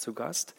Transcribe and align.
Zu 0.00 0.14
Gast. 0.14 0.54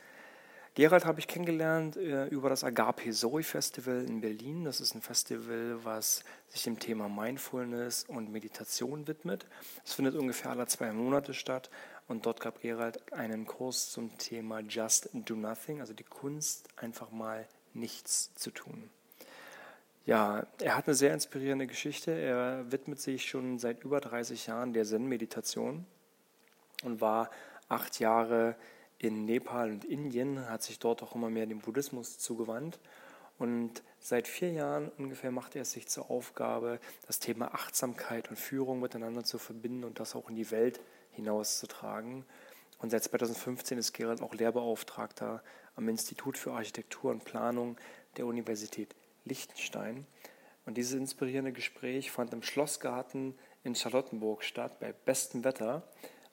Gerald 0.73 1.03
habe 1.03 1.19
ich 1.19 1.27
kennengelernt 1.27 1.97
äh, 1.97 2.27
über 2.27 2.47
das 2.47 2.63
Agape 2.63 3.11
Zoe 3.11 3.43
Festival 3.43 4.05
in 4.05 4.21
Berlin. 4.21 4.63
Das 4.63 4.79
ist 4.79 4.95
ein 4.95 5.01
Festival, 5.01 5.83
was 5.83 6.23
sich 6.47 6.63
dem 6.63 6.79
Thema 6.79 7.09
Mindfulness 7.09 8.05
und 8.05 8.31
Meditation 8.31 9.05
widmet. 9.05 9.45
Es 9.83 9.93
findet 9.93 10.15
ungefähr 10.15 10.51
alle 10.51 10.67
zwei 10.67 10.93
Monate 10.93 11.33
statt 11.33 11.69
und 12.07 12.25
dort 12.25 12.39
gab 12.39 12.61
Gerald 12.61 13.11
einen 13.11 13.45
Kurs 13.45 13.91
zum 13.91 14.17
Thema 14.17 14.59
Just 14.61 15.09
Do 15.11 15.35
Nothing, 15.35 15.81
also 15.81 15.93
die 15.93 16.05
Kunst, 16.05 16.69
einfach 16.77 17.11
mal 17.11 17.45
nichts 17.73 18.33
zu 18.35 18.51
tun. 18.51 18.89
Ja, 20.05 20.47
er 20.59 20.77
hat 20.77 20.87
eine 20.87 20.95
sehr 20.95 21.13
inspirierende 21.13 21.67
Geschichte. 21.67 22.11
Er 22.11 22.71
widmet 22.71 22.99
sich 23.01 23.25
schon 23.25 23.59
seit 23.59 23.83
über 23.83 23.99
30 23.99 24.47
Jahren 24.47 24.71
der 24.71 24.85
Zen-Meditation 24.85 25.85
und 26.83 27.01
war 27.01 27.29
acht 27.67 27.99
Jahre 27.99 28.55
in 29.01 29.25
Nepal 29.25 29.71
und 29.71 29.83
Indien, 29.83 30.47
hat 30.47 30.61
sich 30.61 30.77
dort 30.77 31.01
auch 31.01 31.15
immer 31.15 31.29
mehr 31.29 31.47
dem 31.47 31.59
Buddhismus 31.59 32.19
zugewandt. 32.19 32.79
Und 33.39 33.81
seit 33.99 34.27
vier 34.27 34.51
Jahren 34.51 34.91
ungefähr 34.99 35.31
macht 35.31 35.55
er 35.55 35.63
es 35.63 35.71
sich 35.71 35.87
zur 35.87 36.11
Aufgabe, 36.11 36.79
das 37.07 37.17
Thema 37.17 37.55
Achtsamkeit 37.55 38.29
und 38.29 38.37
Führung 38.37 38.79
miteinander 38.79 39.23
zu 39.23 39.39
verbinden 39.39 39.83
und 39.83 39.99
das 39.99 40.15
auch 40.15 40.29
in 40.29 40.35
die 40.35 40.51
Welt 40.51 40.79
hinauszutragen. 41.13 42.25
Und 42.77 42.91
seit 42.91 43.03
2015 43.03 43.79
ist 43.79 43.93
Gerald 43.93 44.21
auch 44.21 44.35
Lehrbeauftragter 44.35 45.41
am 45.75 45.89
Institut 45.89 46.37
für 46.37 46.51
Architektur 46.51 47.09
und 47.09 47.25
Planung 47.25 47.77
der 48.17 48.27
Universität 48.27 48.95
Liechtenstein. 49.25 50.05
Und 50.67 50.77
dieses 50.77 50.93
inspirierende 50.93 51.53
Gespräch 51.53 52.11
fand 52.11 52.33
im 52.33 52.43
Schlossgarten 52.43 53.33
in 53.63 53.73
Charlottenburg 53.73 54.43
statt, 54.43 54.79
bei 54.79 54.93
bestem 54.93 55.43
Wetter. 55.43 55.81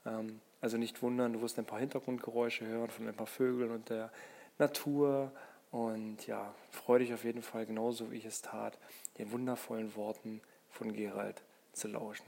Ähm, 0.08 0.40
also 0.60 0.76
nicht 0.76 1.02
wundern, 1.02 1.34
du 1.34 1.40
wirst 1.40 1.58
ein 1.58 1.64
paar 1.64 1.78
Hintergrundgeräusche 1.78 2.66
hören 2.66 2.90
von 2.90 3.06
ein 3.06 3.14
paar 3.14 3.26
Vögeln 3.26 3.70
und 3.70 3.88
der 3.90 4.10
Natur. 4.58 5.30
Und 5.70 6.26
ja, 6.26 6.52
freue 6.70 7.00
dich 7.00 7.12
auf 7.14 7.24
jeden 7.24 7.42
Fall, 7.42 7.66
genauso 7.66 8.10
wie 8.10 8.16
ich 8.16 8.24
es 8.24 8.42
tat, 8.42 8.78
den 9.18 9.30
wundervollen 9.30 9.94
Worten 9.94 10.40
von 10.70 10.92
Gerald 10.94 11.42
zu 11.72 11.88
lauschen. 11.88 12.24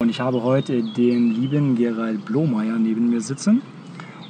Und 0.00 0.08
ich 0.08 0.20
habe 0.20 0.42
heute 0.42 0.82
den 0.82 1.30
lieben 1.30 1.76
Gerald 1.76 2.24
Blomeyer 2.24 2.78
neben 2.78 3.10
mir 3.10 3.20
sitzen. 3.20 3.62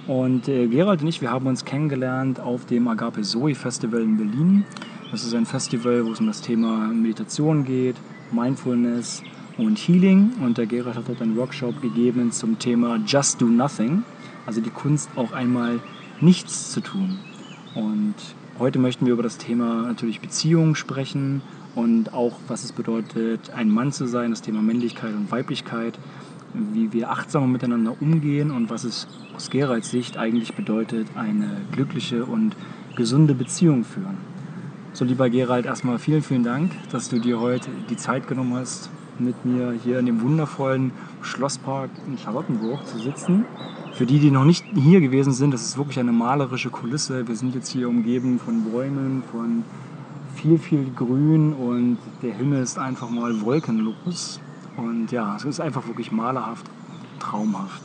Und 0.06 0.48
äh, 0.48 0.66
Gerald 0.66 1.03
und 1.03 1.08
ich, 1.08 1.20
wir 1.20 1.31
haben 1.31 1.47
uns 1.47 1.64
kennengelernt 1.64 2.41
auf 2.41 2.66
dem 2.66 2.88
Agape 2.88 3.22
Zoe 3.22 3.55
Festival 3.55 4.03
in 4.03 4.16
Berlin. 4.16 4.64
Das 5.11 5.25
ist 5.25 5.34
ein 5.34 5.47
Festival, 5.47 6.05
wo 6.05 6.12
es 6.12 6.20
um 6.20 6.27
das 6.27 6.41
Thema 6.41 6.88
Meditation 6.88 7.64
geht, 7.64 7.97
Mindfulness 8.33 9.22
und 9.59 9.79
Healing. 9.79 10.33
Und 10.41 10.59
der 10.59 10.67
Gerald 10.67 10.97
hat 10.97 11.09
dort 11.09 11.23
einen 11.23 11.37
Workshop 11.37 11.81
gegeben 11.83 12.33
zum 12.33 12.59
Thema 12.59 12.98
Just 13.06 13.41
Do 13.41 13.47
Nothing, 13.47 14.03
also 14.47 14.61
die 14.61 14.70
Kunst 14.70 15.11
auch 15.17 15.33
einmal 15.33 15.81
nichts 16.20 16.73
zu 16.73 16.81
tun. 16.81 17.19
Und 17.75 18.15
heute 18.59 18.78
möchten 18.78 19.06
wir 19.06 19.12
über 19.12 19.23
das 19.23 19.39
Thema 19.39 19.83
natürlich 19.87 20.21
Beziehungen 20.21 20.75
sprechen 20.75 21.43
und 21.75 22.12
auch, 22.12 22.37
was 22.48 22.65
es 22.65 22.72
bedeutet, 22.72 23.50
ein 23.55 23.71
Mann 23.71 23.93
zu 23.93 24.06
sein, 24.06 24.31
das 24.31 24.43
Thema 24.43 24.60
Männlichkeit 24.60 25.15
und 25.15 25.31
Weiblichkeit, 25.31 25.99
wie 26.53 26.93
wir 26.93 27.10
achtsamer 27.10 27.47
miteinander 27.47 27.94
umgehen 28.00 28.50
und 28.50 28.71
was 28.71 28.84
es 28.84 29.06
aus 29.37 29.50
Geralds 29.50 29.91
Sicht 29.91 30.16
eigentlich 30.16 30.55
bedeutet, 30.55 31.06
eine 31.15 31.49
glückliche 31.72 32.25
und 32.25 32.56
gesunde 32.97 33.34
Beziehung 33.34 33.84
führen. 33.84 34.19
So, 34.93 35.05
lieber 35.05 35.31
Gerald, 35.31 35.66
erstmal 35.66 36.00
vielen, 36.00 36.22
vielen 36.22 36.43
Dank, 36.43 36.72
dass 36.91 37.09
du 37.09 37.21
dir 37.21 37.39
heute 37.39 37.71
die 37.89 37.97
Zeit 37.97 38.27
genommen 38.27 38.55
hast, 38.55 38.91
mit 39.20 39.44
mir 39.44 39.72
hier 39.72 39.98
in 39.98 40.06
dem 40.06 40.22
wundervollen 40.22 40.92
Schlosspark 41.22 41.91
in 42.06 42.19
Charlottenburg 42.19 42.86
zu 42.86 42.98
sitzen. 42.98 43.44
Für 43.92 44.06
die, 44.06 44.19
die 44.19 44.31
noch 44.31 44.44
nicht 44.44 44.64
hier 44.75 45.00
gewesen 45.00 45.32
sind, 45.32 45.53
das 45.53 45.62
ist 45.62 45.76
wirklich 45.76 45.98
eine 45.98 46.12
malerische 46.12 46.70
Kulisse. 46.70 47.26
Wir 47.28 47.36
sind 47.36 47.54
jetzt 47.54 47.69
hier 47.69 47.88
umgeben 47.88 48.38
von 48.38 48.64
Bäumen, 48.64 49.22
von 49.30 49.64
viel, 50.34 50.59
viel 50.59 50.91
Grün 50.94 51.53
und 51.53 51.98
der 52.22 52.34
Himmel 52.34 52.62
ist 52.62 52.78
einfach 52.78 53.10
mal 53.10 53.41
wolkenlos. 53.42 54.41
Und 54.76 55.12
ja, 55.12 55.36
es 55.36 55.44
ist 55.44 55.60
einfach 55.60 55.86
wirklich 55.86 56.12
malerhaft, 56.12 56.66
traumhaft. 57.19 57.82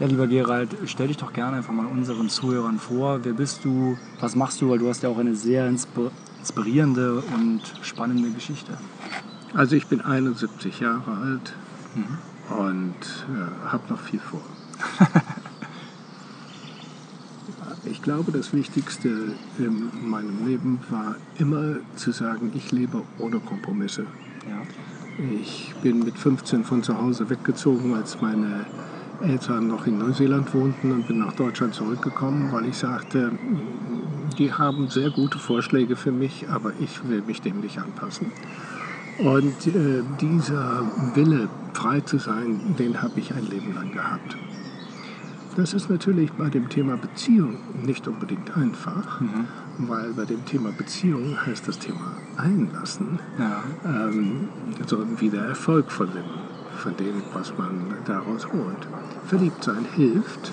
Ja, 0.00 0.06
lieber 0.06 0.26
Gerald, 0.26 0.76
stell 0.84 1.08
dich 1.08 1.16
doch 1.16 1.32
gerne 1.32 1.56
einfach 1.58 1.72
mal 1.72 1.86
unseren 1.86 2.28
Zuhörern 2.28 2.78
vor. 2.78 3.20
Wer 3.22 3.32
bist 3.32 3.64
du? 3.64 3.96
Was 4.20 4.36
machst 4.36 4.60
du? 4.60 4.68
Weil 4.68 4.78
du 4.78 4.88
hast 4.88 5.02
ja 5.02 5.08
auch 5.08 5.18
eine 5.18 5.34
sehr 5.34 5.66
inspirierende 5.68 7.22
und 7.34 7.62
spannende 7.80 8.30
Geschichte. 8.30 8.76
Also 9.56 9.74
ich 9.74 9.86
bin 9.86 10.02
71 10.02 10.80
Jahre 10.80 11.12
alt 11.12 11.54
mhm. 11.94 12.54
und 12.58 12.94
äh, 12.94 13.68
habe 13.68 13.84
noch 13.88 14.00
viel 14.00 14.20
vor. 14.20 14.42
ich 17.84 18.02
glaube, 18.02 18.32
das 18.32 18.52
Wichtigste 18.52 19.08
in 19.58 20.10
meinem 20.10 20.46
Leben 20.46 20.80
war 20.90 21.16
immer 21.38 21.76
zu 21.94 22.12
sagen, 22.12 22.52
ich 22.54 22.70
lebe 22.70 23.02
ohne 23.16 23.40
Kompromisse. 23.40 24.02
Ja. 24.46 24.60
Ich 25.40 25.74
bin 25.82 26.00
mit 26.00 26.18
15 26.18 26.64
von 26.64 26.82
zu 26.82 27.00
Hause 27.00 27.30
weggezogen, 27.30 27.94
als 27.94 28.20
meine 28.20 28.66
Eltern 29.22 29.68
noch 29.68 29.86
in 29.86 29.96
Neuseeland 29.96 30.52
wohnten 30.52 30.92
und 30.92 31.08
bin 31.08 31.18
nach 31.20 31.32
Deutschland 31.32 31.72
zurückgekommen, 31.72 32.52
weil 32.52 32.66
ich 32.66 32.76
sagte, 32.76 33.32
die 34.36 34.52
haben 34.52 34.90
sehr 34.90 35.08
gute 35.08 35.38
Vorschläge 35.38 35.96
für 35.96 36.12
mich, 36.12 36.46
aber 36.50 36.74
ich 36.78 37.08
will 37.08 37.22
mich 37.22 37.40
dem 37.40 37.60
nicht 37.60 37.78
anpassen. 37.78 38.32
Und 39.18 39.66
äh, 39.66 40.02
dieser 40.20 40.82
Wille, 41.14 41.48
frei 41.72 42.00
zu 42.00 42.18
sein, 42.18 42.74
den 42.78 43.02
habe 43.02 43.20
ich 43.20 43.32
ein 43.32 43.46
Leben 43.46 43.74
lang 43.74 43.92
gehabt. 43.92 44.36
Das 45.56 45.72
ist 45.72 45.88
natürlich 45.88 46.32
bei 46.32 46.50
dem 46.50 46.68
Thema 46.68 46.96
Beziehung 46.96 47.56
nicht 47.82 48.06
unbedingt 48.06 48.54
einfach, 48.56 49.20
mhm. 49.20 49.46
weil 49.78 50.12
bei 50.12 50.24
dem 50.26 50.44
Thema 50.44 50.70
Beziehung 50.70 51.34
heißt 51.46 51.66
das 51.66 51.78
Thema 51.78 52.12
Einlassen 52.36 53.18
ja. 53.38 53.62
ähm, 53.84 54.48
so 54.86 54.98
wie 55.18 55.30
der 55.30 55.44
Erfolg 55.44 55.90
von 55.90 56.08
dem, 56.08 56.24
von 56.76 56.94
dem, 56.96 57.22
was 57.32 57.56
man 57.56 57.94
daraus 58.04 58.46
holt. 58.52 58.86
Verliebt 59.26 59.64
sein 59.64 59.86
hilft, 59.94 60.52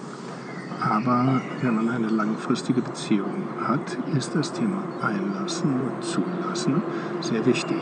aber 0.89 1.41
wenn 1.61 1.75
man 1.75 1.89
eine 1.89 2.07
langfristige 2.07 2.81
Beziehung 2.81 3.47
hat, 3.66 3.97
ist 4.17 4.35
das 4.35 4.51
Thema 4.51 4.83
Einlassen 5.01 5.79
und 5.79 6.03
Zulassen 6.03 6.81
sehr 7.21 7.45
wichtig. 7.45 7.77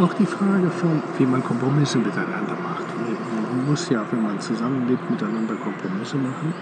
Auch 0.00 0.12
die 0.14 0.26
Frage 0.26 0.68
von, 0.70 1.02
wie 1.18 1.26
man 1.26 1.44
Kompromisse 1.44 1.98
miteinander 1.98 2.56
macht. 2.62 2.84
Man 2.98 3.66
muss 3.68 3.88
ja, 3.90 4.04
wenn 4.10 4.22
man 4.22 4.40
zusammenlebt, 4.40 5.08
miteinander 5.08 5.54
Kompromisse 5.54 6.16
machen. 6.16 6.52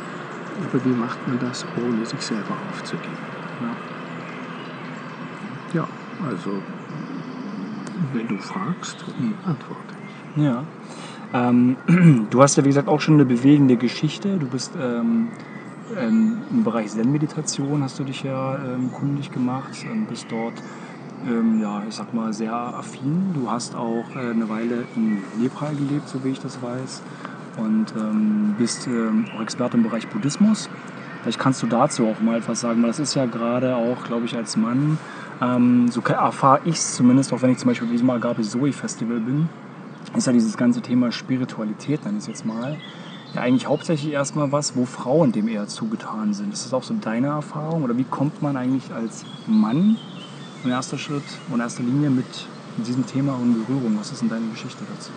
Aber 0.68 0.84
wie 0.84 0.90
macht 0.90 1.26
man 1.26 1.38
das, 1.38 1.64
ohne 1.76 2.04
sich 2.04 2.20
selber 2.20 2.56
aufzugeben? 2.70 3.16
Ja, 5.72 5.80
ja 5.80 5.88
also 6.28 6.62
wenn 8.12 8.28
du 8.28 8.36
fragst, 8.36 9.02
antworte 9.46 9.94
ich. 10.36 10.42
Ja. 10.42 10.64
Ähm, 11.32 11.76
du 12.30 12.42
hast 12.42 12.56
ja, 12.56 12.64
wie 12.64 12.68
gesagt, 12.68 12.88
auch 12.88 13.00
schon 13.00 13.14
eine 13.14 13.24
bewegende 13.24 13.76
Geschichte. 13.76 14.36
Du 14.36 14.46
bist 14.46 14.72
ähm, 14.78 15.28
ähm, 15.98 16.38
im 16.50 16.64
Bereich 16.64 16.88
Zen-Meditation, 16.90 17.82
hast 17.82 17.98
du 17.98 18.04
dich 18.04 18.22
ja 18.22 18.56
ähm, 18.56 18.92
kundig 18.92 19.30
gemacht, 19.30 19.70
und 19.90 20.06
bist 20.06 20.26
dort, 20.30 20.54
ähm, 21.28 21.60
ja, 21.60 21.82
ich 21.88 21.94
sag 21.94 22.14
mal, 22.14 22.32
sehr 22.32 22.54
affin. 22.54 23.32
Du 23.34 23.50
hast 23.50 23.74
auch 23.74 24.04
äh, 24.14 24.30
eine 24.30 24.48
Weile 24.48 24.84
in 24.96 25.18
Nepal 25.40 25.74
gelebt, 25.74 26.08
so 26.08 26.22
wie 26.24 26.30
ich 26.30 26.40
das 26.40 26.62
weiß, 26.62 27.02
und 27.58 27.94
ähm, 27.96 28.54
bist 28.58 28.86
ähm, 28.86 29.26
auch 29.34 29.42
Experte 29.42 29.76
im 29.76 29.82
Bereich 29.82 30.08
Buddhismus. 30.08 30.68
Vielleicht 31.22 31.38
kannst 31.38 31.62
du 31.62 31.66
dazu 31.66 32.06
auch 32.06 32.20
mal 32.20 32.38
etwas 32.38 32.60
sagen, 32.60 32.82
weil 32.82 32.88
das 32.88 32.98
ist 32.98 33.14
ja 33.14 33.26
gerade 33.26 33.76
auch, 33.76 34.04
glaube 34.04 34.24
ich, 34.24 34.36
als 34.36 34.56
Mann, 34.56 34.98
so 35.90 36.02
erfahre 36.02 36.60
ich 36.66 36.74
es 36.74 36.94
zumindest, 36.96 37.32
auch 37.32 37.40
wenn 37.40 37.50
ich 37.50 37.56
zum 37.56 37.68
Beispiel 37.68 37.88
bei 37.88 37.92
diesem 37.92 38.10
Agape 38.10 38.42
Zoe 38.42 38.74
Festival 38.74 39.20
bin, 39.20 39.48
ist 40.14 40.26
ja 40.26 40.34
dieses 40.34 40.56
ganze 40.56 40.82
Thema 40.82 41.12
Spiritualität, 41.12 42.04
nenne 42.04 42.18
ich 42.18 42.24
es 42.24 42.28
jetzt 42.28 42.46
mal, 42.46 42.76
ja 43.34 43.40
eigentlich 43.42 43.66
hauptsächlich 43.66 44.12
erstmal 44.12 44.52
was, 44.52 44.76
wo 44.76 44.84
Frauen 44.84 45.32
dem 45.32 45.48
eher 45.48 45.66
zugetan 45.66 46.34
sind. 46.34 46.52
Ist 46.52 46.64
das 46.64 46.74
auch 46.74 46.82
so 46.82 46.94
deine 46.94 47.28
Erfahrung 47.28 47.82
oder 47.82 47.96
wie 47.96 48.04
kommt 48.04 48.42
man 48.42 48.56
eigentlich 48.56 48.92
als 48.92 49.24
Mann 49.46 49.96
im 50.64 50.70
ersten 50.70 50.98
Schritt 50.98 51.22
und 51.48 51.54
in 51.56 51.60
erster 51.60 51.82
Linie 51.82 52.10
mit 52.10 52.26
diesem 52.76 53.06
Thema 53.06 53.38
in 53.42 53.54
Berührung? 53.54 53.96
Was 53.98 54.12
ist 54.12 54.22
denn 54.22 54.28
deine 54.28 54.48
Geschichte 54.48 54.84
dazu? 54.94 55.10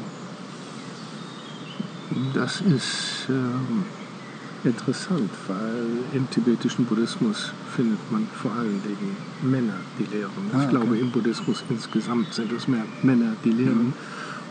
Das 2.35 2.61
ist 2.61 3.27
äh, 3.29 4.67
interessant, 4.67 5.31
weil 5.47 5.87
im 6.13 6.29
tibetischen 6.29 6.85
Buddhismus 6.85 7.51
findet 7.75 8.11
man 8.11 8.27
vor 8.27 8.51
allen 8.51 8.81
Dingen 8.83 9.17
Männer, 9.41 9.73
die 9.97 10.15
lehren. 10.15 10.31
Ich 10.49 10.53
ah, 10.53 10.59
okay. 10.59 10.69
glaube, 10.69 10.97
im 10.97 11.09
Buddhismus 11.09 11.63
insgesamt 11.69 12.33
sind 12.33 12.51
es 12.51 12.67
mehr 12.67 12.85
Männer, 13.01 13.33
die 13.43 13.51
lehren. 13.51 13.87
Mhm 13.87 13.93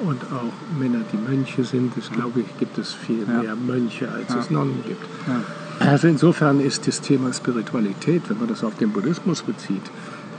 und 0.00 0.22
auch 0.24 0.78
Männer, 0.78 1.00
die 1.12 1.16
Mönche 1.16 1.64
sind. 1.64 1.96
Das 1.96 2.10
glaube 2.10 2.40
ich, 2.40 2.58
gibt 2.58 2.78
es 2.78 2.92
viel 2.92 3.26
ja. 3.26 3.42
mehr 3.42 3.56
Mönche, 3.56 4.10
als 4.10 4.32
ja. 4.34 4.40
es 4.40 4.50
Nonnen 4.50 4.82
gibt. 4.86 5.04
Ja. 5.26 5.86
Also 5.86 6.08
insofern 6.08 6.60
ist 6.60 6.86
das 6.86 7.00
Thema 7.00 7.32
Spiritualität, 7.32 8.22
wenn 8.28 8.38
man 8.38 8.48
das 8.48 8.62
auf 8.62 8.76
den 8.76 8.92
Buddhismus 8.92 9.42
bezieht, 9.42 9.82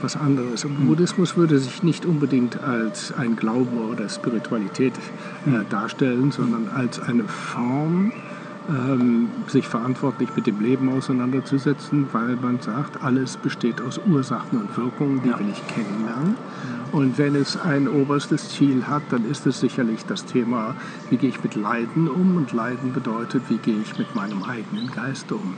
was 0.00 0.16
anderes. 0.16 0.64
Und 0.64 0.80
mhm. 0.80 0.86
Buddhismus 0.86 1.36
würde 1.36 1.58
sich 1.58 1.82
nicht 1.82 2.06
unbedingt 2.06 2.62
als 2.62 3.12
ein 3.12 3.36
Glaube 3.36 3.76
oder 3.90 4.08
Spiritualität 4.08 4.94
äh, 5.46 5.64
darstellen, 5.68 6.30
sondern 6.30 6.68
als 6.68 7.00
eine 7.00 7.24
Form 7.24 8.12
ähm, 8.68 9.28
sich 9.46 9.66
verantwortlich 9.66 10.30
mit 10.34 10.46
dem 10.46 10.60
Leben 10.60 10.88
auseinanderzusetzen, 10.88 12.08
weil 12.12 12.36
man 12.36 12.60
sagt, 12.60 13.02
alles 13.02 13.36
besteht 13.36 13.80
aus 13.80 14.00
Ursachen 14.06 14.60
und 14.60 14.76
Wirkungen, 14.76 15.22
die 15.22 15.30
ja. 15.30 15.38
will 15.38 15.48
ich 15.50 15.66
kennenlernen. 15.66 16.36
Ja. 16.36 16.98
Und 16.98 17.18
wenn 17.18 17.34
es 17.34 17.56
ein 17.60 17.88
oberstes 17.88 18.50
Ziel 18.50 18.86
hat, 18.86 19.02
dann 19.10 19.28
ist 19.28 19.46
es 19.46 19.60
sicherlich 19.60 20.04
das 20.06 20.24
Thema, 20.24 20.76
wie 21.10 21.16
gehe 21.16 21.28
ich 21.28 21.42
mit 21.42 21.54
Leiden 21.56 22.08
um? 22.08 22.36
Und 22.36 22.52
Leiden 22.52 22.92
bedeutet, 22.92 23.42
wie 23.48 23.58
gehe 23.58 23.80
ich 23.80 23.98
mit 23.98 24.14
meinem 24.14 24.44
eigenen 24.44 24.90
Geist 24.92 25.30
um? 25.32 25.54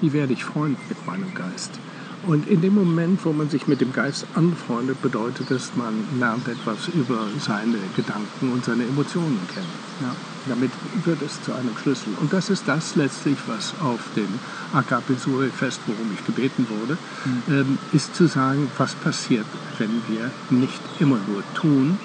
Wie 0.00 0.12
werde 0.12 0.32
ich 0.32 0.44
Freund 0.44 0.78
mit 0.88 1.06
meinem 1.06 1.32
Geist? 1.34 1.78
Und 2.26 2.46
in 2.48 2.60
dem 2.60 2.74
Moment, 2.74 3.24
wo 3.24 3.32
man 3.32 3.48
sich 3.48 3.66
mit 3.66 3.80
dem 3.80 3.92
Geist 3.92 4.26
anfreundet, 4.34 5.00
bedeutet 5.00 5.50
es, 5.50 5.72
man 5.74 5.94
lernt 6.18 6.46
etwas 6.48 6.88
über 6.88 7.26
seine 7.38 7.78
Gedanken 7.96 8.52
und 8.52 8.64
seine 8.64 8.84
Emotionen 8.84 9.40
kennen. 9.52 9.66
Ja. 10.02 10.14
Damit 10.48 10.70
wird 11.04 11.22
es 11.22 11.42
zu 11.42 11.52
einem 11.52 11.76
Schlüssel. 11.80 12.14
Und 12.20 12.32
das 12.32 12.50
ist 12.50 12.64
das 12.66 12.96
letztlich, 12.96 13.36
was 13.46 13.74
auf 13.80 14.00
dem 14.16 14.28
Agape-Sure-Fest, 14.72 15.80
worum 15.86 16.12
ich 16.14 16.24
gebeten 16.26 16.66
wurde, 16.68 16.98
mhm. 17.24 17.54
ähm, 17.54 17.78
ist 17.92 18.14
zu 18.14 18.26
sagen, 18.26 18.70
was 18.76 18.94
passiert, 18.94 19.46
wenn 19.78 20.02
wir 20.08 20.30
nicht 20.50 20.80
immer 20.98 21.18
nur 21.26 21.42
tun, 21.54 21.98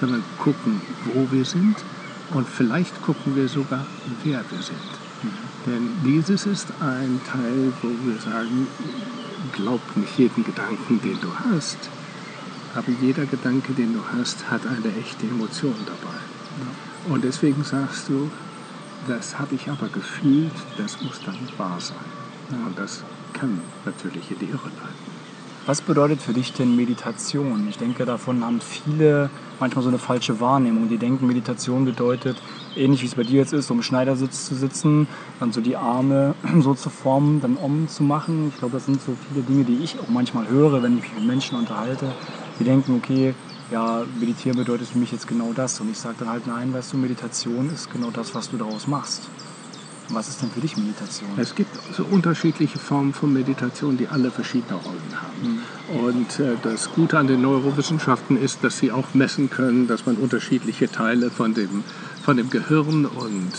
sondern 0.00 0.22
gucken, 0.38 0.80
wo 1.12 1.28
wir 1.30 1.44
sind 1.44 1.76
und 2.30 2.48
vielleicht 2.48 3.02
gucken 3.02 3.36
wir 3.36 3.48
sogar, 3.48 3.86
wer 4.24 4.44
wir 4.50 4.62
sind. 4.62 4.78
Mhm. 5.22 5.30
Denn 5.66 5.88
dieses 6.04 6.46
ist 6.46 6.68
ein 6.80 7.20
Teil, 7.26 7.72
wo 7.82 7.88
wir 8.04 8.20
sagen, 8.20 8.66
glaub 9.56 9.80
nicht 9.96 10.18
jeden 10.18 10.44
Gedanken, 10.44 11.00
den 11.02 11.18
du 11.20 11.28
hast, 11.50 11.78
aber 12.74 12.92
jeder 13.00 13.24
Gedanke, 13.24 13.72
den 13.72 13.94
du 13.94 14.00
hast, 14.16 14.50
hat 14.50 14.60
eine 14.66 14.94
echte 14.96 15.26
Emotion 15.26 15.74
dabei. 15.86 16.16
Und 17.12 17.24
deswegen 17.24 17.64
sagst 17.64 18.08
du, 18.08 18.30
das 19.08 19.38
habe 19.38 19.54
ich 19.54 19.68
aber 19.68 19.88
gefühlt, 19.88 20.52
das 20.76 21.00
muss 21.02 21.20
dann 21.24 21.38
wahr 21.56 21.78
sein. 21.80 21.96
Und 22.66 22.78
das 22.78 23.02
kann 23.32 23.60
natürlich 23.84 24.30
in 24.30 24.38
die 24.38 24.46
Irre 24.46 24.68
leiten. 24.68 25.16
Was 25.66 25.80
bedeutet 25.80 26.22
für 26.22 26.32
dich 26.32 26.52
denn 26.52 26.76
Meditation? 26.76 27.66
Ich 27.68 27.78
denke, 27.78 28.04
davon 28.04 28.44
haben 28.44 28.60
viele 28.60 29.30
manchmal 29.58 29.82
so 29.82 29.88
eine 29.88 29.98
falsche 29.98 30.38
Wahrnehmung. 30.38 30.88
Die 30.88 30.98
denken, 30.98 31.26
Meditation 31.26 31.84
bedeutet, 31.84 32.36
ähnlich 32.76 33.02
wie 33.02 33.06
es 33.06 33.14
bei 33.14 33.22
dir 33.22 33.36
jetzt 33.40 33.52
ist, 33.52 33.70
um 33.70 33.82
Schneidersitz 33.82 34.46
zu 34.46 34.54
sitzen, 34.54 35.08
dann 35.40 35.52
so 35.52 35.60
die 35.60 35.76
Arme 35.76 36.34
so 36.60 36.74
zu 36.74 36.90
formen, 36.90 37.40
dann 37.40 37.56
um 37.56 37.88
zu 37.88 38.02
machen. 38.02 38.48
Ich 38.52 38.58
glaube, 38.58 38.74
das 38.74 38.86
sind 38.86 39.00
so 39.00 39.16
viele 39.28 39.42
Dinge, 39.42 39.64
die 39.64 39.82
ich 39.82 39.98
auch 39.98 40.08
manchmal 40.08 40.48
höre, 40.48 40.82
wenn 40.82 40.98
ich 40.98 41.04
mich 41.04 41.14
mit 41.14 41.26
Menschen 41.26 41.58
unterhalte. 41.58 42.12
Die 42.58 42.64
denken, 42.64 42.96
okay, 42.96 43.34
ja, 43.70 44.04
meditieren 44.20 44.58
bedeutet 44.58 44.88
für 44.88 44.98
mich 44.98 45.12
jetzt 45.12 45.26
genau 45.26 45.52
das. 45.54 45.80
Und 45.80 45.90
ich 45.90 45.98
sage 45.98 46.16
dann 46.20 46.28
halt, 46.28 46.46
nein, 46.46 46.72
weißt 46.72 46.92
du, 46.92 46.96
Meditation 46.96 47.70
ist 47.72 47.90
genau 47.90 48.10
das, 48.10 48.34
was 48.34 48.50
du 48.50 48.56
daraus 48.56 48.86
machst. 48.86 49.28
Was 50.10 50.28
ist 50.28 50.40
denn 50.40 50.50
für 50.50 50.60
dich 50.60 50.76
Meditation? 50.76 51.30
Es 51.36 51.54
gibt 51.54 51.76
so 51.92 52.04
unterschiedliche 52.04 52.78
Formen 52.78 53.12
von 53.12 53.32
Meditation, 53.32 53.96
die 53.96 54.06
alle 54.08 54.30
verschiedene 54.30 54.74
Rollen 54.74 55.12
haben. 55.14 55.62
Mhm. 55.92 55.98
Und 55.98 56.40
äh, 56.40 56.56
das 56.62 56.90
Gute 56.92 57.18
an 57.18 57.26
den 57.26 57.42
Neurowissenschaften 57.42 58.40
ist, 58.40 58.62
dass 58.62 58.78
sie 58.78 58.92
auch 58.92 59.14
messen 59.14 59.50
können, 59.50 59.88
dass 59.88 60.06
man 60.06 60.16
unterschiedliche 60.16 60.90
Teile 60.90 61.30
von 61.30 61.54
dem, 61.54 61.82
von 62.22 62.36
dem 62.36 62.50
Gehirn 62.50 63.04
und 63.04 63.52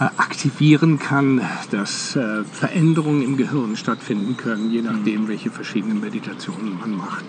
äh, 0.00 0.04
aktivieren 0.16 0.98
kann, 0.98 1.40
dass 1.70 2.16
äh, 2.16 2.44
Veränderungen 2.44 3.22
im 3.22 3.36
Gehirn 3.36 3.76
stattfinden 3.76 4.36
können, 4.36 4.70
je 4.70 4.82
nachdem, 4.82 5.24
mhm. 5.24 5.28
welche 5.28 5.50
verschiedenen 5.50 6.00
Meditationen 6.00 6.78
man 6.80 6.96
macht. 6.96 7.24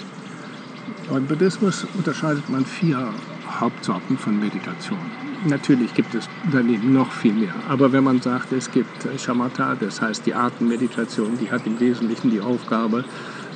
Im 1.14 1.28
Buddhismus 1.28 1.86
unterscheidet 1.96 2.50
man 2.50 2.66
vier 2.66 3.14
Hauptsorten 3.60 4.18
von 4.18 4.40
Meditation. 4.40 5.00
Natürlich 5.46 5.94
gibt 5.94 6.16
es 6.16 6.28
daneben 6.52 6.94
noch 6.94 7.12
viel 7.12 7.34
mehr. 7.34 7.54
Aber 7.69 7.92
wenn 7.92 8.04
man 8.04 8.22
sagt, 8.22 8.52
es 8.52 8.72
gibt 8.72 9.07
Shamatha, 9.19 9.75
das 9.75 10.02
heißt 10.02 10.25
die 10.25 10.34
Atemmeditation, 10.34 11.38
die 11.40 11.52
hat 11.52 11.68
im 11.68 11.80
Wesentlichen 11.80 12.31
die 12.31 12.42
Aufgabe, 12.42 13.06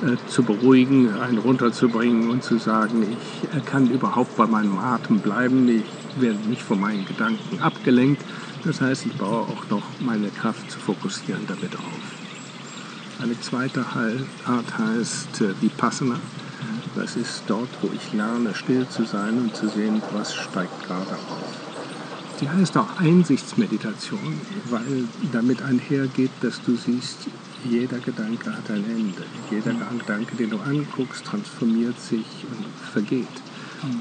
äh, 0.02 0.16
zu 0.28 0.42
beruhigen, 0.42 1.12
einen 1.20 1.38
runterzubringen 1.38 2.30
und 2.30 2.42
zu 2.42 2.58
sagen, 2.58 3.04
ich 3.10 3.64
kann 3.66 3.90
überhaupt 3.90 4.34
bei 4.36 4.46
meinem 4.46 4.78
Atem 4.78 5.18
bleiben, 5.18 5.68
ich 5.68 5.84
werde 6.20 6.38
nicht 6.48 6.62
von 6.62 6.80
meinen 6.80 7.04
Gedanken 7.04 7.60
abgelenkt. 7.60 8.22
Das 8.64 8.80
heißt, 8.80 9.06
ich 9.06 9.12
baue 9.14 9.40
auch 9.40 9.68
noch 9.68 9.82
meine 10.00 10.28
Kraft 10.28 10.70
zu 10.70 10.78
fokussieren 10.78 11.42
damit 11.46 11.76
auf. 11.76 13.22
Eine 13.22 13.38
zweite 13.40 13.84
Art 14.46 14.78
heißt 14.78 15.42
äh, 15.42 15.60
Vipassana. 15.60 16.16
Das 16.94 17.16
ist 17.16 17.44
dort, 17.46 17.68
wo 17.82 17.90
ich 17.94 18.12
lerne, 18.12 18.54
still 18.54 18.86
zu 18.88 19.04
sein 19.04 19.38
und 19.38 19.54
zu 19.54 19.68
sehen, 19.68 20.02
was 20.12 20.34
steigt 20.34 20.86
gerade 20.86 21.12
auf. 21.12 21.70
Die 22.40 22.48
heißt 22.48 22.76
auch 22.78 22.98
Einsichtsmeditation, 22.98 24.40
weil 24.70 25.04
damit 25.30 25.62
einhergeht, 25.62 26.30
dass 26.40 26.60
du 26.62 26.74
siehst, 26.74 27.28
jeder 27.64 27.98
Gedanke 27.98 28.50
hat 28.52 28.70
ein 28.70 28.84
Ende. 28.84 29.22
Jeder 29.50 29.72
Gedanke, 29.72 30.34
den 30.36 30.50
du 30.50 30.58
anguckst, 30.58 31.24
transformiert 31.26 32.00
sich 32.00 32.46
und 32.50 32.66
vergeht. 32.92 33.26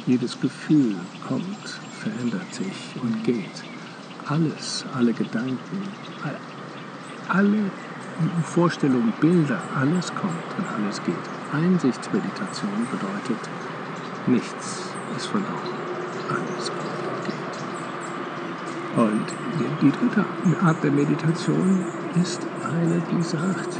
Jedes 0.08 0.40
Gefühl 0.40 0.96
kommt, 1.28 1.80
verändert 2.00 2.54
sich 2.54 2.96
und 3.02 3.24
geht. 3.24 3.64
Alles, 4.26 4.86
alle 4.94 5.14
Gedanken, 5.14 5.82
alle 7.28 7.72
Vorstellungen, 8.44 9.14
Bilder, 9.20 9.62
alles 9.76 10.14
kommt 10.16 10.58
und 10.58 10.66
alles 10.68 11.04
geht. 11.04 11.39
Einsichtsmeditation 11.52 12.88
bedeutet, 12.92 13.50
nichts 14.28 14.94
ist 15.18 15.28
verloren, 15.28 15.54
alles 16.30 16.68
kommt. 16.70 16.90
Und 18.96 19.26
die 19.82 19.92
dritte 19.92 20.26
Art 20.62 20.84
der 20.84 20.92
Meditation 20.92 21.86
ist 22.22 22.46
eine, 22.64 23.02
die 23.12 23.24
sagt, 23.24 23.80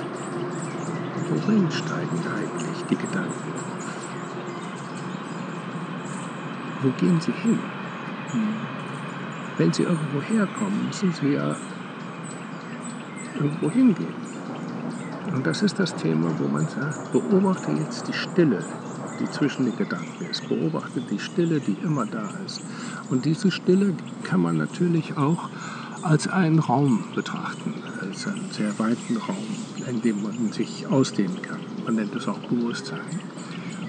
wohin 1.30 1.70
steigen 1.72 2.24
eigentlich 2.36 2.86
die 2.90 2.96
Gedanken 2.96 3.54
auf? 3.56 3.86
Wo 6.82 6.90
gehen 6.92 7.20
sie 7.20 7.34
hin? 7.34 7.60
Wenn 9.58 9.74
sie 9.74 9.84
irgendwo 9.84 10.22
herkommen, 10.22 10.86
müssen 10.88 11.12
sie 11.12 11.34
ja 11.34 11.56
irgendwo 13.36 13.70
hingehen. 13.70 14.19
Und 15.34 15.46
das 15.46 15.62
ist 15.62 15.80
das 15.80 15.96
Thema, 15.96 16.32
wo 16.40 16.48
man 16.48 16.68
sagt, 16.68 17.12
beobachte 17.12 17.72
jetzt 17.72 18.08
die 18.08 18.14
Stille, 18.14 18.64
die 19.20 19.30
zwischen 19.30 19.66
den 19.66 19.78
Gedanken 19.78 20.26
ist. 20.30 20.48
Beobachte 20.50 21.02
die 21.02 21.20
Stille, 21.20 21.60
die 21.60 21.78
immer 21.84 22.06
da 22.06 22.30
ist. 22.46 22.62
Und 23.10 23.26
diese 23.26 23.52
Stille 23.52 23.94
kann 24.24 24.42
man 24.42 24.58
natürlich 24.58 25.18
auch 25.18 25.50
als 26.02 26.28
einen 26.28 26.60
Raum 26.60 27.04
betrachten, 27.14 27.74
als 28.02 28.28
einen 28.28 28.50
sehr 28.52 28.78
weiten 28.80 29.18
Raum, 29.18 29.36
in 29.88 30.02
dem 30.02 30.24
man 30.24 30.52
sich 30.52 30.88
ausdehnen 30.88 31.42
kann. 31.42 31.60
Man 31.86 31.96
nennt 31.96 32.16
es 32.16 32.28
auch 32.28 32.40
Bewusstsein. 32.40 33.00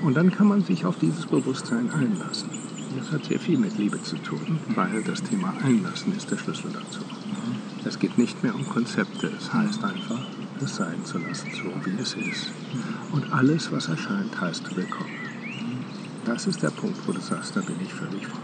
Und 0.02 0.16
dann 0.16 0.30
kann 0.30 0.49
man 0.49 0.62
sich 0.62 0.85
auf 0.85 0.99
dieses 0.99 1.26
Bewusstsein 1.26 1.90
einlassen. 1.92 2.50
Das 2.99 3.12
hat 3.12 3.25
sehr 3.25 3.38
viel 3.38 3.59
mit 3.59 3.78
Liebe 3.78 4.02
zu 4.02 4.16
tun, 4.16 4.59
weil 4.75 5.02
das 5.02 5.23
Thema 5.23 5.54
Einlassen 5.62 6.16
ist 6.16 6.30
der 6.30 6.38
Schlüssel 6.38 6.70
dazu. 6.73 7.00
Es 7.85 7.99
geht 7.99 8.18
nicht 8.18 8.42
mehr 8.42 8.54
um 8.54 8.68
Konzepte, 8.68 9.30
es 9.38 9.52
heißt 9.52 9.85
einfach, 9.85 10.20
es 10.62 10.76
sein 10.76 11.05
zu 11.05 11.19
lassen, 11.19 11.50
so 11.55 11.73
wie 11.85 12.00
es 12.00 12.14
ist. 12.14 12.52
Und 13.12 13.33
alles, 13.33 13.71
was 13.73 13.88
erscheint, 13.88 14.38
heißt 14.40 14.76
willkommen. 14.76 15.11
Das 16.25 16.47
ist 16.47 16.62
der 16.62 16.71
Punkt, 16.71 16.97
wo 17.07 17.12
du 17.12 17.21
sagst, 17.21 17.57
da 17.57 17.61
bin 17.61 17.76
ich 17.83 17.93
völlig 17.93 18.26
frei. 18.26 18.38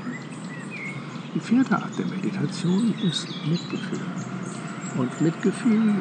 Die 1.35 1.40
vierte 1.40 1.76
Art 1.76 1.99
der 1.99 2.06
Meditation 2.06 2.94
ist 3.02 3.28
Mitgefühl. 3.46 4.00
Und 4.96 5.20
Mitgefühl 5.20 5.94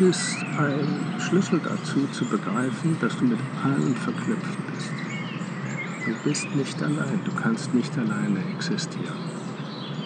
ist 0.00 0.36
ein 0.58 1.20
Schlüssel 1.20 1.60
dazu, 1.62 2.06
zu 2.12 2.24
begreifen, 2.24 2.96
dass 3.00 3.16
du 3.18 3.24
mit 3.24 3.38
allen 3.62 3.94
verknüpft 3.94 4.58
bist. 4.72 4.92
Du 6.06 6.28
bist 6.28 6.54
nicht 6.54 6.82
allein, 6.82 7.20
du 7.24 7.32
kannst 7.32 7.74
nicht 7.74 7.96
alleine 7.98 8.40
existieren. 8.54 9.18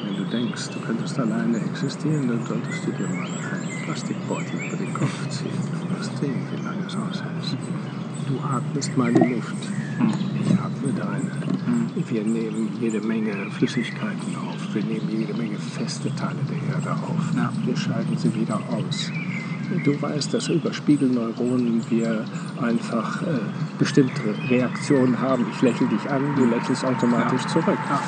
Wenn 0.04 0.16
du 0.16 0.25
denkst, 0.25 0.71
du 0.71 0.81
könntest 0.81 1.19
alleine 1.19 1.59
existieren, 1.59 2.26
dann 2.26 2.45
solltest 2.45 2.87
du 2.87 2.92
dir 2.92 3.09
mal 3.09 3.26
einen 3.26 3.72
Plastikbeutel 3.84 4.60
über 4.66 4.76
den 4.76 4.94
Kopf 4.94 5.28
ziehen 5.28 5.50
und 5.72 5.98
wirst 5.98 6.16
sehen, 6.18 6.46
wie 6.50 6.62
lange 6.62 6.86
es 6.86 6.96
aushält. 6.96 7.58
Du 8.26 8.38
atmest 8.40 8.96
meine 8.96 9.18
Luft, 9.18 9.56
ich 10.40 10.52
atme 10.52 10.92
deine. 10.92 11.32
Wir 12.08 12.22
nehmen 12.22 12.68
jede 12.80 13.00
Menge 13.00 13.50
Flüssigkeiten 13.50 14.36
auf. 14.36 14.74
Wir 14.74 14.82
nehmen 14.84 15.08
jede 15.10 15.34
Menge 15.34 15.56
feste 15.58 16.14
Teile 16.14 16.38
der 16.48 16.74
Erde 16.74 16.92
auf. 16.92 17.36
Ja. 17.36 17.52
Wir 17.64 17.76
scheiden 17.76 18.16
sie 18.16 18.34
wieder 18.34 18.60
aus. 18.70 19.10
Du 19.84 20.00
weißt, 20.00 20.34
dass 20.34 20.48
über 20.48 20.72
Spiegelneuronen 20.72 21.82
wir 21.88 22.24
einfach 22.60 23.22
äh, 23.22 23.38
bestimmte 23.78 24.22
Reaktionen 24.48 25.18
haben. 25.18 25.46
Ich 25.54 25.62
lächle 25.62 25.86
dich 25.88 26.10
an, 26.10 26.22
du 26.36 26.44
lächelst 26.44 26.84
automatisch 26.84 27.42
ja. 27.42 27.48
zurück. 27.48 27.78
Ja. 27.88 28.00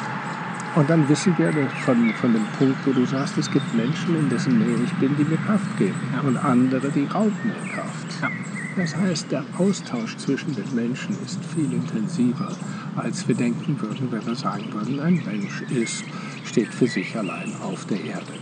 Und 0.74 0.90
dann 0.90 1.08
wissen 1.08 1.38
wir 1.38 1.52
von, 1.84 2.12
von 2.14 2.32
dem 2.32 2.44
Punkt, 2.58 2.84
wo 2.84 2.92
du 2.92 3.06
sagst, 3.06 3.38
es 3.38 3.48
gibt 3.50 3.72
Menschen, 3.74 4.18
in 4.18 4.28
dessen 4.28 4.58
Nähe 4.58 4.76
ich 4.84 4.92
bin, 4.94 5.16
die 5.16 5.24
mir 5.24 5.36
Kraft 5.36 5.78
geben. 5.78 5.94
Und 6.26 6.36
andere, 6.36 6.90
die 6.90 7.04
rauben 7.04 7.32
mir 7.44 7.72
Kraft. 7.72 8.32
Das 8.76 8.96
heißt, 8.96 9.30
der 9.30 9.44
Austausch 9.56 10.16
zwischen 10.16 10.52
den 10.56 10.74
Menschen 10.74 11.16
ist 11.24 11.38
viel 11.54 11.72
intensiver, 11.72 12.50
als 12.96 13.26
wir 13.28 13.36
denken 13.36 13.80
würden, 13.80 14.10
wenn 14.10 14.26
wir 14.26 14.34
sagen 14.34 14.64
würden, 14.72 14.98
ein 14.98 15.22
Mensch 15.24 15.62
ist, 15.70 16.04
steht 16.44 16.74
für 16.74 16.88
sich 16.88 17.16
allein 17.16 17.52
auf 17.62 17.84
der 17.86 18.02
Erde. 18.04 18.32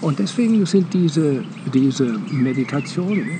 Und 0.00 0.18
deswegen 0.18 0.64
sind 0.64 0.94
diese, 0.94 1.44
diese 1.72 2.18
Meditationen, 2.30 3.38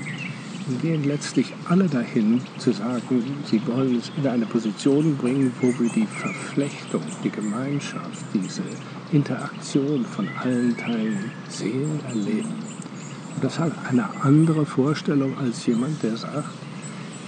gehen 0.81 1.03
letztlich 1.03 1.53
alle 1.69 1.87
dahin 1.87 2.41
zu 2.57 2.71
sagen, 2.71 3.23
sie 3.45 3.65
wollen 3.67 3.97
es 3.97 4.11
in 4.17 4.27
eine 4.27 4.45
Position 4.45 5.17
bringen, 5.17 5.51
wo 5.61 5.67
wir 5.79 5.89
die 5.89 6.05
Verflechtung, 6.05 7.01
die 7.23 7.29
Gemeinschaft, 7.29 8.23
diese 8.33 8.63
Interaktion 9.11 10.05
von 10.05 10.27
allen 10.41 10.75
Teilen 10.77 11.31
sehen, 11.49 11.99
erleben. 12.07 12.53
Und 13.35 13.43
das 13.43 13.59
hat 13.59 13.73
eine 13.89 14.07
andere 14.21 14.65
Vorstellung 14.65 15.37
als 15.37 15.65
jemand, 15.65 16.01
der 16.03 16.17
sagt, 16.17 16.49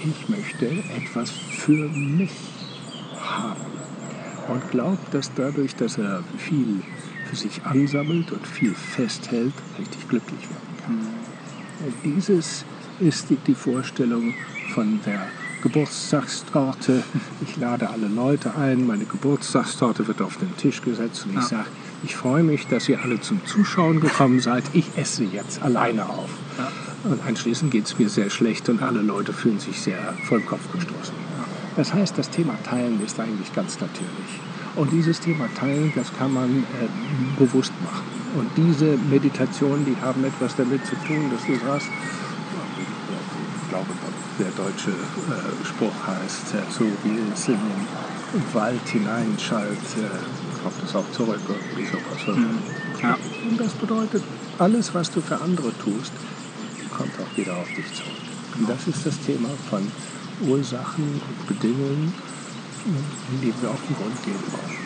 ich 0.03 0.29
möchte 0.29 0.67
etwas 0.67 1.31
für 1.31 1.89
mich 1.89 2.31
haben. 3.19 3.61
Und 4.47 4.69
glaubt, 4.69 5.13
dass 5.13 5.33
dadurch, 5.33 5.75
dass 5.75 5.97
er 5.97 6.23
viel 6.37 6.81
für 7.25 7.35
sich 7.35 7.63
ansammelt 7.63 8.31
und 8.31 8.45
viel 8.45 8.75
festhält, 8.75 9.53
richtig 9.79 10.07
glücklich 10.07 10.41
werden 10.41 10.77
kann. 10.85 11.95
Dieses 12.03 12.65
ist 12.99 13.29
die, 13.29 13.37
die 13.37 13.55
Vorstellung 13.55 14.33
von 14.73 14.99
der 15.05 15.27
Geburtstagstorte. 15.61 17.03
Ich 17.41 17.57
lade 17.57 17.89
alle 17.89 18.07
Leute 18.07 18.55
ein, 18.55 18.85
meine 18.85 19.05
Geburtstagstorte 19.05 20.07
wird 20.07 20.21
auf 20.21 20.37
den 20.37 20.55
Tisch 20.57 20.81
gesetzt 20.81 21.25
und 21.25 21.31
ich 21.31 21.37
ja. 21.37 21.41
sage, 21.41 21.65
ich 22.03 22.15
freue 22.15 22.43
mich, 22.43 22.67
dass 22.67 22.87
ihr 22.87 23.01
alle 23.01 23.19
zum 23.19 23.43
Zuschauen 23.45 23.99
gekommen 23.99 24.39
seid. 24.39 24.63
Ich 24.73 24.85
esse 24.95 25.23
jetzt 25.23 25.61
alleine 25.63 26.07
auf. 26.07 26.29
Ja. 26.57 26.71
Und 27.09 27.25
anschließend 27.25 27.71
geht 27.71 27.85
es 27.85 27.97
mir 27.97 28.09
sehr 28.09 28.29
schlecht 28.29 28.69
und 28.69 28.81
alle 28.81 29.01
Leute 29.01 29.33
fühlen 29.33 29.59
sich 29.59 29.81
sehr 29.81 30.13
voll 30.27 30.41
Kopf 30.41 30.71
gestoßen. 30.71 31.15
Das 31.75 31.93
heißt, 31.93 32.17
das 32.17 32.29
Thema 32.29 32.55
Teilen 32.63 33.03
ist 33.03 33.19
eigentlich 33.19 33.53
ganz 33.53 33.79
natürlich. 33.79 34.39
Und 34.75 34.91
dieses 34.91 35.19
Thema 35.19 35.47
Teilen, 35.57 35.91
das 35.95 36.15
kann 36.17 36.33
man 36.33 36.49
äh, 36.49 37.39
bewusst 37.39 37.73
machen. 37.83 38.05
Und 38.37 38.49
diese 38.57 38.97
Meditationen, 39.09 39.85
die 39.85 39.95
haben 40.01 40.23
etwas 40.25 40.55
damit 40.55 40.85
zu 40.85 40.95
tun, 41.07 41.31
dass 41.31 41.45
du 41.45 41.55
sagst, 41.65 41.87
glaube, 43.75 43.93
der 44.39 44.51
deutsche 44.51 44.91
äh, 44.91 45.65
Spruch 45.65 45.95
heißt, 46.07 46.55
äh, 46.55 46.71
so 46.71 46.85
wie 47.03 47.19
es 47.33 47.47
in 47.47 47.55
den 47.55 48.53
Wald 48.53 48.87
hineinschallt, 48.87 49.87
äh, 49.97 50.63
kommt 50.63 50.83
es 50.83 50.95
auch 50.95 51.09
zurück, 51.11 51.41
irgendwie 51.47 51.85
sowas. 51.85 52.37
Mhm. 52.37 52.59
Ja. 53.01 53.17
Und 53.49 53.59
das 53.59 53.73
bedeutet, 53.73 54.23
alles, 54.59 54.93
was 54.93 55.11
du 55.11 55.21
für 55.21 55.39
andere 55.41 55.71
tust, 55.77 56.13
kommt 56.95 57.11
auch 57.19 57.37
wieder 57.37 57.53
auf 57.53 57.67
dich 57.75 57.87
zurück. 57.93 58.11
Und 58.57 58.69
das 58.69 58.87
ist 58.87 59.05
das 59.05 59.19
Thema 59.19 59.49
von 59.69 59.91
Ursachen 60.47 61.21
und 61.27 61.47
Bedingungen, 61.47 62.13
in 62.85 63.41
die 63.41 63.53
wir 63.61 63.69
auf 63.69 63.81
den 63.87 63.95
Grund 63.95 64.23
gehen 64.23 64.43
wollen. 64.51 64.85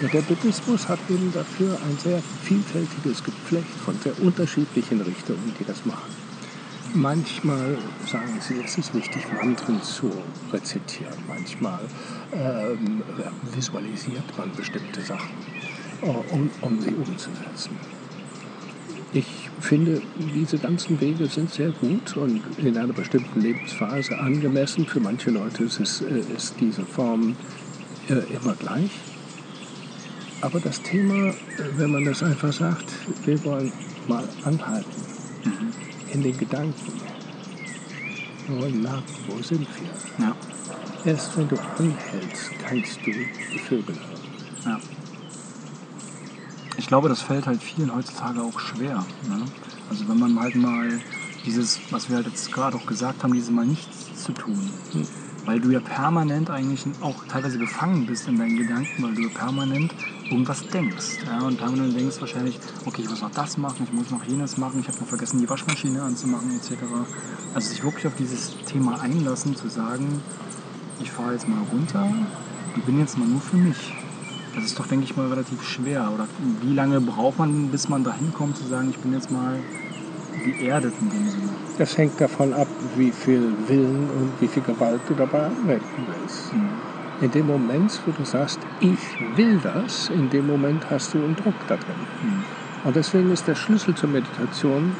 Ja, 0.00 0.08
der 0.08 0.22
Buddhismus 0.22 0.88
hat 0.88 1.00
eben 1.08 1.32
dafür 1.32 1.76
ein 1.84 1.98
sehr 1.98 2.22
vielfältiges 2.44 3.24
Geflecht 3.24 3.74
von 3.84 3.98
sehr 4.00 4.12
unterschiedlichen 4.22 5.00
Richtungen, 5.00 5.52
die 5.58 5.64
das 5.64 5.84
machen. 5.84 6.27
Manchmal 6.94 7.76
sagen 8.06 8.40
sie, 8.40 8.60
es 8.64 8.78
ist 8.78 8.94
wichtig, 8.94 9.22
Mantren 9.32 9.82
zu 9.82 10.10
rezitieren. 10.52 11.12
Manchmal 11.26 11.80
ähm, 12.32 13.02
visualisiert 13.54 14.24
man 14.38 14.50
bestimmte 14.52 15.00
Sachen, 15.02 15.30
äh, 16.02 16.06
um, 16.32 16.50
um 16.62 16.80
sie 16.80 16.94
umzusetzen. 16.94 17.76
Ich 19.12 19.26
finde, 19.60 20.00
diese 20.34 20.58
ganzen 20.58 21.00
Wege 21.00 21.26
sind 21.26 21.52
sehr 21.52 21.70
gut 21.70 22.16
und 22.16 22.42
in 22.58 22.76
einer 22.76 22.92
bestimmten 22.92 23.40
Lebensphase 23.40 24.18
angemessen. 24.18 24.86
Für 24.86 25.00
manche 25.00 25.30
Leute 25.30 25.64
ist, 25.64 25.80
es, 25.80 26.00
äh, 26.00 26.22
ist 26.34 26.54
diese 26.58 26.84
Form 26.84 27.36
äh, 28.08 28.14
immer 28.34 28.54
gleich. 28.54 28.90
Aber 30.40 30.60
das 30.60 30.80
Thema, 30.82 31.28
äh, 31.28 31.34
wenn 31.76 31.90
man 31.90 32.04
das 32.04 32.22
einfach 32.22 32.52
sagt, 32.52 32.86
wir 33.26 33.44
wollen 33.44 33.72
mal 34.06 34.24
anhalten 34.44 35.02
mhm. 35.44 35.72
In 36.12 36.22
den 36.22 36.36
Gedanken. 36.36 36.92
Wollen 38.48 38.82
merken, 38.82 39.04
wo 39.26 39.42
sind 39.42 39.60
wir? 39.60 40.26
Ja. 40.26 40.36
Erst 41.04 41.36
wenn 41.36 41.48
du 41.48 41.56
anhältst, 41.78 42.50
kannst 42.66 42.98
du 43.04 43.12
die 43.12 43.58
Vögel 43.58 43.94
hören. 43.94 44.20
Ja 44.64 44.80
ich 46.78 46.90
glaube, 46.90 47.10
das 47.10 47.20
fällt 47.20 47.46
halt 47.46 47.62
vielen 47.62 47.94
heutzutage 47.94 48.40
auch 48.40 48.58
schwer. 48.58 49.04
Ne? 49.28 49.44
Also 49.90 50.08
wenn 50.08 50.18
man 50.18 50.40
halt 50.40 50.54
mal 50.54 50.88
dieses, 51.44 51.80
was 51.90 52.08
wir 52.08 52.16
halt 52.16 52.26
jetzt 52.26 52.50
gerade 52.50 52.78
auch 52.78 52.86
gesagt 52.86 53.22
haben, 53.22 53.34
dieses 53.34 53.50
mal 53.50 53.66
nichts 53.66 54.24
zu 54.24 54.32
tun. 54.32 54.70
Mhm. 54.94 55.06
Weil 55.48 55.60
du 55.60 55.70
ja 55.70 55.80
permanent 55.80 56.50
eigentlich 56.50 56.84
auch 57.00 57.24
teilweise 57.24 57.58
gefangen 57.58 58.04
bist 58.04 58.28
in 58.28 58.36
deinen 58.36 58.58
Gedanken, 58.58 59.02
weil 59.02 59.14
du 59.14 59.30
permanent 59.30 59.94
irgendwas 60.30 60.66
denkst. 60.66 61.20
Ja? 61.24 61.40
Und 61.40 61.56
permanent 61.56 61.96
denkst 61.96 62.20
wahrscheinlich, 62.20 62.60
okay, 62.84 63.00
ich 63.00 63.08
muss 63.08 63.22
noch 63.22 63.30
das 63.30 63.56
machen, 63.56 63.84
ich 63.84 63.92
muss 63.94 64.10
noch 64.10 64.22
jenes 64.24 64.58
machen, 64.58 64.80
ich 64.80 64.88
habe 64.88 64.98
noch 64.98 65.06
vergessen, 65.06 65.38
die 65.40 65.48
Waschmaschine 65.48 66.02
anzumachen, 66.02 66.54
etc. 66.54 66.72
Also 67.54 67.70
sich 67.70 67.82
wirklich 67.82 68.06
auf 68.06 68.14
dieses 68.18 68.56
Thema 68.66 69.00
einlassen, 69.00 69.56
zu 69.56 69.70
sagen, 69.70 70.20
ich 71.00 71.10
fahre 71.10 71.32
jetzt 71.32 71.48
mal 71.48 71.62
runter 71.72 72.12
und 72.74 72.84
bin 72.84 72.98
jetzt 72.98 73.16
mal 73.16 73.26
nur 73.26 73.40
für 73.40 73.56
mich. 73.56 73.94
Das 74.54 74.66
ist 74.66 74.78
doch, 74.78 74.86
denke 74.86 75.04
ich 75.04 75.16
mal, 75.16 75.28
relativ 75.28 75.62
schwer. 75.62 76.10
Oder 76.12 76.26
wie 76.60 76.74
lange 76.74 77.00
braucht 77.00 77.38
man, 77.38 77.68
bis 77.68 77.88
man 77.88 78.04
dahin 78.04 78.34
kommt, 78.34 78.58
zu 78.58 78.66
sagen, 78.66 78.90
ich 78.90 78.98
bin 78.98 79.14
jetzt 79.14 79.30
mal 79.30 79.58
geerdet 80.38 80.94
in 81.00 81.10
dem 81.10 81.28
Sinne? 81.28 81.48
Das 81.78 81.96
hängt 81.96 82.20
davon 82.20 82.52
ab, 82.52 82.68
wie 82.96 83.12
viel 83.12 83.52
Willen 83.68 84.10
und 84.10 84.32
wie 84.40 84.48
viel 84.48 84.62
Gewalt 84.62 85.00
du 85.08 85.14
dabei 85.14 85.46
anwenden 85.46 86.06
willst. 86.06 86.52
Mhm. 86.52 86.68
In 87.20 87.30
dem 87.30 87.46
Moment, 87.46 88.00
wo 88.06 88.12
du 88.12 88.24
sagst, 88.24 88.60
ich 88.80 88.98
will 89.36 89.58
das, 89.62 90.08
in 90.08 90.30
dem 90.30 90.46
Moment 90.46 90.88
hast 90.90 91.14
du 91.14 91.18
einen 91.18 91.36
Druck 91.36 91.54
da 91.68 91.76
drin. 91.76 91.94
Mhm. 92.22 92.44
Und 92.84 92.96
deswegen 92.96 93.30
ist 93.32 93.46
der 93.46 93.54
Schlüssel 93.54 93.94
zur 93.94 94.08
Meditation 94.08 94.94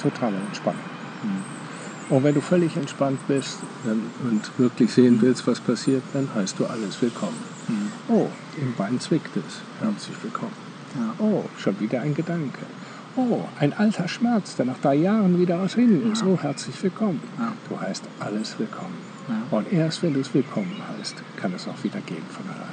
totale 0.00 0.36
Entspannung. 0.36 0.80
Mhm. 1.22 2.14
Und 2.16 2.24
wenn 2.24 2.34
du 2.34 2.40
völlig 2.40 2.76
entspannt 2.76 3.20
bist 3.28 3.58
und 3.84 4.58
wirklich 4.58 4.92
sehen 4.92 5.18
willst, 5.22 5.46
was 5.46 5.60
passiert, 5.60 6.02
dann 6.12 6.28
heißt 6.34 6.58
du 6.58 6.66
alles 6.66 7.00
willkommen. 7.00 7.38
Mhm. 7.68 7.92
Oh, 8.08 8.28
im 8.60 8.74
Bein 8.74 9.00
zwickt 9.00 9.34
es. 9.36 9.62
Herzlich 9.80 10.16
willkommen. 10.22 10.52
Ja. 10.94 11.14
Oh, 11.18 11.44
schon 11.56 11.78
wieder 11.80 12.02
ein 12.02 12.14
Gedanke. 12.14 12.66
Oh, 13.14 13.42
ein 13.60 13.74
alter 13.74 14.08
Schmerz, 14.08 14.56
der 14.56 14.64
nach 14.64 14.78
drei 14.78 14.94
Jahren 14.94 15.38
wieder 15.38 15.60
aus 15.60 15.74
Hin 15.74 16.10
ist. 16.10 16.22
Oh, 16.22 16.38
herzlich 16.40 16.82
willkommen. 16.82 17.20
Ja. 17.38 17.52
Du 17.68 17.78
heißt 17.78 18.04
alles 18.20 18.58
willkommen. 18.58 18.96
Ja. 19.28 19.58
Und 19.58 19.70
erst 19.70 20.02
wenn 20.02 20.14
du 20.14 20.20
es 20.20 20.32
willkommen 20.32 20.74
heißt, 20.96 21.16
kann 21.36 21.52
es 21.52 21.68
auch 21.68 21.84
wieder 21.84 22.00
gehen 22.00 22.24
von 22.30 22.46
alleine. 22.46 22.72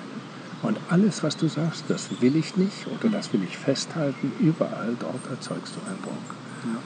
Und 0.61 0.79
alles, 0.89 1.23
was 1.23 1.35
du 1.35 1.49
sagst, 1.49 1.83
das 1.89 2.21
will 2.21 2.37
ich 2.37 2.55
nicht 2.55 2.87
oder 2.87 3.09
das 3.09 3.33
will 3.33 3.43
ich 3.43 3.57
festhalten, 3.57 4.31
überall 4.39 4.95
dort 4.99 5.29
erzeugst 5.29 5.75
du 5.75 5.89
einen 5.89 6.01
Druck. 6.01 6.13
Ja. 6.63 6.79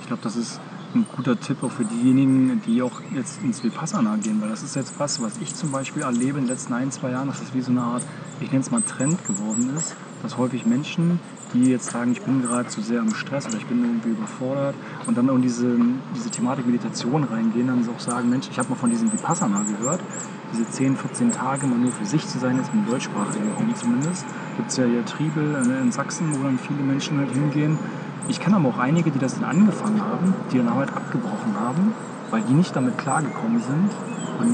Ich 0.00 0.06
glaube, 0.06 0.22
das 0.22 0.36
ist 0.36 0.60
ein 0.94 1.04
guter 1.16 1.38
Tipp 1.40 1.60
auch 1.64 1.72
für 1.72 1.84
diejenigen, 1.84 2.62
die 2.66 2.82
auch 2.82 3.00
jetzt 3.12 3.42
ins 3.42 3.64
Vipassana 3.64 4.16
gehen, 4.16 4.40
weil 4.40 4.50
das 4.50 4.62
ist 4.62 4.76
jetzt 4.76 5.00
was, 5.00 5.20
was 5.20 5.38
ich 5.40 5.54
zum 5.56 5.72
Beispiel 5.72 6.02
erlebe 6.02 6.38
in 6.38 6.44
den 6.44 6.48
letzten 6.48 6.72
ein, 6.74 6.92
zwei 6.92 7.10
Jahren, 7.10 7.26
dass 7.28 7.40
das 7.40 7.52
wie 7.52 7.62
so 7.62 7.72
eine 7.72 7.82
Art, 7.82 8.04
ich 8.40 8.52
nenne 8.52 8.62
es 8.62 8.70
mal 8.70 8.82
Trend 8.82 9.24
geworden 9.26 9.74
ist, 9.76 9.96
dass 10.22 10.36
häufig 10.38 10.66
Menschen, 10.66 11.18
die 11.52 11.70
jetzt 11.70 11.90
sagen, 11.90 12.12
ich 12.12 12.22
bin 12.22 12.42
gerade 12.42 12.68
zu 12.68 12.80
sehr 12.80 13.00
im 13.00 13.14
Stress 13.14 13.46
oder 13.46 13.56
ich 13.56 13.66
bin 13.66 13.82
irgendwie 13.84 14.10
überfordert 14.10 14.74
und 15.06 15.16
dann 15.16 15.28
in 15.28 15.42
diese, 15.42 15.76
diese 16.14 16.30
Thematik 16.30 16.66
Meditation 16.66 17.24
reingehen, 17.24 17.66
dann 17.66 17.88
auch 17.88 18.00
sagen, 18.00 18.30
Mensch, 18.30 18.48
ich 18.50 18.58
habe 18.58 18.70
mal 18.70 18.76
von 18.76 18.90
diesem 18.90 19.12
Vipassana 19.12 19.62
gehört, 19.62 20.00
diese 20.52 20.68
10, 20.68 20.96
14 20.96 21.32
Tage 21.32 21.66
mal 21.66 21.78
nur 21.78 21.92
für 21.92 22.04
sich 22.04 22.26
zu 22.26 22.38
sein, 22.38 22.56
jetzt 22.56 22.70
im 22.72 22.86
deutschsprachigen 22.86 23.52
Raum 23.56 23.74
zumindest. 23.74 24.24
Gibt 24.56 24.70
es 24.70 24.76
ja 24.76 24.84
hier 24.84 25.04
Triebel 25.04 25.56
in 25.82 25.92
Sachsen, 25.92 26.26
wo 26.32 26.42
dann 26.42 26.58
viele 26.58 26.82
Menschen 26.82 27.18
halt 27.18 27.30
hingehen 27.32 27.78
ich 28.28 28.40
kenne 28.40 28.56
aber 28.56 28.68
auch 28.68 28.78
einige, 28.78 29.10
die 29.10 29.18
das 29.18 29.34
dann 29.34 29.44
angefangen 29.44 30.00
haben, 30.00 30.34
die 30.52 30.58
dann 30.58 30.74
halt 30.74 30.94
abgebrochen 30.94 31.58
haben, 31.58 31.92
weil 32.30 32.42
die 32.42 32.54
nicht 32.54 32.74
damit 32.74 32.96
klargekommen 32.96 33.60
sind, 33.60 33.90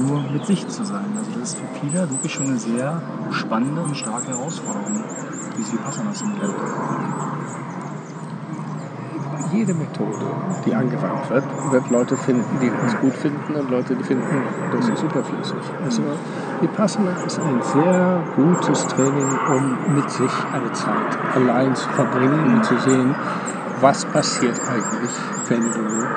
nur 0.05 0.21
mit 0.31 0.45
sich 0.45 0.67
zu 0.67 0.83
sein. 0.83 1.05
Also 1.17 1.31
das 1.39 1.53
ist 1.53 1.59
für 1.59 1.67
viele 1.79 2.09
wirklich 2.09 2.33
schon 2.33 2.47
eine 2.47 2.59
sehr 2.59 3.01
spannende 3.31 3.81
und 3.81 3.95
starke 3.95 4.29
Herausforderung, 4.29 5.03
wie 5.59 5.63
sie 5.63 5.73
Vipassana 5.73 6.13
simuliert. 6.13 6.55
Jede 9.51 9.73
Methode, 9.73 10.25
die 10.65 10.73
angewandt 10.73 11.29
wird, 11.29 11.43
wird 11.71 11.89
Leute 11.89 12.15
finden, 12.15 12.59
die 12.61 12.71
das 12.81 12.97
gut 12.99 13.13
finden 13.13 13.55
und 13.55 13.69
Leute, 13.69 13.95
die 13.95 14.03
finden, 14.03 14.43
das 14.71 14.87
ist 14.87 15.03
überflüssig. 15.03 15.57
Also 15.83 16.03
Vipassana 16.61 17.11
ist 17.25 17.39
ein 17.39 17.61
sehr 17.73 18.23
gutes 18.35 18.87
Training, 18.87 19.27
um 19.49 19.95
mit 19.95 20.09
sich 20.09 20.31
eine 20.53 20.71
Zeit 20.71 21.17
allein 21.35 21.75
zu 21.75 21.89
verbringen 21.89 22.55
und 22.55 22.63
zu 22.63 22.77
sehen, 22.77 23.15
was 23.81 24.05
passiert 24.05 24.59
eigentlich, 24.69 25.11
wenn 25.47 25.71
du 25.71 26.07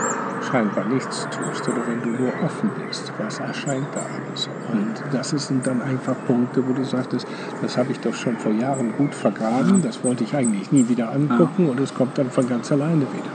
scheinbar 0.53 0.85
nichts 0.85 1.27
tust 1.31 1.67
oder 1.67 1.81
wenn 1.87 2.03
du 2.03 2.11
nur 2.11 2.33
offen 2.45 2.71
bist? 2.87 3.11
Was 3.19 3.39
erscheint 3.41 3.87
da 3.95 4.01
alles? 4.01 4.51
Und 4.71 4.95
das 5.11 5.31
sind 5.31 5.67
dann 5.67 5.81
einfach 5.81 6.15
Punkte, 6.27 6.63
wo 6.69 6.75
du 6.75 6.85
sagtest, 6.85 7.27
das 7.63 7.79
habe 7.79 7.93
ich 7.93 8.01
doch 8.01 8.15
schon 8.15 8.37
vor 8.37 8.53
Jahren 8.53 8.93
gut 8.99 9.15
vergraben, 9.15 9.81
das 9.81 10.05
wollte 10.05 10.25
ich 10.25 10.37
eigentlich 10.37 10.71
nie 10.71 10.87
wieder 10.89 11.11
angucken 11.11 11.71
und 11.71 11.81
es 11.81 11.95
kommt 11.95 12.19
dann 12.19 12.31
von 12.31 12.47
ganz 12.47 12.71
alleine 12.71 13.01
wieder. 13.01 13.33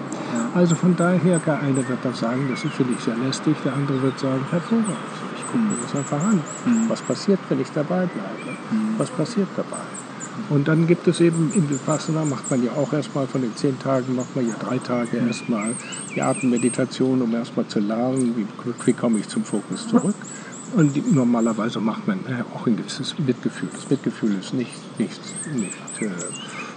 Also 0.53 0.75
von 0.75 0.95
daher, 0.95 1.39
der 1.39 1.59
eine 1.59 1.87
wird 1.87 1.99
dann 2.03 2.13
sagen, 2.13 2.47
das 2.49 2.61
finde 2.61 2.93
ich 2.93 3.03
sehr 3.03 3.15
lästig, 3.15 3.55
der 3.65 3.73
andere 3.73 4.01
wird 4.03 4.19
sagen, 4.19 4.45
hervorragend. 4.51 4.95
Ich 5.35 5.45
gucke 5.45 5.57
mir 5.57 5.75
das 5.81 5.95
einfach 5.95 6.23
an. 6.23 6.41
Mhm. 6.65 6.89
Was 6.89 7.01
passiert, 7.01 7.39
wenn 7.49 7.61
ich 7.61 7.71
dabei 7.71 8.05
bleibe? 8.05 8.57
Mhm. 8.71 8.95
Was 8.97 9.09
passiert 9.09 9.47
dabei? 9.55 9.81
Und 10.49 10.67
dann 10.67 10.87
gibt 10.87 11.07
es 11.07 11.19
eben 11.19 11.51
in 11.53 11.69
Vipassana, 11.69 12.23
macht 12.25 12.49
man 12.49 12.63
ja 12.63 12.71
auch 12.71 12.93
erstmal 12.93 13.27
von 13.27 13.41
den 13.41 13.55
zehn 13.55 13.77
Tagen, 13.79 14.15
macht 14.15 14.35
man 14.35 14.47
ja 14.47 14.55
drei 14.59 14.77
Tage 14.77 15.17
erstmal 15.17 15.73
die 16.15 16.21
Atemmeditation, 16.21 17.21
um 17.21 17.33
erstmal 17.33 17.67
zu 17.67 17.79
lernen, 17.79 18.35
wie, 18.35 18.45
wie 18.85 18.93
komme 18.93 19.19
ich 19.19 19.27
zum 19.27 19.43
Fokus 19.43 19.87
zurück. 19.87 20.15
Und 20.75 20.95
die, 20.95 21.01
normalerweise 21.01 21.79
macht 21.79 22.07
man 22.07 22.19
äh, 22.27 22.43
auch 22.53 22.67
ein 22.67 22.75
gewisses 22.75 23.17
Mitgefühl. 23.19 23.69
Das 23.71 23.89
Mitgefühl 23.89 24.37
ist 24.39 24.53
nicht, 24.53 24.99
nicht, 24.99 25.21
nicht 25.55 26.01
äh, 26.01 26.09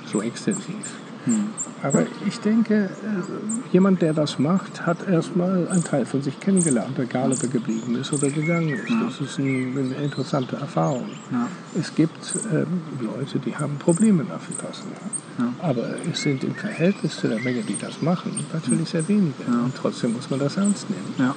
so 0.07 0.23
extensiv. 0.23 1.00
Hm. 1.25 1.51
Aber 1.83 2.07
ich 2.27 2.41
denke, 2.41 2.85
äh, 2.85 3.73
jemand, 3.73 4.01
der 4.01 4.15
das 4.15 4.39
macht, 4.39 4.87
hat 4.87 5.07
erstmal 5.09 5.69
einen 5.69 5.85
Teil 5.85 6.07
von 6.07 6.23
sich 6.23 6.39
kennengelernt, 6.41 6.99
egal 6.99 7.33
ob 7.33 7.43
er 7.43 7.49
geblieben 7.49 7.97
ist 8.01 8.13
oder 8.13 8.31
gegangen 8.31 8.71
ist. 8.71 8.89
Ja. 8.89 9.05
Das 9.05 9.21
ist 9.21 9.39
ein, 9.39 9.77
eine 9.77 9.95
interessante 10.05 10.57
Erfahrung. 10.57 11.09
Ja. 11.31 11.49
Es 11.79 11.95
gibt 11.95 12.35
ähm, 12.53 12.83
Leute, 13.01 13.39
die 13.39 13.55
haben 13.55 13.77
Probleme 13.79 14.25
nach 14.25 14.41
Vipassana. 14.49 14.91
Ja. 15.39 15.53
Aber 15.61 15.85
es 16.11 16.23
sind 16.23 16.43
im 16.45 16.55
Verhältnis 16.55 17.17
zu 17.17 17.29
der 17.29 17.41
Menge, 17.41 17.63
die 17.63 17.77
das 17.79 18.01
machen, 18.03 18.33
natürlich 18.53 18.89
sehr 18.89 19.07
wenige. 19.09 19.45
Und 19.47 19.75
trotzdem 19.75 20.13
muss 20.13 20.31
man 20.31 20.41
das 20.41 20.57
ernst 20.57 20.89
nehmen. 20.91 21.33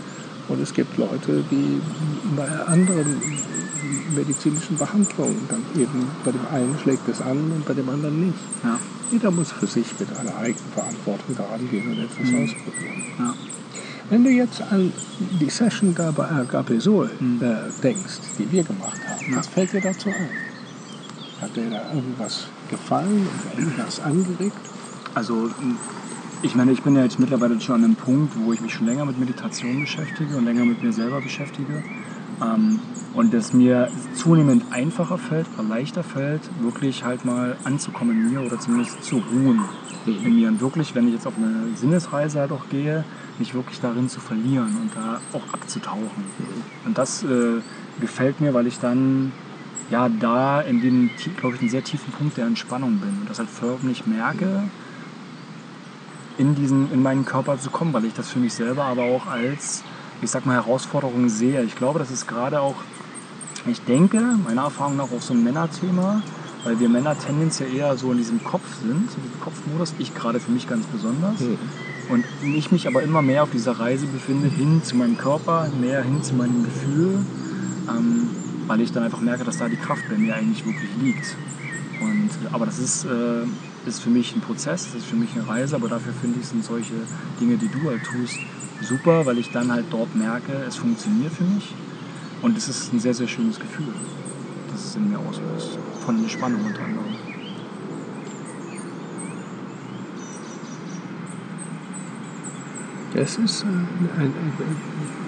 Und 0.49 0.61
es 0.61 0.73
gibt 0.73 0.97
Leute, 0.97 1.43
die 1.49 1.81
bei 2.35 2.47
anderen 2.65 3.21
medizinischen 4.15 4.77
Behandlungen 4.77 5.39
dann 5.49 5.61
eben 5.81 6.07
bei 6.23 6.31
dem 6.31 6.45
einen 6.51 6.77
schlägt 6.79 7.07
es 7.07 7.21
an 7.21 7.37
und 7.37 7.65
bei 7.65 7.73
dem 7.73 7.87
anderen 7.89 8.27
nicht. 8.27 8.39
Jeder 9.13 9.29
muss 9.29 9.51
für 9.51 9.67
sich 9.67 9.85
mit 9.99 10.09
einer 10.17 10.35
eigenen 10.35 10.71
Verantwortung 10.73 11.35
daran 11.37 11.69
gehen 11.69 11.85
und 11.87 11.99
etwas 11.99 12.31
mhm. 12.31 12.43
ausprobieren. 12.43 13.03
Ja. 13.19 13.33
Wenn 14.09 14.23
du 14.23 14.31
jetzt 14.31 14.59
an 14.59 14.91
die 15.39 15.49
Session 15.51 15.93
da 15.93 16.09
bei 16.09 16.27
Agape 16.27 16.81
Sol 16.81 17.11
mhm. 17.19 17.39
äh, 17.43 17.55
denkst, 17.83 18.19
die 18.39 18.51
wir 18.51 18.63
gemacht 18.63 18.99
haben, 19.07 19.31
ja. 19.31 19.37
was 19.37 19.45
fällt 19.47 19.71
dir 19.71 19.81
dazu 19.81 20.09
ein? 20.09 20.29
Hat 21.41 21.55
dir 21.55 21.69
da 21.69 21.93
irgendwas 21.93 22.47
gefallen 22.71 23.27
oder 23.27 23.59
irgendwas 23.59 23.99
angeregt? 23.99 24.57
Also 25.13 25.51
ich 26.41 26.55
meine, 26.55 26.71
ich 26.71 26.81
bin 26.81 26.95
ja 26.95 27.03
jetzt 27.03 27.19
mittlerweile 27.19 27.61
schon 27.61 27.75
an 27.75 27.83
einem 27.83 27.95
Punkt, 27.95 28.33
wo 28.43 28.51
ich 28.51 28.61
mich 28.61 28.73
schon 28.73 28.87
länger 28.87 29.05
mit 29.05 29.19
Meditation 29.19 29.81
beschäftige 29.81 30.35
und 30.37 30.45
länger 30.45 30.65
mit 30.65 30.81
mir 30.81 30.91
selber 30.91 31.21
beschäftige. 31.21 31.83
Ähm, 32.43 32.79
und 33.13 33.33
es 33.33 33.53
mir 33.53 33.89
zunehmend 34.15 34.65
einfacher 34.71 35.19
fällt 35.19 35.45
oder 35.53 35.67
leichter 35.67 36.03
fällt, 36.03 36.41
wirklich 36.61 37.03
halt 37.03 37.25
mal 37.25 37.55
anzukommen 37.63 38.17
in 38.17 38.33
mir 38.33 38.41
oder 38.41 38.59
zumindest 38.59 39.03
zu 39.03 39.17
ruhen 39.31 39.61
in 40.07 40.35
mir. 40.35 40.47
Und 40.47 40.61
wirklich, 40.61 40.95
wenn 40.95 41.07
ich 41.07 41.13
jetzt 41.13 41.27
auf 41.27 41.37
eine 41.37 41.75
Sinnesreise 41.75 42.39
halt 42.39 42.51
auch 42.51 42.69
gehe, 42.69 43.05
mich 43.37 43.53
wirklich 43.53 43.79
darin 43.79 44.09
zu 44.09 44.19
verlieren 44.19 44.75
und 44.81 44.95
da 44.95 45.21
auch 45.31 45.53
abzutauchen. 45.53 46.23
Und 46.85 46.97
das 46.97 47.23
äh, 47.23 47.61
gefällt 48.01 48.41
mir, 48.41 48.53
weil 48.53 48.67
ich 48.67 48.79
dann 48.79 49.31
ja 49.91 50.09
da 50.09 50.61
in 50.61 50.81
dem, 50.81 51.09
glaube 51.37 51.55
ich, 51.55 51.61
einen 51.61 51.69
sehr 51.69 51.83
tiefen 51.83 52.11
Punkt 52.13 52.37
der 52.37 52.47
Entspannung 52.47 52.97
bin 52.97 53.09
und 53.21 53.29
das 53.29 53.39
halt 53.39 53.49
förmlich 53.49 54.07
merke, 54.07 54.63
in, 56.37 56.55
diesen, 56.55 56.91
in 56.91 57.03
meinen 57.03 57.25
Körper 57.25 57.59
zu 57.59 57.69
kommen, 57.69 57.93
weil 57.93 58.05
ich 58.05 58.13
das 58.13 58.29
für 58.29 58.39
mich 58.39 58.53
selber 58.53 58.85
aber 58.85 59.03
auch 59.03 59.27
als, 59.27 59.83
ich 60.23 60.31
sag 60.31 60.45
mal, 60.45 60.55
Herausforderung 60.55 61.29
sehe. 61.29 61.63
Ich 61.63 61.75
glaube, 61.75 61.99
das 61.99 62.09
ist 62.09 62.27
gerade 62.27 62.61
auch, 62.61 62.75
ich 63.67 63.81
denke, 63.81 64.21
meiner 64.45 64.63
Erfahrung 64.63 64.95
nach 64.95 65.11
auch 65.11 65.21
so 65.21 65.33
ein 65.33 65.43
Männerthema, 65.43 66.21
weil 66.63 66.79
wir 66.79 66.89
Männer 66.89 67.17
tendenziell 67.17 67.73
eher 67.73 67.97
so 67.97 68.11
in 68.11 68.17
diesem 68.17 68.43
Kopf 68.43 68.63
sind, 68.81 69.09
in 69.15 69.23
diesem 69.23 69.41
Kopfmodus, 69.41 69.93
ich 69.99 70.15
gerade 70.15 70.39
für 70.39 70.51
mich 70.51 70.67
ganz 70.67 70.85
besonders. 70.85 71.39
Mhm. 71.39 71.57
Und 72.09 72.25
ich 72.55 72.71
mich 72.71 72.87
aber 72.87 73.03
immer 73.03 73.21
mehr 73.21 73.43
auf 73.43 73.51
dieser 73.51 73.79
Reise 73.79 74.07
befinde, 74.07 74.47
hin 74.47 74.81
zu 74.83 74.95
meinem 74.95 75.17
Körper, 75.17 75.67
mehr 75.79 76.03
hin 76.03 76.21
zu 76.23 76.33
meinem 76.35 76.63
Gefühl, 76.63 77.19
ähm, 77.89 78.29
weil 78.67 78.81
ich 78.81 78.91
dann 78.91 79.03
einfach 79.03 79.21
merke, 79.21 79.43
dass 79.43 79.57
da 79.57 79.67
die 79.67 79.77
Kraft 79.77 80.03
bei 80.09 80.17
mir 80.17 80.35
eigentlich 80.35 80.65
wirklich 80.65 80.89
liegt. 81.01 81.35
Und, 82.01 82.29
aber 82.51 82.65
das 82.65 82.79
ist, 82.79 83.05
äh, 83.05 83.45
ist 83.85 84.01
für 84.01 84.09
mich 84.09 84.35
ein 84.35 84.41
Prozess, 84.41 84.85
das 84.85 84.95
ist 84.95 85.05
für 85.05 85.15
mich 85.15 85.29
eine 85.35 85.47
Reise, 85.47 85.75
aber 85.75 85.89
dafür 85.89 86.13
finde 86.13 86.39
ich, 86.39 86.47
sind 86.47 86.63
solche 86.63 86.93
Dinge, 87.39 87.57
die 87.57 87.67
du 87.67 87.89
halt 87.89 88.03
tust, 88.03 88.39
super, 88.81 89.25
weil 89.25 89.37
ich 89.37 89.51
dann 89.51 89.71
halt 89.71 89.85
dort 89.89 90.15
merke, 90.15 90.53
es 90.67 90.75
funktioniert 90.75 91.33
für 91.33 91.43
mich 91.43 91.73
und 92.41 92.57
es 92.57 92.69
ist 92.69 92.93
ein 92.93 92.99
sehr, 92.99 93.13
sehr 93.13 93.27
schönes 93.27 93.59
Gefühl, 93.59 93.93
das 94.71 94.85
es 94.85 94.95
in 94.95 95.09
mir 95.09 95.19
auslöst, 95.19 95.77
von 96.05 96.17
Entspannung 96.17 96.65
unter 96.65 96.83
anderem. 96.83 97.13
Das 103.13 103.37
ist 103.37 103.63
ein, 103.63 103.87
ein, 104.17 104.25
ein 104.25 105.22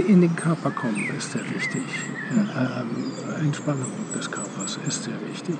in 0.00 0.20
den 0.22 0.34
Körper 0.34 0.70
kommen 0.70 1.08
ist 1.16 1.32
sehr 1.32 1.44
wichtig. 1.54 1.82
Ähm, 2.30 3.44
Entspannung 3.44 3.90
des 4.16 4.30
Körpers 4.30 4.78
ist 4.86 5.04
sehr 5.04 5.20
wichtig. 5.28 5.56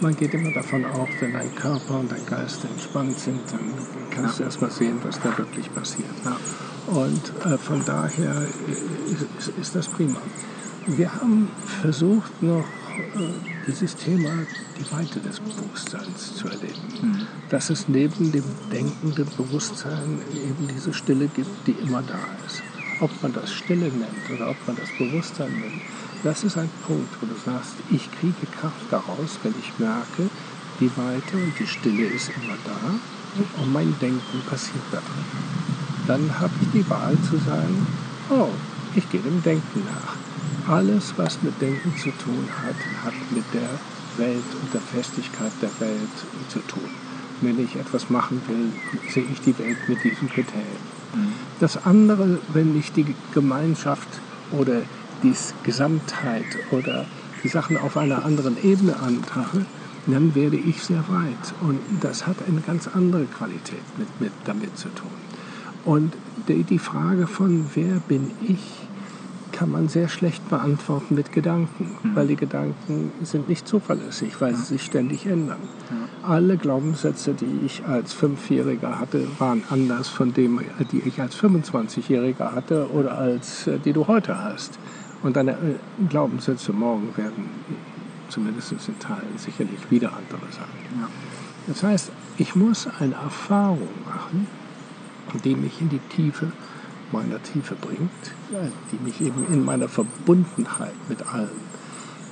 Man 0.00 0.16
geht 0.16 0.34
immer 0.34 0.52
davon 0.52 0.84
aus, 0.84 1.08
wenn 1.20 1.32
dein 1.34 1.54
Körper 1.54 2.00
und 2.00 2.10
dein 2.10 2.24
Geist 2.26 2.64
entspannt 2.64 3.18
sind, 3.18 3.40
dann 3.52 3.60
kannst 4.10 4.38
du 4.38 4.44
erst 4.44 4.60
mal 4.60 4.70
sehen, 4.70 4.98
was 5.02 5.20
da 5.20 5.36
wirklich 5.36 5.72
passiert. 5.74 6.10
Und 6.86 7.32
äh, 7.44 7.58
von 7.58 7.84
daher 7.84 8.42
ist, 9.38 9.48
ist, 9.60 9.74
das 9.76 9.88
prima. 9.88 10.20
Wir 10.86 11.14
haben 11.14 11.48
versucht, 11.82 12.42
noch 12.42 12.64
äh, 12.64 13.28
dieses 13.66 13.94
Thema, 13.94 14.30
die 14.78 14.90
Weite 14.90 15.20
des 15.20 15.38
Bewusstseins 15.38 16.34
zu 16.34 16.48
erleben. 16.48 16.82
Mhm. 17.02 17.26
Dass 17.50 17.68
es 17.70 17.86
neben 17.86 18.32
dem 18.32 18.44
denkenden 18.72 19.28
Bewusstsein 19.36 20.18
eben 20.34 20.66
diese 20.74 20.94
Stille 20.94 21.28
gibt, 21.28 21.66
die 21.66 21.72
immer 21.72 22.02
da 22.02 22.18
ist 22.46 22.62
ob 23.00 23.10
man 23.22 23.32
das 23.32 23.52
Stille 23.52 23.88
nennt 23.88 24.30
oder 24.34 24.50
ob 24.50 24.56
man 24.66 24.76
das 24.76 24.90
Bewusstsein 24.98 25.50
nennt, 25.50 25.82
das 26.22 26.44
ist 26.44 26.58
ein 26.58 26.70
Punkt, 26.86 27.08
wo 27.20 27.26
du 27.26 27.34
sagst, 27.34 27.74
ich 27.90 28.10
kriege 28.20 28.46
Kraft 28.60 28.86
daraus, 28.90 29.38
wenn 29.42 29.54
ich 29.58 29.78
merke, 29.78 30.28
die 30.80 30.90
Weite 30.96 31.36
und 31.36 31.52
die 31.58 31.66
Stille 31.66 32.06
ist 32.06 32.28
immer 32.28 32.56
da 32.64 33.60
und 33.62 33.72
mein 33.72 33.94
Denken 34.00 34.42
passiert 34.48 34.84
da. 34.92 35.00
Dann 36.06 36.40
habe 36.40 36.52
ich 36.60 36.82
die 36.82 36.90
Wahl 36.90 37.16
zu 37.28 37.36
sagen, 37.38 37.86
oh, 38.30 38.48
ich 38.94 39.08
gehe 39.10 39.20
dem 39.20 39.42
Denken 39.42 39.82
nach. 39.86 40.74
Alles, 40.74 41.14
was 41.16 41.42
mit 41.42 41.60
Denken 41.60 41.96
zu 41.96 42.10
tun 42.10 42.44
hat, 42.62 42.76
hat 43.04 43.14
mit 43.30 43.44
der 43.54 43.70
Welt 44.18 44.44
und 44.60 44.74
der 44.74 44.80
Festigkeit 44.80 45.52
der 45.62 45.70
Welt 45.80 46.16
zu 46.48 46.58
tun. 46.60 46.90
Wenn 47.40 47.62
ich 47.62 47.76
etwas 47.76 48.10
machen 48.10 48.42
will, 48.48 48.72
sehe 49.08 49.24
ich 49.32 49.40
die 49.40 49.58
Welt 49.58 49.88
mit 49.88 50.04
diesen 50.04 50.28
Kriterien. 50.28 50.99
Das 51.58 51.84
andere, 51.84 52.38
wenn 52.52 52.78
ich 52.78 52.92
die 52.92 53.14
Gemeinschaft 53.34 54.08
oder 54.52 54.82
die 55.22 55.34
Gesamtheit 55.62 56.44
oder 56.70 57.06
die 57.42 57.48
Sachen 57.48 57.76
auf 57.76 57.96
einer 57.96 58.24
anderen 58.24 58.56
Ebene 58.62 58.96
antache, 59.00 59.66
dann 60.06 60.34
werde 60.34 60.56
ich 60.56 60.82
sehr 60.82 61.04
weit. 61.08 61.54
Und 61.60 61.80
das 62.00 62.26
hat 62.26 62.36
eine 62.46 62.60
ganz 62.60 62.88
andere 62.88 63.24
Qualität 63.24 63.82
mit, 63.98 64.20
mit 64.20 64.32
damit 64.44 64.76
zu 64.78 64.88
tun. 64.88 65.10
Und 65.84 66.14
die, 66.48 66.64
die 66.64 66.78
Frage 66.78 67.26
von 67.26 67.66
wer 67.74 68.00
bin 68.00 68.30
ich, 68.46 68.60
kann 69.60 69.72
man 69.72 69.88
sehr 69.88 70.08
schlecht 70.08 70.48
beantworten 70.48 71.14
mit 71.14 71.32
Gedanken, 71.32 71.90
mhm. 72.02 72.16
weil 72.16 72.28
die 72.28 72.36
Gedanken 72.36 73.12
sind 73.20 73.46
nicht 73.46 73.68
zuverlässig, 73.68 74.40
weil 74.40 74.54
sie 74.54 74.64
sich 74.64 74.82
ständig 74.82 75.26
ändern. 75.26 75.58
Alle 76.22 76.56
Glaubenssätze, 76.56 77.34
die 77.34 77.66
ich 77.66 77.84
als 77.84 78.14
Fünfjähriger 78.14 78.98
hatte, 78.98 79.28
waren 79.38 79.62
anders 79.68 80.08
von 80.08 80.32
dem, 80.32 80.62
die 80.92 81.00
ich 81.00 81.20
als 81.20 81.36
25-Jähriger 81.36 82.54
hatte 82.54 82.88
oder 82.90 83.18
als 83.18 83.66
äh, 83.66 83.78
die 83.78 83.92
du 83.92 84.06
heute 84.06 84.42
hast. 84.42 84.78
Und 85.22 85.36
deine 85.36 85.50
äh, 85.50 85.74
Glaubenssätze 86.08 86.72
morgen 86.72 87.14
werden 87.18 87.50
zumindest 88.30 88.72
in 88.72 88.98
Teilen 88.98 89.36
sicherlich 89.36 89.90
wieder 89.90 90.08
andere 90.08 90.50
sein. 90.50 91.04
Das 91.66 91.82
heißt, 91.82 92.10
ich 92.38 92.54
muss 92.54 92.88
eine 92.98 93.14
Erfahrung 93.14 93.88
machen, 94.06 94.46
die 95.44 95.54
mich 95.54 95.82
in 95.82 95.90
die 95.90 96.00
Tiefe 96.08 96.50
meiner 97.12 97.42
Tiefe 97.42 97.74
bringt, 97.74 98.10
die 98.92 99.04
mich 99.04 99.20
eben 99.20 99.46
in 99.52 99.64
meiner 99.64 99.88
Verbundenheit 99.88 100.94
mit 101.08 101.26
allem 101.26 101.48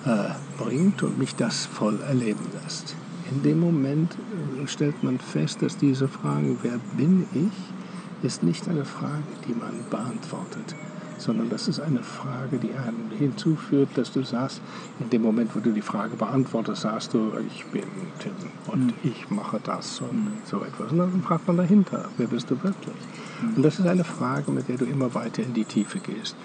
äh, 0.04 0.30
bringt 0.62 1.02
und 1.02 1.18
mich 1.18 1.34
das 1.34 1.66
voll 1.66 2.00
erleben 2.00 2.46
lässt. 2.62 2.94
In 3.30 3.42
dem 3.42 3.60
Moment 3.60 4.14
äh, 4.14 4.66
stellt 4.66 5.02
man 5.02 5.18
fest, 5.18 5.62
dass 5.62 5.76
diese 5.76 6.08
Frage, 6.08 6.56
wer 6.62 6.78
bin 6.96 7.26
ich, 7.34 8.24
ist 8.24 8.42
nicht 8.42 8.68
eine 8.68 8.84
Frage, 8.84 9.22
die 9.46 9.54
man 9.54 9.72
beantwortet, 9.90 10.74
sondern 11.18 11.50
das 11.50 11.68
ist 11.68 11.80
eine 11.80 12.02
Frage, 12.02 12.58
die 12.58 12.72
einen 12.72 13.10
hinzuführt, 13.16 13.90
dass 13.96 14.12
du 14.12 14.22
sagst, 14.22 14.60
in 14.98 15.10
dem 15.10 15.22
Moment, 15.22 15.54
wo 15.54 15.60
du 15.60 15.72
die 15.72 15.82
Frage 15.82 16.16
beantwortest, 16.16 16.82
sagst 16.82 17.14
du, 17.14 17.32
ich 17.46 17.64
bin 17.66 17.84
Tim 18.18 18.32
und 18.66 18.86
mhm. 18.86 18.92
ich 19.04 19.30
mache 19.30 19.60
das 19.62 20.00
und 20.00 20.24
mhm. 20.24 20.32
so 20.44 20.62
etwas. 20.62 20.92
Und 20.92 20.98
dann 20.98 21.22
fragt 21.22 21.46
man 21.46 21.58
dahinter, 21.58 22.08
wer 22.16 22.26
bist 22.26 22.50
du 22.50 22.62
wirklich? 22.62 22.96
Mhm. 23.40 23.56
Und 23.56 23.62
das 23.62 23.78
ist 23.78 23.86
eine 23.86 24.04
Frage, 24.04 24.50
mit 24.50 24.68
der 24.68 24.76
du 24.76 24.84
immer 24.84 25.14
weiter 25.14 25.42
in 25.42 25.54
die 25.54 25.64
Tiefe 25.64 25.98
gehst. 25.98 26.36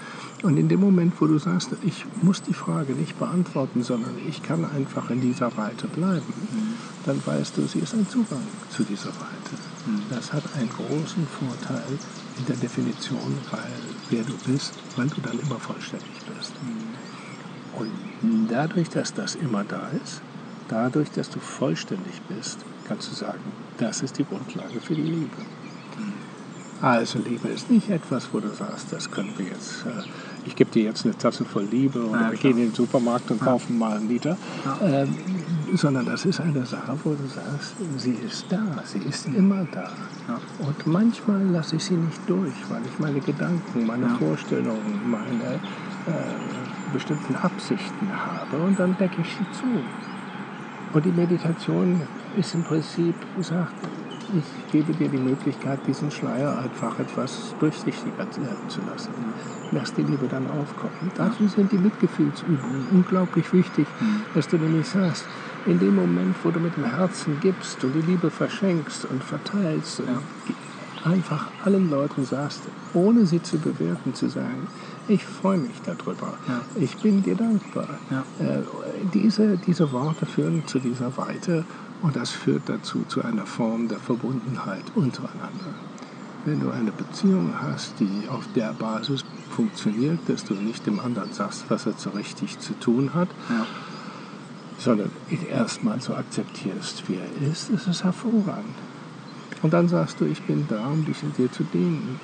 Und 0.44 0.58
in 0.58 0.68
dem 0.68 0.82
Moment, 0.82 1.14
wo 1.20 1.28
du 1.28 1.38
sagst, 1.38 1.70
ich 1.84 2.06
muss 2.22 2.42
die 2.42 2.54
Frage 2.54 2.94
nicht 2.94 3.18
beantworten, 3.18 3.84
sondern 3.84 4.16
ich 4.28 4.44
kann 4.44 4.66
einfach 4.66 5.10
in 5.10 5.22
dieser 5.22 5.56
Weite 5.58 5.88
bleiben, 5.88 6.34
mhm. 6.52 6.74
dann 7.06 7.22
weißt 7.26 7.58
du, 7.58 7.66
sie 7.66 7.80
ist 7.80 7.94
ein 7.94 8.08
Zugang 8.08 8.44
zu 8.70 8.84
dieser 8.84 9.10
Weite. 9.10 9.56
Mhm. 9.86 10.02
Das 10.10 10.34
hat 10.34 10.44
einen 10.58 10.70
großen 10.70 11.28
Vorteil 11.28 12.00
in 12.38 12.46
der 12.46 12.58
Definition, 12.58 13.38
weil 13.52 13.72
wer 14.10 14.24
du 14.24 14.34
bist, 14.46 14.74
weil 14.96 15.08
du 15.08 15.22
dann 15.22 15.40
immer 15.40 15.60
vollständig 15.60 16.12
bist. 16.36 16.54
Und 17.78 18.48
dadurch, 18.50 18.90
dass 18.90 19.14
das 19.14 19.36
immer 19.36 19.64
da 19.64 19.90
ist, 20.04 20.22
dadurch, 20.68 21.10
dass 21.12 21.30
du 21.30 21.40
vollständig 21.40 22.22
bist, 22.30 22.60
kannst 22.88 23.10
du 23.12 23.16
sagen, 23.16 23.40
das 23.78 24.02
ist 24.02 24.18
die 24.18 24.26
Grundlage 24.26 24.80
für 24.80 24.96
die 24.96 25.02
Liebe. 25.02 25.38
Also 26.84 27.20
Liebe 27.20 27.48
ist 27.48 27.72
nicht 27.72 27.90
etwas, 27.90 28.28
wo 28.34 28.42
du 28.42 28.50
sagst, 28.50 28.92
das 28.92 29.10
können 29.10 29.34
wir 29.38 29.46
jetzt, 29.46 29.86
äh, 29.86 30.04
ich 30.46 30.54
gebe 30.54 30.70
dir 30.70 30.84
jetzt 30.84 31.06
eine 31.06 31.18
Tasse 31.18 31.46
voll 31.46 31.64
Liebe 31.64 32.06
oder 32.06 32.20
Ja, 32.20 32.32
wir 32.32 32.38
gehen 32.38 32.58
in 32.58 32.66
den 32.68 32.74
Supermarkt 32.74 33.32
und 33.32 33.40
kaufen 33.40 33.78
mal 33.78 33.96
einen 33.96 34.10
Liter, 34.10 34.36
ähm, 34.82 35.16
sondern 35.76 36.06
das 36.08 36.26
ist 36.26 36.42
eine 36.42 36.66
Sache, 36.66 36.94
wo 37.06 37.12
du 37.12 37.26
sagst, 37.26 37.76
sie 37.96 38.12
ist 38.28 38.48
da, 38.50 38.62
sie 38.84 38.98
ist 39.00 39.28
immer 39.28 39.66
da. 39.72 39.90
Ja. 40.28 40.40
Und 40.60 40.86
manchmal 40.86 41.42
lasse 41.44 41.78
ich 41.78 41.86
sie 41.86 41.96
nicht 41.96 42.20
durch, 42.28 42.52
weil 42.70 42.82
ich 42.86 43.00
meine 43.00 43.22
Gedanken, 43.22 43.86
meine 43.86 44.08
Ja. 44.08 44.16
Vorstellungen, 44.16 45.00
meine 45.10 45.54
äh, 45.54 46.92
bestimmten 46.92 47.34
Absichten 47.38 48.10
habe 48.12 48.58
und 48.62 48.78
dann 48.78 48.98
decke 48.98 49.22
ich 49.22 49.30
sie 49.30 49.46
zu. 49.58 49.68
Und 50.92 51.06
die 51.06 51.12
Meditation 51.14 52.02
ist 52.36 52.54
im 52.54 52.64
Prinzip 52.66 53.16
gesagt, 53.38 53.74
ich 54.38 54.72
gebe 54.72 54.94
dir 54.94 55.10
die 55.10 55.18
Möglichkeit, 55.18 55.80
diesen 55.88 56.12
Schleier 56.12 56.58
einfach 56.58 56.98
etwas 57.00 57.56
durchsichtiger 57.60 58.18
werden 58.18 58.70
zu 58.70 58.82
lassen. 58.82 59.10
Lass 59.72 59.94
die 59.94 60.04
Liebe 60.04 60.28
dann 60.28 60.50
aufkommen. 60.50 61.12
Dafür 61.16 61.48
sind 61.50 61.72
die 61.72 61.78
Mitgefühlsübungen 61.78 62.88
unglaublich 62.92 63.52
wichtig, 63.54 63.88
dass 64.34 64.48
du 64.48 64.58
nämlich 64.58 64.88
sagst, 64.88 65.26
in 65.66 65.80
dem 65.80 65.96
Moment, 65.96 66.36
wo 66.44 66.52
du 66.52 66.60
mit 66.60 66.76
dem 66.76 66.86
Herzen 66.86 67.40
gibst 67.42 67.84
und 67.84 67.94
die 67.94 68.02
Liebe 68.02 68.30
verschenkst 68.30 69.06
und 69.06 69.24
verteilst 69.24 70.02
und 70.02 70.10
einfach 71.06 71.48
allen 71.64 71.90
Leuten 71.90 72.26
sagst, 72.26 72.62
ohne 72.94 73.26
sie 73.26 73.42
zu 73.42 73.58
bewerten, 73.58 74.14
zu 74.14 74.30
sagen, 74.30 74.68
ich 75.08 75.24
freue 75.26 75.58
mich 75.58 75.82
darüber, 75.86 76.34
Ja. 76.48 76.62
ich 76.76 76.96
bin 76.98 77.24
dir 77.24 77.36
dankbar. 77.36 77.88
Ja. 78.10 78.24
Äh, 78.40 78.62
diese, 79.14 79.58
diese 79.58 79.92
Worte 79.92 80.26
führen 80.26 80.64
zu 80.66 80.80
dieser 80.80 81.16
Weite 81.18 81.66
und 82.02 82.16
das 82.16 82.30
führt 82.32 82.64
dazu 82.68 83.04
zu 83.08 83.22
einer 83.24 83.46
Form 83.46 83.88
der 83.88 84.00
Verbundenheit 84.00 84.84
untereinander. 84.96 85.74
Wenn 86.46 86.60
du 86.60 86.70
eine 86.72 86.92
Beziehung 86.92 87.54
hast, 87.62 88.00
die 88.00 88.28
auf 88.30 88.46
der 88.56 88.74
Basis 88.74 89.24
funktioniert, 89.50 90.20
dass 90.28 90.44
du 90.44 90.54
nicht 90.56 90.86
dem 90.86 91.00
anderen 91.00 91.32
sagst, 91.32 91.66
was 91.70 91.86
er 91.86 91.94
so 91.94 92.10
richtig 92.12 92.60
zu 92.60 92.74
tun 92.80 93.14
hat, 93.14 93.30
Ja. 93.50 93.66
sondern 94.78 95.10
ihn 95.30 95.46
erstmal 95.46 96.02
so 96.02 96.14
akzeptierst, 96.16 97.04
wie 97.08 97.16
er 97.16 97.50
ist, 97.52 97.70
ist 97.70 97.88
es 97.88 98.04
hervorragend. 98.04 98.76
Und 99.62 99.72
dann 99.74 99.88
sagst 99.88 100.20
du, 100.20 100.26
ich 100.26 100.42
bin 100.42 100.66
da, 100.68 100.88
um 100.88 101.06
dich 101.06 101.18
dir 101.38 101.50
zu 101.50 101.64
dienen, 101.64 102.20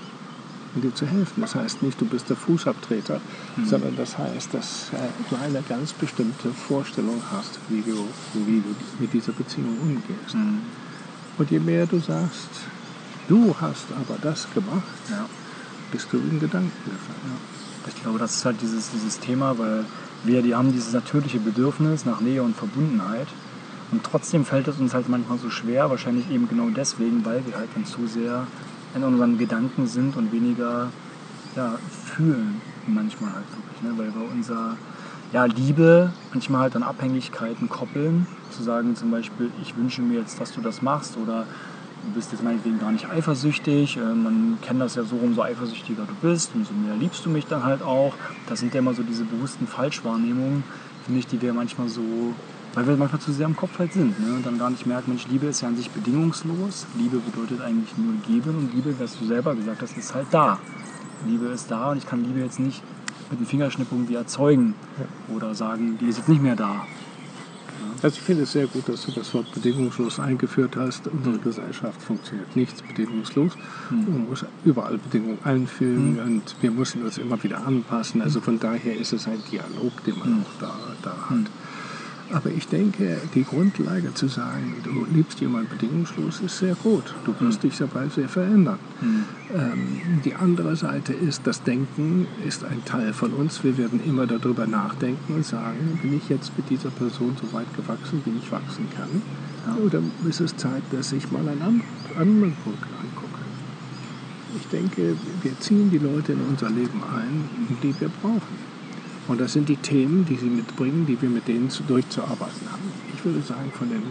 um 0.76 0.82
dir 0.82 0.94
zu 0.94 1.06
helfen. 1.06 1.42
Das 1.42 1.56
heißt 1.56 1.82
nicht, 1.82 2.00
du 2.00 2.06
bist 2.06 2.30
der 2.30 2.36
Fußabtreter, 2.36 3.20
sondern 3.66 3.96
das 3.96 4.18
heißt, 4.18 4.54
dass 4.54 4.90
äh, 4.94 4.98
du 5.30 5.36
eine 5.36 5.62
ganz 5.68 5.94
bestimmte 5.94 6.50
Vorstellung 6.52 7.22
hast, 7.32 7.60
wie 7.70 7.82
du, 7.82 8.08
wie 8.34 8.62
du 8.62 8.76
mit 9.00 9.14
dieser 9.14 9.32
Beziehung 9.32 9.78
umgehst. 9.82 10.36
Mhm. 10.36 10.60
Und 11.38 11.50
je 11.52 11.60
mehr 11.60 11.86
du 11.86 12.00
sagst, 12.00 12.50
du 13.28 13.56
hast 13.60 13.86
aber 13.96 14.18
das 14.22 14.48
gemacht, 14.54 14.84
Ja. 15.10 15.26
bist 15.92 16.08
du 16.12 16.18
in 16.18 16.40
Gedanken 16.40 16.72
gefangen. 16.86 17.38
Ich 17.88 18.02
glaube, 18.04 18.20
das 18.20 18.36
ist 18.36 18.46
halt 18.46 18.62
dieses, 18.62 18.92
dieses 18.92 19.20
Thema, 19.20 19.58
weil 19.58 19.86
wir, 20.24 20.42
die 20.42 20.54
haben 20.54 20.72
dieses 20.72 20.94
natürliche 20.94 21.40
Bedürfnis 21.40 22.06
nach 22.06 22.20
Nähe 22.20 22.44
und 22.44 22.56
Verbundenheit. 22.56 23.28
Und 23.92 24.04
trotzdem 24.04 24.46
fällt 24.46 24.68
es 24.68 24.78
uns 24.78 24.94
halt 24.94 25.10
manchmal 25.10 25.40
so 25.40 25.50
schwer, 25.50 25.90
wahrscheinlich 25.90 26.30
eben 26.30 26.48
genau 26.48 26.70
deswegen, 26.70 27.26
weil 27.26 27.44
wir 27.48 27.56
halt 27.56 27.70
dann 27.74 27.86
zu 27.86 28.06
sehr 28.06 28.46
in 28.96 29.04
unseren 29.04 29.38
Gedanken 29.38 29.88
sind 29.88 30.16
und 30.18 30.32
weniger 30.32 30.92
ja, 31.56 31.78
fühlen 32.06 32.62
manchmal 32.88 33.34
halt 33.34 33.46
wirklich. 33.52 33.82
Ne? 33.82 33.98
Weil 33.98 34.14
wir 34.14 34.32
unser 34.32 34.78
ja, 35.32 35.46
Liebe 35.46 36.12
manchmal 36.34 36.62
halt 36.62 36.76
an 36.76 36.84
Abhängigkeiten 36.84 37.70
koppeln. 37.70 38.28
Zu 38.52 38.64
sagen 38.64 38.96
zum 38.96 39.12
Beispiel, 39.12 39.52
ich 39.62 39.78
wünsche 39.78 40.02
mir 40.02 40.20
jetzt, 40.20 40.40
dass 40.40 40.54
du 40.54 40.62
das 40.62 40.82
machst 40.82 41.18
oder 41.18 41.46
du 42.06 42.12
bist 42.14 42.32
jetzt 42.32 42.44
meinetwegen 42.44 42.80
gar 42.80 42.92
nicht 42.92 43.10
eifersüchtig. 43.10 43.98
Äh, 43.98 44.00
Man 44.00 44.58
kennt 44.62 44.82
das 44.82 44.96
ja 44.96 45.04
so, 45.04 45.16
umso 45.18 45.44
eifersüchtiger 45.44 46.04
du 46.04 46.28
bist, 46.28 46.52
umso 46.56 46.74
mehr 46.74 46.96
liebst 46.96 47.26
du 47.26 47.30
mich 47.30 47.46
dann 47.46 47.64
halt 47.64 47.82
auch. 47.82 48.14
Das 48.48 48.60
sind 48.60 48.74
ja 48.74 48.80
immer 48.80 48.94
so 48.94 49.04
diese 49.04 49.24
bewussten 49.24 49.68
Falschwahrnehmungen, 49.68 50.64
finde 51.06 51.20
ich, 51.20 51.28
die 51.28 51.42
wir 51.42 51.54
manchmal 51.54 51.90
so, 51.90 52.34
weil 52.80 52.88
wir 52.88 52.98
manchmal 52.98 53.20
zu 53.20 53.34
sehr 53.34 53.46
im 53.46 53.58
Kopf 53.58 53.78
halt 53.78 53.92
sind 53.92 54.18
ne? 54.20 54.36
und 54.36 54.46
dann 54.46 54.58
gar 54.58 54.70
nicht 54.70 54.86
merken, 54.86 55.12
Mensch, 55.12 55.28
Liebe 55.28 55.48
ist 55.48 55.62
ja 55.62 55.68
an 55.68 55.76
sich 55.76 55.90
bedingungslos. 55.90 56.86
Liebe 56.98 57.18
bedeutet 57.18 57.62
eigentlich 57.62 57.98
nur 57.98 58.14
geben 58.26 58.58
und 58.58 58.74
Liebe, 58.74 58.96
was 59.00 59.20
du 59.20 59.26
selber 59.26 59.54
gesagt 59.54 59.82
hast, 59.82 59.98
ist 59.98 60.16
halt 60.16 60.28
da. 60.32 60.60
Liebe 61.28 61.48
ist 61.48 61.70
da 61.70 61.92
und 61.92 61.98
ich 61.98 62.06
kann 62.06 62.24
Liebe 62.24 62.40
jetzt 62.40 62.60
nicht 62.60 62.82
mit 63.30 63.40
dem 63.40 63.46
Fingerschnipp 63.46 63.88
irgendwie 63.92 64.16
erzeugen 64.16 64.76
oder 65.36 65.54
sagen, 65.56 65.98
die 66.00 66.08
ist 66.08 66.20
jetzt 66.20 66.30
nicht 66.30 66.42
mehr 66.42 66.56
da. 66.56 66.86
Also 68.02 68.16
ich 68.16 68.22
finde 68.22 68.44
es 68.44 68.54
sehr 68.54 68.68
gut, 68.68 68.88
dass 68.88 69.06
du 69.06 69.12
das 69.12 69.34
Wort 69.34 69.52
bedingungslos 69.54 70.22
eingeführt 70.22 70.78
hast. 70.78 71.08
Unsere 71.08 71.38
Gesellschaft 71.38 72.02
funktioniert 72.02 72.56
nichts 72.56 72.82
bedingungslos. 72.82 73.54
Man 73.90 74.26
muss 74.30 74.46
überall 74.64 74.98
Bedingungen 74.98 75.40
einfügen 75.44 76.18
und 76.20 76.56
wir 76.62 76.72
müssen 76.72 77.04
uns 77.04 77.18
immer 77.18 77.42
wieder 77.44 77.66
anpassen. 77.66 78.22
Also 78.22 78.40
von 78.40 78.58
daher 78.58 78.96
ist 78.96 79.12
es 79.12 79.28
ein 79.28 79.44
Dialog, 79.52 80.04
den 80.06 80.18
man 80.18 80.46
auch 80.46 80.62
da, 80.62 80.74
da 81.02 81.30
hat. 81.30 81.52
Aber 82.32 82.52
ich 82.52 82.68
denke, 82.68 83.18
die 83.34 83.44
Grundlage 83.44 84.14
zu 84.14 84.28
sagen, 84.28 84.76
du 84.84 85.06
liebst 85.12 85.40
jemanden 85.40 85.70
bedingungslos, 85.70 86.42
ist 86.42 86.60
sehr 86.60 86.76
gut. 86.76 87.16
Du 87.26 87.34
wirst 87.40 87.64
dich 87.64 87.76
dabei 87.78 88.08
sehr 88.08 88.30
verändern. 88.30 88.78
Ähm, 89.52 90.22
die 90.24 90.36
andere 90.36 90.76
Seite 90.76 91.12
ist, 91.14 91.48
das 91.48 91.64
Denken 91.64 92.28
ist 92.48 92.64
ein 92.64 92.86
Teil 92.86 93.14
von 93.14 93.32
uns. 93.34 93.64
Wir 93.64 93.78
werden 93.80 94.00
immer 94.06 94.28
darüber 94.28 94.68
nachdenken 94.68 95.34
und 95.34 95.46
sagen, 95.46 95.98
bin 96.04 96.16
ich 96.18 96.30
jetzt 96.30 96.56
mit 96.56 96.70
dieser 96.70 96.92
Person 96.92 97.36
so 97.42 97.52
weit 97.52 97.76
gewachsen, 97.76 98.22
wie 98.26 98.38
ich 98.38 98.52
wachsen 98.52 98.86
kann? 98.96 99.78
Oder 99.84 100.00
ist 100.28 100.40
es 100.40 100.56
Zeit, 100.56 100.84
dass 100.92 101.12
ich 101.12 101.32
mal 101.32 101.48
einen 101.48 101.62
an- 101.64 101.82
anderen 102.16 102.54
Punkt 102.64 102.84
angucke? 102.84 103.40
Ich 104.56 104.68
denke, 104.68 105.16
wir 105.42 105.60
ziehen 105.60 105.90
die 105.90 105.98
Leute 105.98 106.34
in 106.34 106.42
unser 106.48 106.70
Leben 106.70 107.02
ein, 107.12 107.50
die 107.82 107.94
wir 108.00 108.10
brauchen. 108.22 108.69
Und 109.30 109.40
das 109.40 109.54
sind 109.54 109.70
die 109.70 109.76
Themen, 109.76 110.26
die 110.26 110.36
sie 110.36 110.48
mitbringen, 110.48 111.06
die 111.06 111.22
wir 111.22 111.30
mit 111.30 111.48
denen 111.48 111.70
zu, 111.70 111.84
durchzuarbeiten 111.84 112.68
haben. 112.72 112.82
Ich 113.16 113.24
würde 113.24 113.42
sagen, 113.42 113.72
von 113.72 113.88
den 113.88 114.02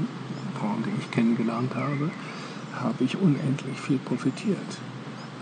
Frauen, 0.56 0.84
die 0.86 0.92
ich 1.00 1.10
kennengelernt 1.10 1.74
habe, 1.74 2.10
habe 2.72 3.02
ich 3.02 3.16
unendlich 3.16 3.80
viel 3.80 3.98
profitiert. 3.98 4.78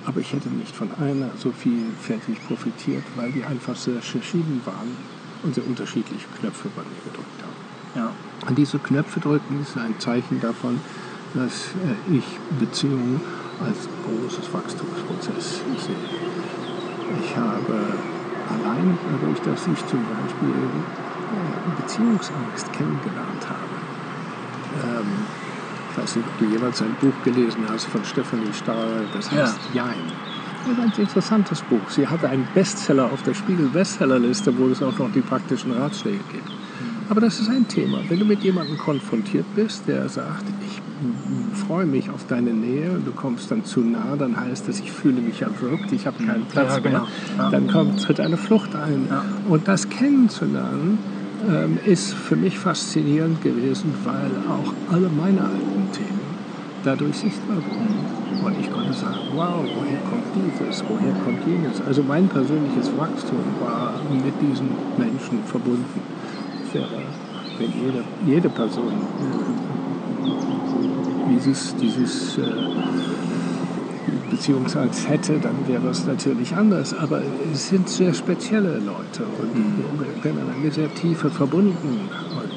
Aber 0.06 0.20
ich 0.20 0.32
hätte 0.32 0.48
nicht 0.48 0.74
von 0.74 0.88
einer 0.94 1.28
so 1.36 1.52
vielfältig 1.52 2.38
profitiert, 2.46 3.02
weil 3.16 3.32
die 3.32 3.44
einfach 3.44 3.76
sehr 3.76 4.00
verschieden 4.00 4.62
waren 4.64 4.96
und 5.42 5.54
sehr 5.54 5.66
unterschiedliche 5.66 6.26
Knöpfe 6.40 6.70
bei 6.74 6.82
mir 6.82 7.10
gedrückt 7.10 7.42
haben. 7.42 8.06
Ja. 8.06 8.12
Und 8.48 8.56
diese 8.56 8.78
Knöpfe 8.78 9.20
drücken 9.20 9.60
ist 9.60 9.76
ein 9.76 9.98
Zeichen 9.98 10.40
davon, 10.40 10.80
dass 11.34 11.66
äh, 11.84 12.16
ich 12.16 12.24
Beziehungen 12.58 13.20
als 13.62 13.88
großes 14.06 14.52
Wachstumsprozess 14.54 15.60
sehe. 15.76 15.96
Ich 17.22 17.36
habe 17.36 18.15
allein 18.48 18.98
dadurch, 19.10 19.40
dass 19.42 19.66
ich 19.66 19.86
zum 19.86 20.00
Beispiel 20.06 20.54
Beziehungsangst 21.76 22.72
kennengelernt 22.72 23.42
habe. 23.48 25.00
Ähm, 25.00 25.06
ich 25.92 25.98
weiß 26.02 26.16
nicht, 26.16 26.26
ob 26.26 26.38
du 26.38 26.44
jemals 26.46 26.82
ein 26.82 26.94
Buch 27.00 27.12
gelesen 27.24 27.62
hast 27.68 27.86
von 27.86 28.04
Stephanie 28.04 28.52
Stahl, 28.52 29.04
das 29.12 29.30
Ja. 29.32 29.42
heißt 29.42 29.58
Jein. 29.72 29.94
Das 30.66 30.72
ist 30.72 30.98
ein 30.98 31.02
interessantes 31.04 31.60
Buch. 31.62 31.90
Sie 31.90 32.06
hatte 32.06 32.28
einen 32.28 32.46
Bestseller 32.54 33.04
auf 33.12 33.22
der 33.22 33.34
Spiegel-Bestsellerliste, 33.34 34.56
wo 34.58 34.66
es 34.66 34.82
auch 34.82 34.98
noch 34.98 35.10
die 35.12 35.20
praktischen 35.20 35.70
Ratschläge 35.72 36.18
gibt. 36.32 36.48
Aber 37.08 37.20
das 37.20 37.38
ist 37.38 37.48
ein 37.48 37.68
Thema. 37.68 37.98
Wenn 38.08 38.18
du 38.18 38.24
mit 38.24 38.42
jemandem 38.42 38.76
konfrontiert 38.76 39.46
bist, 39.54 39.86
der 39.86 40.08
sagt, 40.08 40.42
ich 40.66 40.80
freue 41.66 41.86
mich 41.86 42.10
auf 42.10 42.26
deine 42.28 42.52
Nähe 42.52 43.00
du 43.04 43.12
kommst 43.12 43.50
dann 43.50 43.64
zu 43.64 43.80
nah, 43.80 44.16
dann 44.18 44.38
heißt 44.38 44.68
das, 44.68 44.80
ich 44.80 44.90
fühle 44.92 45.20
mich 45.20 45.42
erwürgt, 45.42 45.92
ich 45.92 46.06
habe 46.06 46.22
keinen 46.24 46.44
Platz 46.44 46.74
Ja, 46.74 46.78
genau. 46.80 47.06
mehr. 47.36 47.50
Dann 47.50 47.68
kommt, 47.68 48.02
tritt 48.02 48.20
eine 48.20 48.36
Flucht 48.36 48.74
ein. 48.74 49.06
Ja. 49.08 49.24
Und 49.48 49.68
das 49.68 49.88
kennenzulernen, 49.88 50.98
ähm, 51.48 51.78
ist 51.84 52.14
für 52.14 52.36
mich 52.36 52.58
faszinierend 52.58 53.42
gewesen, 53.42 53.94
weil 54.04 54.30
auch 54.48 54.72
alle 54.92 55.08
meine 55.08 55.42
alten 55.42 55.92
Themen 55.92 56.20
dadurch 56.84 57.16
sichtbar 57.18 57.56
wurden. 57.56 58.44
Und 58.44 58.60
ich 58.60 58.70
konnte 58.70 58.92
sagen, 58.92 59.18
wow, 59.34 59.64
woher 59.76 59.98
kommt 60.08 60.24
dieses, 60.34 60.84
woher 60.88 61.12
kommt 61.24 61.44
jenes? 61.46 61.80
Also 61.86 62.02
mein 62.02 62.28
persönliches 62.28 62.90
Wachstum 62.96 63.38
war 63.60 64.00
mit 64.10 64.34
diesen 64.40 64.70
Menschen 64.96 65.42
verbunden. 65.44 66.00
Es 66.66 66.74
wäre, 66.74 66.86
wenn 67.58 67.72
jede, 67.72 68.04
jede 68.26 68.48
Person 68.48 68.92
dieses, 71.30 71.74
dieses 71.76 72.38
äh, 72.38 72.42
Beziehungsangst 74.30 75.08
hätte, 75.08 75.38
dann 75.38 75.66
wäre 75.66 75.88
es 75.88 76.06
natürlich 76.06 76.54
anders. 76.54 76.94
Aber 76.94 77.22
es 77.52 77.68
sind 77.68 77.88
sehr 77.88 78.14
spezielle 78.14 78.78
Leute 78.78 79.24
und 79.38 79.98
wir 79.98 80.22
können 80.22 80.50
eine 80.54 80.70
sehr 80.70 80.92
tiefe 80.94 81.30
Verbundenheit, 81.30 82.10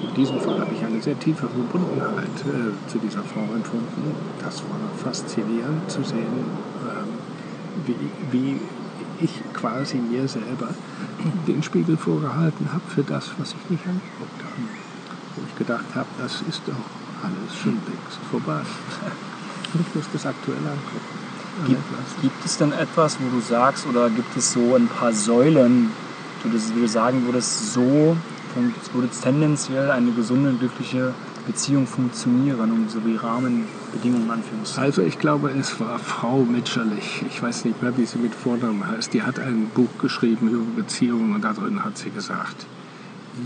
in 0.10 0.16
diesem 0.16 0.40
Fall 0.40 0.60
habe 0.60 0.74
ich 0.74 0.84
eine 0.84 1.02
sehr 1.02 1.18
tiefe 1.20 1.48
Verbundenheit 1.48 2.26
äh, 2.26 2.90
zu 2.90 2.98
dieser 2.98 3.24
Frau 3.24 3.42
empfunden. 3.54 4.16
Das 4.44 4.62
war 4.64 4.80
faszinierend 5.04 5.90
zu 5.90 6.04
sehen, 6.04 6.26
ähm, 6.82 7.08
wie, 7.86 7.96
wie 8.32 8.60
ich 9.22 9.42
quasi 9.54 9.98
mir 9.98 10.28
selber 10.28 10.70
den 11.48 11.62
Spiegel 11.62 11.98
vorgehalten 11.98 12.72
habe 12.72 12.84
für 12.88 13.04
das, 13.04 13.32
was 13.38 13.54
ich 13.54 13.70
nicht 13.70 13.86
angeguckt 13.86 14.44
habe. 14.44 14.62
Wo 15.36 15.42
ich 15.48 15.58
gedacht 15.58 15.96
habe, 15.96 16.08
das 16.22 16.42
ist 16.48 16.62
doch 16.66 17.09
alles 17.24 17.56
schon 17.62 17.74
längst 17.74 18.20
vorbei. 18.30 18.62
Und 19.74 19.82
ich 19.82 19.96
muss 19.96 20.06
das 20.14 20.26
aktuell 20.26 20.58
angucken. 20.58 21.20
Gibt, 21.68 22.22
gibt, 22.22 22.46
es 22.46 22.58
denn 22.58 22.72
etwas, 22.72 23.18
wo 23.20 23.30
du 23.36 23.42
sagst, 23.42 23.86
oder 23.86 24.10
gibt 24.10 24.36
es 24.38 24.54
so 24.54 24.76
ein 24.76 24.88
paar 24.88 25.12
Säulen, 25.12 25.92
wo 26.44 26.50
du, 26.50 26.58
wo 26.58 26.80
du 26.80 26.88
sagen 26.88 27.26
würdest, 27.26 27.74
so 27.74 28.16
würde 28.94 29.10
tendenziell 29.10 29.92
eine 29.92 30.12
gesunde, 30.12 30.54
glückliche 30.54 31.14
Beziehung 31.46 31.88
funktionieren 31.88 32.72
und 32.72 32.92
so 32.92 33.06
wie 33.06 33.16
Rahmenbedingungen 33.16 34.30
anführungszeichen? 34.30 34.84
Also 34.84 35.02
ich 35.02 35.20
glaube, 35.20 35.50
es 35.52 35.80
war 35.80 36.00
Frau 36.00 36.44
Mitscherlich, 36.44 37.24
ich 37.28 37.42
weiß 37.42 37.66
nicht 37.66 37.82
mehr, 37.82 37.96
wie 37.98 38.06
sie 38.06 38.20
mit 38.20 38.34
Vornamen 38.36 38.86
heißt, 38.88 39.14
die 39.14 39.24
hat 39.24 39.40
ein 39.40 39.70
Buch 39.74 39.90
geschrieben 40.00 40.50
über 40.50 40.82
Beziehungen 40.82 41.36
und 41.36 41.44
darin 41.44 41.84
hat 41.84 41.98
sie 41.98 42.10
gesagt, 42.10 42.66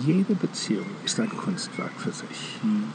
jede 0.05 0.35
Beziehung 0.35 0.85
ist 1.05 1.19
ein 1.19 1.29
Kunstwerk 1.29 1.91
für 1.97 2.11
sich. 2.11 2.59
Hm. 2.61 2.85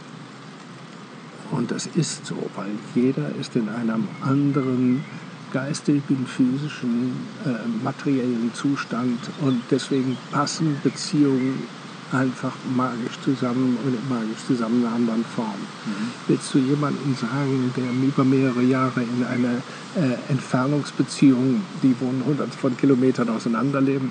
Und 1.51 1.71
das 1.71 1.87
ist 1.87 2.27
so, 2.27 2.37
weil 2.57 2.71
jeder 2.95 3.31
ist 3.41 3.57
in 3.57 3.69
einem 3.69 4.07
anderen 4.21 5.05
geistigen, 5.53 6.27
physischen, 6.27 7.13
äh, 7.45 7.83
materiellen 7.83 8.51
Zustand 8.55 9.19
und 9.41 9.63
deswegen 9.71 10.17
passen 10.31 10.77
Beziehungen 10.83 11.63
einfach 12.13 12.53
magisch 12.75 13.19
zusammen 13.23 13.77
und 13.85 14.09
magisch 14.09 14.45
zusammen 14.47 14.81
in 14.81 14.87
einer 14.87 14.97
anderen 14.97 15.25
Form. 15.25 15.61
Mhm. 15.85 16.11
Willst 16.27 16.55
du 16.55 16.59
jemanden 16.59 17.15
sagen, 17.15 17.73
der 17.77 17.85
über 18.07 18.25
mehrere 18.25 18.63
Jahre 18.63 19.03
in 19.03 19.25
einer 19.25 19.57
äh, 19.97 20.17
Entfernungsbeziehung, 20.31 21.63
die 21.83 21.95
wohnen 22.01 22.23
hundert 22.25 22.55
von 22.55 22.77
Kilometern 22.77 23.29
auseinanderleben, 23.29 24.11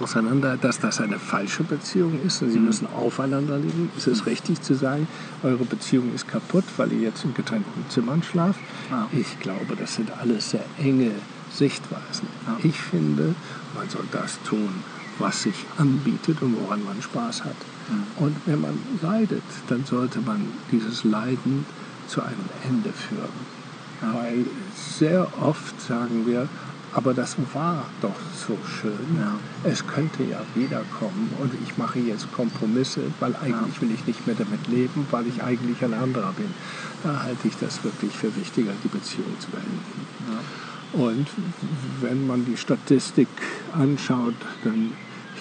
auseinander, 0.00 0.56
dass 0.56 0.78
das 0.78 1.00
eine 1.00 1.18
falsche 1.18 1.62
Beziehung 1.62 2.20
ist 2.24 2.42
und 2.42 2.50
sie 2.50 2.58
mhm. 2.58 2.66
müssen 2.66 2.86
aufeinander 2.86 3.58
leben? 3.58 3.90
Ist 3.96 4.06
es 4.06 4.26
richtig 4.26 4.62
zu 4.62 4.74
sagen, 4.74 5.06
eure 5.42 5.64
Beziehung 5.64 6.14
ist 6.14 6.28
kaputt, 6.28 6.64
weil 6.76 6.92
ihr 6.92 7.00
jetzt 7.00 7.24
in 7.24 7.34
getrennten 7.34 7.84
Zimmern 7.88 8.22
schlaft? 8.22 8.60
Ja. 8.90 9.08
Ich 9.12 9.38
glaube, 9.40 9.76
das 9.76 9.94
sind 9.94 10.10
alles 10.20 10.50
sehr 10.50 10.64
enge 10.78 11.12
Sichtweisen. 11.52 12.28
Ja. 12.46 12.58
Ich 12.62 12.78
finde, 12.80 13.34
man 13.74 13.88
soll 13.88 14.04
das 14.12 14.38
tun, 14.42 14.70
was 15.18 15.42
sich 15.42 15.66
anbietet 15.78 16.40
und 16.42 16.56
woran 16.60 16.84
man 16.84 17.00
Spaß 17.02 17.44
hat. 17.44 17.56
Mhm. 17.88 18.24
Und 18.24 18.36
wenn 18.46 18.60
man 18.60 18.78
leidet, 19.02 19.42
dann 19.68 19.84
sollte 19.84 20.20
man 20.20 20.46
dieses 20.72 21.04
Leiden 21.04 21.66
zu 22.06 22.22
einem 22.22 22.48
Ende 22.66 22.90
führen. 22.90 23.60
Ja. 24.02 24.14
Weil 24.14 24.46
sehr 24.74 25.28
oft 25.40 25.80
sagen 25.80 26.26
wir, 26.26 26.48
aber 26.92 27.14
das 27.14 27.36
war 27.52 27.86
doch 28.00 28.16
so 28.34 28.56
schön. 28.66 29.18
Ja. 29.18 29.38
Es 29.64 29.86
könnte 29.86 30.24
ja 30.24 30.40
wiederkommen 30.54 31.32
und 31.38 31.52
ich 31.62 31.78
mache 31.78 31.98
jetzt 31.98 32.32
Kompromisse, 32.32 33.02
weil 33.20 33.34
eigentlich 33.36 33.76
ja. 33.76 33.82
will 33.82 33.90
ich 33.92 34.06
nicht 34.06 34.26
mehr 34.26 34.36
damit 34.36 34.66
leben, 34.68 35.06
weil 35.10 35.26
ich 35.26 35.42
eigentlich 35.42 35.82
ein 35.84 35.94
anderer 35.94 36.32
bin. 36.32 36.52
Da 37.02 37.22
halte 37.22 37.48
ich 37.48 37.56
das 37.56 37.82
wirklich 37.84 38.12
für 38.12 38.34
wichtiger, 38.36 38.72
die 38.82 38.88
Beziehung 38.88 39.38
zu 39.38 39.50
beenden. 39.50 40.06
Ja. 40.28 41.00
Und 41.00 41.28
wenn 42.00 42.26
man 42.26 42.44
die 42.44 42.56
Statistik 42.56 43.28
anschaut, 43.72 44.34
dann 44.64 44.92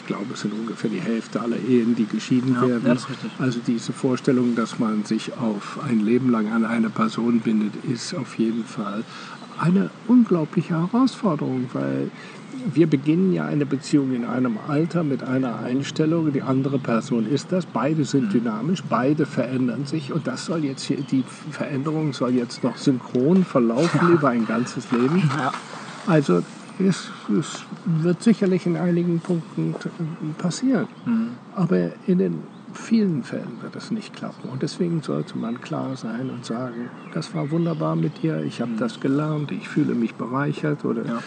glaube, 0.09 0.33
es 0.33 0.41
sind 0.41 0.53
ungefähr 0.53 0.89
die 0.89 0.99
Hälfte 0.99 1.39
aller 1.39 1.57
Ehen, 1.57 1.95
die 1.95 2.05
geschieden 2.05 2.55
ja, 2.55 2.67
werden. 2.67 2.83
Ja, 2.85 2.97
also 3.37 3.59
diese 3.65 3.93
Vorstellung, 3.93 4.55
dass 4.55 4.79
man 4.79 5.05
sich 5.05 5.37
auf 5.37 5.79
ein 5.87 5.99
Leben 5.99 6.31
lang 6.31 6.51
an 6.51 6.65
eine 6.65 6.89
Person 6.89 7.41
bindet, 7.41 7.73
ist 7.85 8.15
auf 8.15 8.37
jeden 8.39 8.65
Fall 8.65 9.03
eine 9.59 9.91
unglaubliche 10.07 10.73
Herausforderung, 10.81 11.69
weil 11.73 12.09
wir 12.73 12.87
beginnen 12.87 13.33
ja 13.33 13.45
eine 13.45 13.65
Beziehung 13.65 14.13
in 14.13 14.25
einem 14.25 14.57
Alter 14.67 15.03
mit 15.03 15.21
einer 15.21 15.59
Einstellung, 15.59 16.33
die 16.33 16.41
andere 16.41 16.79
Person 16.79 17.29
ist 17.29 17.51
das, 17.51 17.67
beide 17.67 18.03
sind 18.03 18.29
mhm. 18.29 18.39
dynamisch, 18.39 18.83
beide 18.89 19.27
verändern 19.27 19.85
sich 19.85 20.11
und 20.11 20.25
das 20.25 20.45
soll 20.45 20.65
jetzt 20.65 20.83
hier, 20.83 20.97
die 20.97 21.23
Veränderung 21.51 22.13
soll 22.13 22.31
jetzt 22.31 22.63
noch 22.63 22.77
synchron 22.77 23.45
verlaufen 23.45 23.99
ja. 24.01 24.09
über 24.09 24.29
ein 24.29 24.47
ganzes 24.47 24.91
Leben. 24.91 25.29
Also 26.07 26.41
es, 26.79 27.09
es, 27.37 27.65
wird 27.85 28.23
sicherlich 28.23 28.65
in 28.65 28.77
einigen 28.77 29.19
Punkten 29.19 29.75
passieren. 30.37 30.87
Mhm. 31.05 31.29
Aber 31.55 31.91
in 32.07 32.17
den 32.17 32.43
vielen 32.73 33.23
Fällen 33.23 33.61
wird 33.61 33.75
es 33.75 33.91
nicht 33.91 34.15
klappen. 34.15 34.49
Und 34.49 34.61
deswegen 34.61 35.01
sollte 35.01 35.37
man 35.37 35.59
klar 35.61 35.95
sein 35.95 36.29
und 36.29 36.45
sagen, 36.45 36.89
das 37.13 37.33
war 37.33 37.51
wunderbar 37.51 37.95
mit 37.95 38.21
dir, 38.21 38.43
ich 38.43 38.61
habe 38.61 38.71
mhm. 38.71 38.77
das 38.77 38.99
gelernt, 38.99 39.51
ich 39.51 39.67
fühle 39.67 39.95
mich 39.95 40.15
bereichert. 40.15 40.85
Oder 40.85 41.05
ja. 41.05 41.23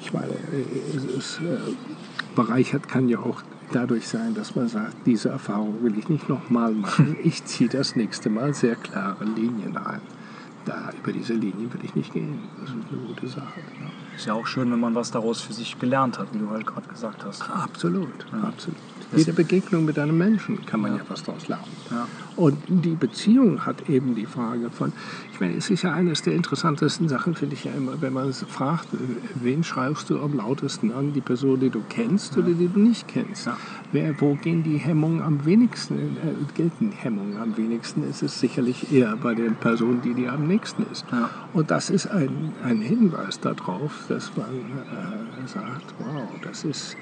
ich 0.00 0.12
meine, 0.12 0.34
es 0.96 1.04
ist, 1.04 1.40
äh, 1.40 1.58
bereichert 2.36 2.88
kann 2.88 3.08
ja 3.08 3.18
auch 3.18 3.42
dadurch 3.72 4.06
sein, 4.06 4.34
dass 4.34 4.54
man 4.54 4.68
sagt, 4.68 4.94
diese 5.06 5.30
Erfahrung 5.30 5.82
will 5.82 5.98
ich 5.98 6.08
nicht 6.08 6.28
nochmal 6.28 6.72
machen. 6.72 7.16
Ich 7.24 7.44
ziehe 7.44 7.70
das 7.70 7.96
nächste 7.96 8.28
Mal 8.30 8.54
sehr 8.54 8.76
klare 8.76 9.24
Linien 9.24 9.76
ein 9.76 10.00
da 10.64 10.90
über 11.02 11.12
diese 11.12 11.34
Linie 11.34 11.72
will 11.72 11.80
ich 11.82 11.94
nicht 11.94 12.12
gehen. 12.12 12.38
Das 12.60 12.70
ist 12.70 12.76
eine 12.76 13.06
gute 13.06 13.26
Sache. 13.26 13.60
Ja. 13.80 13.90
Ist 14.16 14.26
ja 14.26 14.34
auch 14.34 14.46
schön, 14.46 14.70
wenn 14.70 14.80
man 14.80 14.94
was 14.94 15.10
daraus 15.10 15.40
für 15.40 15.52
sich 15.52 15.78
gelernt 15.78 16.18
hat, 16.18 16.32
wie 16.32 16.38
du 16.38 16.50
halt 16.50 16.66
gerade 16.66 16.88
gesagt 16.88 17.24
hast. 17.24 17.42
Absolut, 17.50 18.26
ja. 18.32 18.48
absolut. 18.48 18.76
Jede 19.16 19.32
Begegnung 19.32 19.84
mit 19.84 19.98
einem 19.98 20.16
Menschen 20.16 20.64
kann 20.66 20.80
man 20.80 20.92
ja, 20.92 20.98
ja 20.98 21.04
was 21.08 21.22
daraus 21.22 21.48
lernen. 21.48 21.64
Ja. 21.90 22.06
Und 22.36 22.56
die 22.68 22.94
Beziehung 22.94 23.66
hat 23.66 23.88
eben 23.88 24.14
die 24.14 24.26
Frage 24.26 24.70
von, 24.70 24.92
ich 25.32 25.40
meine, 25.40 25.56
es 25.56 25.70
ist 25.70 25.82
ja 25.82 25.92
eines 25.92 26.22
der 26.22 26.34
interessantesten 26.34 27.08
Sachen, 27.08 27.34
finde 27.34 27.54
ich 27.54 27.64
ja 27.64 27.72
immer, 27.72 28.00
wenn 28.00 28.12
man 28.12 28.32
fragt, 28.32 28.88
wen 29.34 29.64
schreibst 29.64 30.08
du 30.10 30.20
am 30.20 30.36
lautesten 30.36 30.92
an? 30.92 31.12
Die 31.12 31.20
Person, 31.20 31.60
die 31.60 31.70
du 31.70 31.82
kennst 31.88 32.36
oder 32.38 32.52
die 32.52 32.68
du 32.68 32.80
nicht 32.80 33.08
kennst? 33.08 33.48
Wer, 33.92 34.18
wo 34.20 34.34
gehen 34.34 34.62
die 34.62 34.78
Hemmungen 34.78 35.20
am 35.20 35.44
wenigsten, 35.44 35.94
äh, 35.96 36.52
gelten 36.54 36.92
Hemmungen 36.92 37.36
am 37.36 37.56
wenigsten? 37.56 38.08
Ist 38.08 38.22
es 38.22 38.40
sicherlich 38.40 38.92
eher 38.92 39.16
bei 39.16 39.34
den 39.34 39.54
Personen, 39.56 40.00
die 40.02 40.14
dir 40.14 40.32
am 40.32 40.46
nächsten 40.46 40.84
ist. 40.90 41.04
Und 41.52 41.70
das 41.70 41.90
ist 41.90 42.06
ein, 42.06 42.52
ein 42.64 42.80
Hinweis 42.80 43.40
darauf, 43.40 43.92
dass 44.08 44.32
man 44.36 44.46
äh, 44.46 45.46
sagt, 45.46 45.94
wow, 45.98 46.28
das 46.42 46.64
ist 46.64 46.96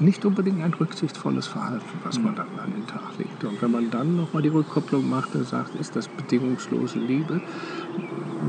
nicht 0.00 0.24
unbedingt 0.24 0.62
ein 0.62 0.74
rücksichtsvolles 0.74 1.46
Verhalten, 1.46 1.84
was 2.04 2.18
man 2.20 2.34
dann 2.34 2.46
an 2.62 2.72
den 2.72 2.86
Tag 2.86 3.18
legt. 3.18 3.44
Und 3.44 3.60
wenn 3.60 3.70
man 3.70 3.90
dann 3.90 4.16
nochmal 4.16 4.42
die 4.42 4.48
Rückkopplung 4.48 5.08
macht 5.08 5.34
und 5.34 5.44
sagt, 5.44 5.74
ist 5.74 5.96
das 5.96 6.08
bedingungslose 6.08 6.98
Liebe, 6.98 7.40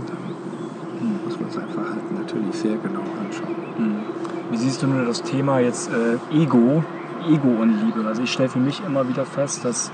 dann 0.07 1.19
muss 1.25 1.39
man 1.39 1.49
sein 1.49 1.69
Verhalten 1.69 2.15
natürlich 2.15 2.55
sehr 2.55 2.77
genau 2.77 3.01
anschauen. 3.01 3.55
Hm. 3.77 3.95
Wie 4.51 4.57
siehst 4.57 4.81
du 4.81 4.87
nur 4.87 5.05
das 5.05 5.23
Thema 5.23 5.59
jetzt 5.59 5.89
äh, 5.89 6.17
Ego, 6.35 6.83
Ego 7.27 7.49
und 7.61 7.85
Liebe? 7.85 8.07
Also 8.07 8.23
ich 8.23 8.31
stelle 8.31 8.49
für 8.49 8.59
mich 8.59 8.81
immer 8.85 9.07
wieder 9.07 9.25
fest, 9.25 9.65
dass 9.65 9.91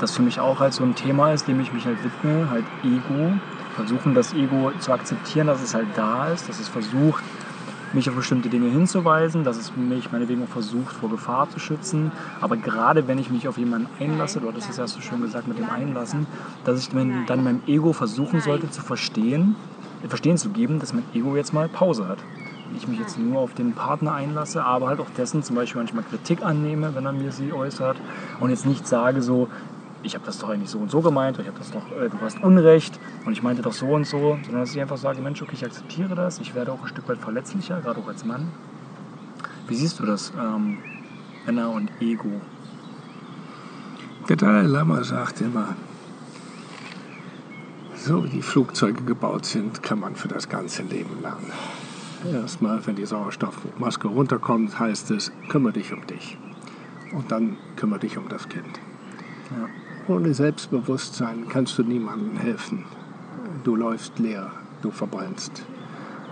das 0.00 0.14
für 0.14 0.22
mich 0.22 0.40
auch 0.40 0.60
halt 0.60 0.72
so 0.72 0.84
ein 0.84 0.94
Thema 0.94 1.32
ist, 1.32 1.48
dem 1.48 1.60
ich 1.60 1.72
mich 1.72 1.84
halt 1.86 1.98
widme, 2.04 2.50
halt 2.50 2.64
Ego. 2.84 3.32
Versuchen 3.76 4.14
das 4.14 4.34
Ego 4.34 4.72
zu 4.80 4.92
akzeptieren, 4.92 5.46
dass 5.46 5.62
es 5.62 5.74
halt 5.74 5.88
da 5.94 6.28
ist, 6.28 6.48
dass 6.48 6.58
es 6.58 6.68
versucht, 6.68 7.22
mich 7.92 8.08
auf 8.08 8.16
bestimmte 8.16 8.48
Dinge 8.48 8.68
hinzuweisen, 8.68 9.44
dass 9.44 9.56
es 9.56 9.74
mich 9.76 10.12
meinetwegen 10.12 10.44
auch 10.44 10.48
versucht, 10.48 10.94
vor 10.94 11.10
Gefahr 11.10 11.48
zu 11.50 11.58
schützen. 11.58 12.12
Aber 12.40 12.56
gerade 12.56 13.08
wenn 13.08 13.18
ich 13.18 13.30
mich 13.30 13.48
auf 13.48 13.58
jemanden 13.58 13.88
einlasse, 13.98 14.40
du 14.40 14.48
hattest 14.48 14.70
es 14.70 14.76
ja 14.76 14.86
so 14.86 15.00
schön 15.00 15.20
gesagt 15.22 15.48
mit 15.48 15.58
dem 15.58 15.70
Einlassen, 15.70 16.26
dass 16.64 16.80
ich 16.80 16.90
dann 16.90 17.44
meinem 17.44 17.62
Ego 17.66 17.92
versuchen 17.92 18.40
sollte 18.40 18.70
zu 18.70 18.82
verstehen, 18.82 19.56
verstehen 20.08 20.36
zu 20.36 20.50
geben, 20.50 20.78
dass 20.78 20.92
mein 20.92 21.04
Ego 21.14 21.36
jetzt 21.36 21.52
mal 21.52 21.68
Pause 21.68 22.08
hat. 22.08 22.18
Ich 22.76 22.86
mich 22.86 22.98
jetzt 22.98 23.18
nur 23.18 23.40
auf 23.40 23.54
den 23.54 23.72
Partner 23.72 24.12
einlasse, 24.12 24.62
aber 24.62 24.88
halt 24.88 25.00
auch 25.00 25.08
dessen 25.16 25.42
zum 25.42 25.56
Beispiel 25.56 25.80
manchmal 25.80 26.04
Kritik 26.04 26.44
annehme, 26.44 26.94
wenn 26.94 27.06
er 27.06 27.12
mir 27.12 27.32
sie 27.32 27.52
äußert 27.52 27.96
und 28.40 28.50
jetzt 28.50 28.66
nicht 28.66 28.86
sage 28.86 29.22
so, 29.22 29.48
ich 30.02 30.14
habe 30.14 30.24
das 30.24 30.38
doch 30.38 30.48
eigentlich 30.48 30.70
so 30.70 30.78
und 30.78 30.90
so 30.90 31.00
gemeint, 31.00 31.38
ich 31.38 31.46
habe 31.46 31.58
das 31.58 31.70
doch, 31.70 31.90
äh, 31.92 32.08
du 32.08 32.18
hast 32.20 32.42
Unrecht 32.42 32.98
und 33.24 33.32
ich 33.32 33.42
meinte 33.42 33.62
doch 33.62 33.72
so 33.72 33.86
und 33.86 34.06
so, 34.06 34.38
sondern 34.42 34.60
dass 34.60 34.74
ich 34.74 34.80
einfach 34.80 34.96
sage, 34.96 35.20
Mensch, 35.20 35.42
okay, 35.42 35.52
ich 35.54 35.64
akzeptiere 35.64 36.14
das, 36.14 36.38
ich 36.38 36.54
werde 36.54 36.72
auch 36.72 36.82
ein 36.82 36.88
Stück 36.88 37.08
weit 37.08 37.18
verletzlicher, 37.18 37.80
gerade 37.80 38.00
auch 38.00 38.08
als 38.08 38.24
Mann. 38.24 38.48
Wie 39.66 39.74
siehst 39.74 39.98
du 40.00 40.06
das, 40.06 40.32
ähm, 40.38 40.78
Männer 41.46 41.70
und 41.70 41.90
Ego? 42.00 42.40
Der 44.28 44.36
Dalai 44.36 44.62
Lama 44.62 45.02
sagt 45.02 45.40
immer, 45.40 45.76
so 47.94 48.24
wie 48.24 48.28
die 48.28 48.42
Flugzeuge 48.42 49.02
gebaut 49.02 49.46
sind, 49.46 49.82
kann 49.82 50.00
man 50.00 50.14
für 50.16 50.28
das 50.28 50.48
ganze 50.48 50.82
Leben 50.82 51.20
lernen. 51.22 51.52
Erstmal, 52.32 52.84
wenn 52.86 52.96
die 52.96 53.06
Sauerstoffmaske 53.06 54.08
runterkommt, 54.08 54.78
heißt 54.78 55.10
es, 55.12 55.32
kümmere 55.48 55.74
dich 55.74 55.92
um 55.92 56.06
dich. 56.06 56.36
Und 57.12 57.30
dann 57.30 57.56
kümmere 57.76 58.00
dich 58.00 58.18
um 58.18 58.28
das 58.28 58.48
Kind. 58.48 58.80
Ja. 59.50 59.68
Ohne 60.08 60.32
Selbstbewusstsein 60.32 61.48
kannst 61.50 61.76
du 61.76 61.82
niemandem 61.82 62.38
helfen. 62.38 62.86
Du 63.62 63.76
läufst 63.76 64.18
leer, 64.18 64.50
du 64.80 64.90
verbrennst. 64.90 65.66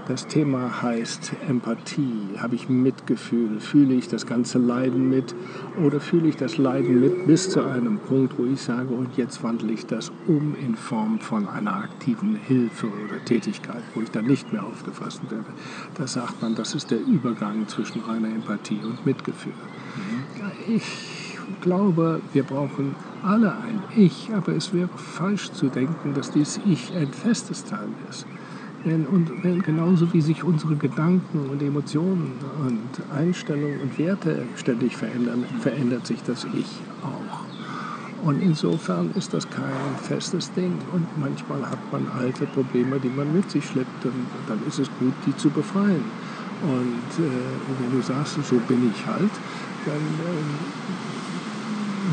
Das 0.08 0.26
Thema 0.26 0.80
heißt 0.80 1.32
Empathie. 1.46 2.38
Habe 2.38 2.54
ich 2.54 2.70
Mitgefühl? 2.70 3.60
Fühle 3.60 3.92
ich 3.94 4.08
das 4.08 4.24
ganze 4.24 4.58
Leiden 4.58 5.10
mit? 5.10 5.34
Oder 5.84 6.00
fühle 6.00 6.28
ich 6.28 6.36
das 6.36 6.56
Leiden 6.56 7.00
mit 7.00 7.26
bis 7.26 7.50
zu 7.50 7.64
einem 7.64 7.98
Punkt, 7.98 8.38
wo 8.38 8.46
ich 8.46 8.62
sage, 8.62 8.94
und 8.94 9.18
jetzt 9.18 9.42
wandle 9.42 9.72
ich 9.72 9.84
das 9.84 10.10
um 10.26 10.54
in 10.54 10.74
Form 10.74 11.18
von 11.18 11.46
einer 11.46 11.74
aktiven 11.76 12.36
Hilfe 12.36 12.86
oder 12.86 13.22
Tätigkeit, 13.26 13.82
wo 13.94 14.00
ich 14.00 14.10
dann 14.10 14.26
nicht 14.26 14.52
mehr 14.54 14.64
aufgefasst 14.64 15.20
werde. 15.28 15.44
Da 15.96 16.06
sagt 16.06 16.40
man, 16.40 16.54
das 16.54 16.74
ist 16.74 16.90
der 16.90 17.00
Übergang 17.00 17.68
zwischen 17.68 18.00
reiner 18.00 18.28
Empathie 18.28 18.80
und 18.82 19.04
Mitgefühl. 19.04 19.52
Mhm. 19.52 20.76
Ich 20.76 21.15
glaube, 21.60 22.20
wir 22.32 22.42
brauchen 22.42 22.94
alle 23.22 23.52
ein 23.52 23.82
Ich, 23.94 24.30
aber 24.34 24.52
es 24.52 24.72
wäre 24.72 24.88
falsch 24.96 25.50
zu 25.52 25.68
denken, 25.68 26.14
dass 26.14 26.30
dieses 26.30 26.60
Ich 26.66 26.94
ein 26.94 27.08
festes 27.08 27.64
Teil 27.64 27.88
ist. 28.10 28.26
Wenn, 28.84 29.06
und 29.06 29.42
wenn, 29.42 29.62
genauso 29.62 30.12
wie 30.12 30.20
sich 30.20 30.44
unsere 30.44 30.76
Gedanken 30.76 31.50
und 31.50 31.60
Emotionen 31.60 32.34
und 32.64 33.16
Einstellungen 33.16 33.80
und 33.80 33.98
Werte 33.98 34.44
ständig 34.54 34.96
verändern, 34.96 35.44
verändert 35.60 36.06
sich 36.06 36.22
das 36.22 36.46
Ich 36.54 36.78
auch. 37.02 37.46
Und 38.26 38.40
insofern 38.42 39.10
ist 39.14 39.34
das 39.34 39.48
kein 39.48 39.96
festes 40.02 40.52
Ding. 40.52 40.78
Und 40.92 41.06
manchmal 41.18 41.68
hat 41.68 41.78
man 41.92 42.06
alte 42.18 42.46
Probleme, 42.46 42.98
die 42.98 43.08
man 43.08 43.32
mit 43.32 43.50
sich 43.50 43.64
schleppt. 43.64 44.04
Und 44.04 44.26
dann 44.48 44.58
ist 44.66 44.78
es 44.78 44.88
gut, 44.98 45.14
die 45.26 45.36
zu 45.36 45.50
befreien. 45.50 46.04
Und 46.62 47.24
äh, 47.24 47.30
wenn 47.80 47.90
du 47.92 48.04
sagst, 48.04 48.34
so 48.42 48.56
bin 48.66 48.90
ich 48.92 49.06
halt, 49.06 49.30
dann 49.84 49.94
äh, 49.94 51.15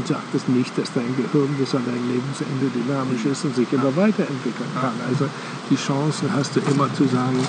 sagt 0.06 0.34
es 0.36 0.48
nicht, 0.48 0.78
dass 0.78 0.92
dein 0.94 1.16
Gehirn 1.16 1.50
bis 1.60 1.74
an 1.76 1.84
dein 1.86 2.04
Lebensende 2.10 2.68
dynamisch 2.74 3.26
ist 3.26 3.46
und 3.46 3.56
sich 3.56 3.72
immer 3.72 3.96
weiterentwickeln 3.96 4.70
kann. 4.80 4.94
Also 5.08 5.28
die 5.70 5.76
Chancen 5.76 6.34
hast 6.34 6.56
du 6.56 6.60
immer 6.72 6.92
zu 6.94 7.06
sagen, 7.06 7.40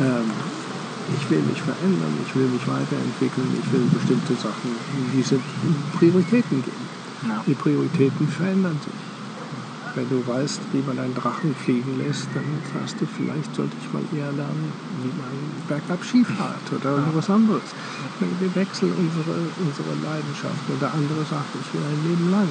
ähm, 0.00 0.30
ich 1.16 1.30
will 1.30 1.42
mich 1.42 1.60
verändern, 1.60 2.14
ich 2.26 2.34
will 2.34 2.48
mich 2.48 2.66
weiterentwickeln, 2.66 3.48
ich 3.58 3.72
will 3.72 3.86
bestimmte 3.92 4.34
Sachen, 4.34 4.70
diese 5.14 5.38
Prioritäten 5.98 6.62
geben. 6.62 6.86
Die 7.46 7.54
Prioritäten 7.54 8.26
verändern 8.26 8.78
sich. 8.82 9.11
Wenn 9.94 10.08
du 10.08 10.26
weißt, 10.26 10.60
wie 10.72 10.82
man 10.86 10.98
einen 10.98 11.14
Drachen 11.14 11.54
fliegen 11.54 11.98
lässt, 11.98 12.28
dann 12.34 12.44
sagst 12.72 12.96
du, 13.00 13.06
vielleicht 13.06 13.54
sollte 13.54 13.76
ich 13.78 13.92
mal 13.92 14.02
eher 14.16 14.32
lernen, 14.32 14.72
wie 15.02 15.12
man 15.20 15.32
bergab 15.68 16.02
Ski 16.02 16.24
fährt 16.24 16.80
oder 16.80 16.96
irgendwas 16.96 17.28
anderes. 17.28 17.62
Wir 18.40 18.54
wechseln 18.54 18.92
unsere, 18.96 19.36
unsere 19.60 19.92
Leidenschaft. 20.02 20.64
Und 20.68 20.80
der 20.80 20.94
andere 20.94 21.24
sagt, 21.28 21.52
ich 21.60 21.74
will 21.74 21.84
ein 21.84 22.02
Leben 22.08 22.30
lang 22.30 22.48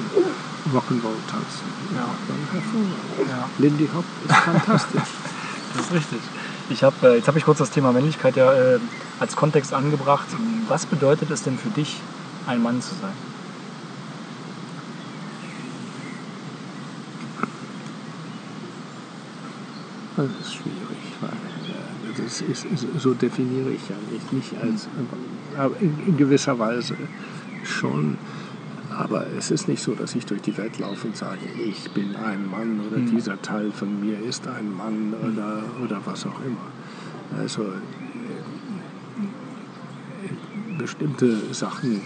Rock'n'Roll 0.72 1.18
tanzen. 1.26 1.66
Ja, 1.96 2.06
dann 2.28 2.38
hervorragend. 2.52 3.28
Ja. 3.28 3.48
Lindy 3.58 3.88
Hop 3.92 4.04
ist 4.24 4.36
fantastisch. 4.46 5.02
das 5.74 5.86
ist 5.86 5.92
richtig. 5.92 6.20
Ich 6.70 6.84
hab, 6.84 7.02
äh, 7.02 7.16
jetzt 7.16 7.26
habe 7.26 7.38
ich 7.38 7.44
kurz 7.44 7.58
das 7.58 7.70
Thema 7.70 7.92
Männlichkeit 7.92 8.36
ja 8.36 8.52
äh, 8.52 8.78
als 9.18 9.34
Kontext 9.34 9.74
angebracht. 9.74 10.28
Was 10.68 10.86
bedeutet 10.86 11.30
es 11.32 11.42
denn 11.42 11.58
für 11.58 11.70
dich, 11.70 12.00
ein 12.46 12.62
Mann 12.62 12.80
zu 12.80 12.94
sein? 12.94 13.31
Das 20.28 20.46
ist 20.46 20.54
schwierig, 20.54 20.98
weil 21.20 21.30
äh, 21.30 22.22
das 22.22 22.40
ist, 22.40 22.66
so 22.98 23.14
definiere 23.14 23.70
ich 23.70 23.88
ja 23.88 23.96
nicht, 24.10 24.32
nicht 24.32 24.54
als, 24.62 24.88
aber 25.56 25.76
in, 25.80 26.16
gewisser 26.16 26.58
Weise 26.58 26.96
schon. 27.64 28.16
Aber 28.90 29.26
es 29.38 29.50
ist 29.50 29.68
nicht 29.68 29.82
so, 29.82 29.94
dass 29.94 30.14
ich 30.14 30.26
durch 30.26 30.42
die 30.42 30.56
Welt 30.58 30.78
laufe 30.78 31.06
und 31.06 31.16
sage, 31.16 31.40
ich 31.64 31.90
bin 31.92 32.14
ein 32.14 32.50
Mann 32.50 32.80
oder 32.86 32.98
mhm. 32.98 33.10
dieser 33.10 33.40
Teil 33.40 33.72
von 33.72 34.00
mir 34.00 34.18
ist 34.20 34.46
ein 34.46 34.76
Mann 34.76 35.14
oder, 35.14 35.62
oder 35.82 36.02
was 36.04 36.26
auch 36.26 36.44
immer. 36.44 36.66
Also 37.38 37.62
äh, 37.62 37.66
bestimmte 40.78 41.54
Sachen 41.54 42.02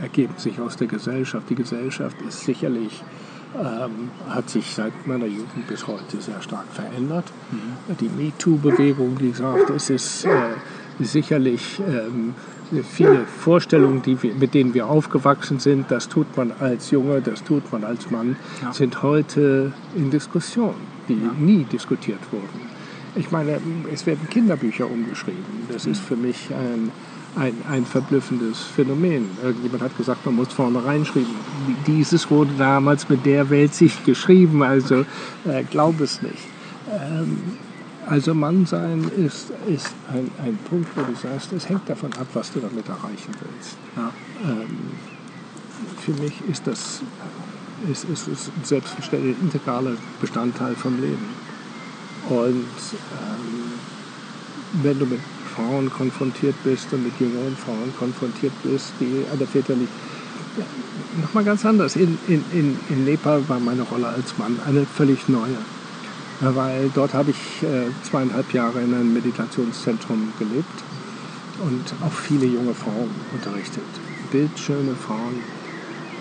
ergeben 0.00 0.34
sich 0.36 0.60
aus 0.60 0.76
der 0.76 0.86
Gesellschaft. 0.86 1.50
Die 1.50 1.54
Gesellschaft 1.56 2.20
ist 2.22 2.40
sicherlich 2.40 3.02
ähm, 3.58 4.10
hat 4.28 4.48
sich 4.48 4.74
seit 4.74 5.06
meiner 5.06 5.26
Jugend 5.26 5.66
bis 5.68 5.86
heute 5.86 6.20
sehr 6.20 6.40
stark 6.40 6.66
verändert. 6.72 7.24
Mhm. 7.50 7.96
Die 8.00 8.08
MeToo-Bewegung, 8.08 9.18
wie 9.20 9.30
gesagt, 9.30 9.70
es 9.70 9.90
ist 9.90 10.24
äh, 10.24 10.30
sicherlich 11.00 11.80
ähm, 11.86 12.34
viele 12.82 13.26
Vorstellungen, 13.26 14.02
die 14.02 14.22
wir, 14.22 14.34
mit 14.34 14.54
denen 14.54 14.72
wir 14.74 14.86
aufgewachsen 14.86 15.58
sind, 15.58 15.90
das 15.90 16.08
tut 16.08 16.36
man 16.36 16.52
als 16.60 16.90
Junge, 16.90 17.20
das 17.20 17.44
tut 17.44 17.70
man 17.72 17.84
als 17.84 18.10
Mann, 18.10 18.36
ja. 18.62 18.72
sind 18.72 19.02
heute 19.02 19.72
in 19.94 20.10
Diskussion, 20.10 20.74
die 21.08 21.14
ja. 21.14 21.32
nie 21.38 21.64
diskutiert 21.64 22.20
wurden. 22.30 22.72
Ich 23.14 23.30
meine, 23.30 23.60
es 23.92 24.06
werden 24.06 24.26
Kinderbücher 24.30 24.90
umgeschrieben. 24.90 25.44
Das 25.70 25.84
mhm. 25.84 25.92
ist 25.92 26.00
für 26.00 26.16
mich 26.16 26.48
ein 26.50 26.90
ein, 27.36 27.54
ein 27.68 27.86
verblüffendes 27.86 28.60
Phänomen. 28.60 29.30
Irgendjemand 29.42 29.82
hat 29.82 29.96
gesagt, 29.96 30.24
man 30.26 30.36
muss 30.36 30.52
vorne 30.52 30.84
reinschreiben. 30.84 31.34
Dieses 31.86 32.30
wurde 32.30 32.52
damals 32.58 33.08
mit 33.08 33.24
der 33.24 33.48
Welt 33.50 33.74
sich 33.74 34.04
geschrieben, 34.04 34.62
also 34.62 35.04
äh, 35.44 35.64
glaub 35.70 36.00
es 36.00 36.20
nicht. 36.22 36.44
Ähm, 36.90 37.38
also 38.06 38.34
Mannsein 38.34 39.10
ist, 39.16 39.52
ist 39.66 39.94
ein, 40.12 40.30
ein 40.44 40.58
Punkt, 40.68 40.88
wo 40.96 41.02
du 41.02 41.14
sagst, 41.14 41.52
es 41.52 41.68
hängt 41.68 41.88
davon 41.88 42.12
ab, 42.14 42.26
was 42.34 42.52
du 42.52 42.60
damit 42.60 42.88
erreichen 42.88 43.32
willst. 43.40 43.76
Ja. 43.96 44.10
Ähm, 44.44 44.66
für 46.00 46.12
mich 46.20 46.34
ist 46.50 46.66
das 46.66 47.00
ist, 47.90 48.04
ist, 48.04 48.28
ist 48.28 48.48
ein 48.48 48.64
selbstverständlicher 48.64 49.40
integraler 49.40 49.92
Bestandteil 50.20 50.74
vom 50.74 51.00
Leben. 51.00 51.26
Und 52.28 52.46
ähm, 52.46 53.72
wenn 54.82 54.98
du 54.98 55.06
mit 55.06 55.20
Frauen 55.54 55.90
konfrontiert 55.90 56.54
bist 56.64 56.92
und 56.92 57.04
mit 57.04 57.12
jüngeren 57.18 57.56
Frauen 57.56 57.92
konfrontiert 57.98 58.52
bist, 58.62 58.92
die 59.00 59.24
an 59.30 59.38
der 59.38 59.46
väterlich 59.46 59.88
ja, 60.56 60.64
nochmal 61.22 61.44
ganz 61.44 61.64
anders. 61.64 61.96
In, 61.96 62.18
in, 62.28 62.44
in, 62.52 62.78
in 62.88 63.04
Nepal 63.04 63.42
war 63.48 63.58
meine 63.58 63.82
Rolle 63.82 64.08
als 64.08 64.36
Mann 64.38 64.58
eine 64.66 64.84
völlig 64.84 65.28
neue. 65.28 65.58
Weil 66.40 66.90
dort 66.92 67.14
habe 67.14 67.30
ich 67.30 67.62
äh, 67.62 67.86
zweieinhalb 68.02 68.52
Jahre 68.52 68.80
in 68.80 68.92
einem 68.92 69.12
Meditationszentrum 69.14 70.32
gelebt 70.38 70.82
und 71.60 71.94
auch 72.04 72.12
viele 72.12 72.46
junge 72.46 72.74
Frauen 72.74 73.10
unterrichtet. 73.32 73.84
Bildschöne 74.30 74.94
Frauen. 74.94 75.38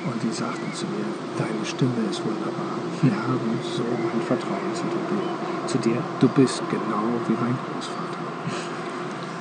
Und 0.03 0.21
die 0.23 0.33
sagten 0.33 0.73
zu 0.73 0.85
mir, 0.85 1.05
deine 1.37 1.65
Stimme 1.65 2.09
ist 2.09 2.23
wunderbar. 2.23 2.77
Wir 3.01 3.15
haben 3.15 3.59
so 3.63 3.83
ein 3.83 4.21
Vertrauen. 4.25 4.61
Zu 5.67 5.77
dir. 5.77 5.97
Du 6.19 6.27
bist 6.27 6.61
genau 6.69 7.03
wie 7.27 7.33
mein 7.33 7.55
Großvater. 7.55 8.20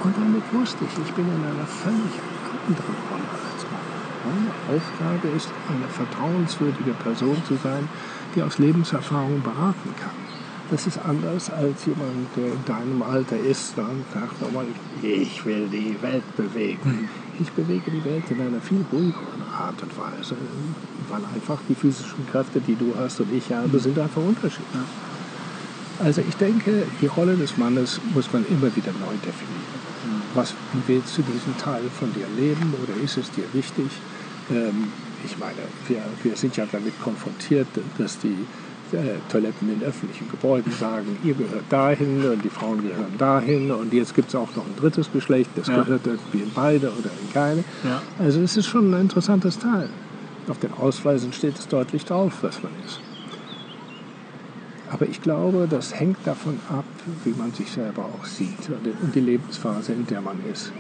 Und 0.03 0.17
damit 0.17 0.43
wusste 0.53 0.85
ich, 0.85 1.07
ich 1.07 1.13
bin 1.13 1.27
in 1.27 1.45
einer 1.45 1.67
völlig 1.67 2.15
anderen 2.67 2.97
Rolle 3.11 3.31
als 3.53 3.63
Mann. 3.69 3.91
Meine 4.25 4.77
Aufgabe 4.77 5.29
ist, 5.37 5.51
eine 5.69 5.89
vertrauenswürdige 5.89 6.93
Person 6.93 7.37
zu 7.47 7.57
sein, 7.57 7.89
die 8.35 8.43
aus 8.43 8.59
Lebenserfahrung 8.59 9.43
beraten 9.43 9.95
kann. 10.01 10.17
Das 10.71 10.87
ist 10.87 10.99
anders 11.05 11.51
als 11.51 11.85
jemand, 11.87 12.29
der 12.37 12.47
in 12.47 12.65
deinem 12.65 13.03
Alter 13.03 13.37
ist 13.37 13.77
und 13.77 14.05
sagt, 14.15 14.37
oh 14.41 14.63
ich 15.03 15.45
will 15.45 15.69
die 15.69 15.97
Welt 16.01 16.37
bewegen. 16.37 16.81
Mhm. 16.85 17.09
Ich 17.41 17.51
bewege 17.53 17.91
die 17.91 18.05
Welt 18.05 18.25
in 18.31 18.41
einer 18.41 18.61
viel 18.61 18.85
ruhigeren 18.93 19.43
Art 19.53 19.83
und 19.83 19.99
Weise, 19.99 20.37
weil 21.09 21.23
einfach 21.35 21.59
die 21.69 21.75
physischen 21.75 22.27
Kräfte, 22.31 22.61
die 22.61 22.77
du 22.77 22.95
hast 22.97 23.21
und 23.21 23.33
ich 23.33 23.53
habe, 23.53 23.79
sind 23.81 23.99
einfach 23.99 24.23
unterschiedlich. 24.23 24.83
Also 26.03 26.23
ich 26.27 26.35
denke, 26.37 26.85
die 27.01 27.07
Rolle 27.07 27.37
des 27.37 27.57
Mannes 27.57 28.01
muss 28.15 28.33
man 28.33 28.45
immer 28.49 28.75
wieder 28.75 28.93
neu 28.93 29.15
definieren 29.25 29.81
was 30.35 30.55
willst 30.87 31.19
du 31.19 31.23
diesen 31.23 31.57
Teil 31.59 31.83
von 31.99 32.13
dir 32.13 32.27
leben 32.37 32.75
oder 32.83 33.03
ist 33.03 33.17
es 33.17 33.31
dir 33.31 33.45
wichtig? 33.53 33.87
Ähm, 34.51 34.89
ich 35.25 35.37
meine, 35.39 35.59
wir, 35.89 36.03
wir 36.23 36.37
sind 36.37 36.57
ja 36.57 36.67
damit 36.71 37.01
konfrontiert, 37.03 37.67
dass 37.99 38.19
die 38.19 38.47
äh, 38.93 39.19
Toiletten 39.31 39.73
in 39.73 39.83
öffentlichen 39.83 40.29
Gebäuden 40.31 40.73
sagen, 40.73 41.19
ihr 41.23 41.35
gehört 41.35 41.65
dahin 41.69 42.25
und 42.25 42.45
die 42.45 42.49
Frauen 42.49 42.83
gehören 42.83 43.19
dahin 43.19 43.71
und 43.71 43.93
jetzt 43.93 44.15
gibt 44.15 44.29
es 44.29 44.35
auch 44.35 44.55
noch 44.57 44.65
ein 44.65 44.77
drittes 44.77 45.13
Geschlecht, 45.13 45.51
das 45.57 45.69
ja. 45.69 45.83
gehört 45.83 46.07
irgendwie 46.07 46.39
in 46.39 46.51
beide 46.55 46.89
oder 46.89 47.11
in 47.23 47.33
keine. 47.33 47.65
Ja. 47.85 48.03
Also 48.19 48.41
es 48.41 48.57
ist 48.57 48.67
schon 48.67 48.95
ein 48.95 49.01
interessantes 49.03 49.59
Teil. 49.59 49.89
Auf 50.49 50.59
den 50.59 50.73
Ausweisen 50.73 51.33
steht 51.33 51.59
es 51.59 51.69
deutlich 51.69 52.05
drauf, 52.05 52.39
was 52.43 52.63
man 52.63 52.73
ist. 52.87 53.01
Aber 54.91 55.09
ich 55.09 55.23
glaube, 55.23 55.69
das 55.71 55.95
hängt 55.95 56.19
davon 56.25 56.59
ab, 56.69 56.85
wie 57.25 57.31
man 57.31 57.53
sich 57.53 57.71
selber 57.71 58.05
auch 58.05 58.25
sieht 58.25 58.69
und 59.03 59.15
die 59.15 59.21
Lebensphase, 59.21 59.93
in 59.93 60.07
der 60.07 60.21
man 60.21 60.37
ist. 60.53 60.73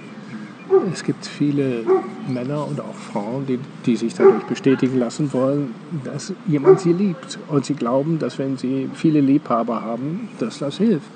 Es 0.93 1.03
gibt 1.03 1.27
viele 1.27 1.85
Männer 2.29 2.67
und 2.67 2.81
auch 2.81 2.95
Frauen, 2.95 3.47
die, 3.47 3.59
die 3.87 3.97
sich 3.97 4.15
dadurch 4.15 4.45
bestätigen 4.45 4.99
lassen 4.99 5.33
wollen, 5.33 5.75
dass 6.05 6.33
jemand 6.47 6.81
sie 6.81 6.93
liebt. 6.93 7.39
Und 7.49 7.65
sie 7.65 7.75
glauben, 7.75 8.19
dass 8.19 8.39
wenn 8.39 8.57
sie 8.57 8.89
viele 8.95 9.21
Liebhaber 9.21 9.83
haben, 9.83 10.29
dass 10.39 10.59
das 10.59 10.79
hilft. 10.79 11.11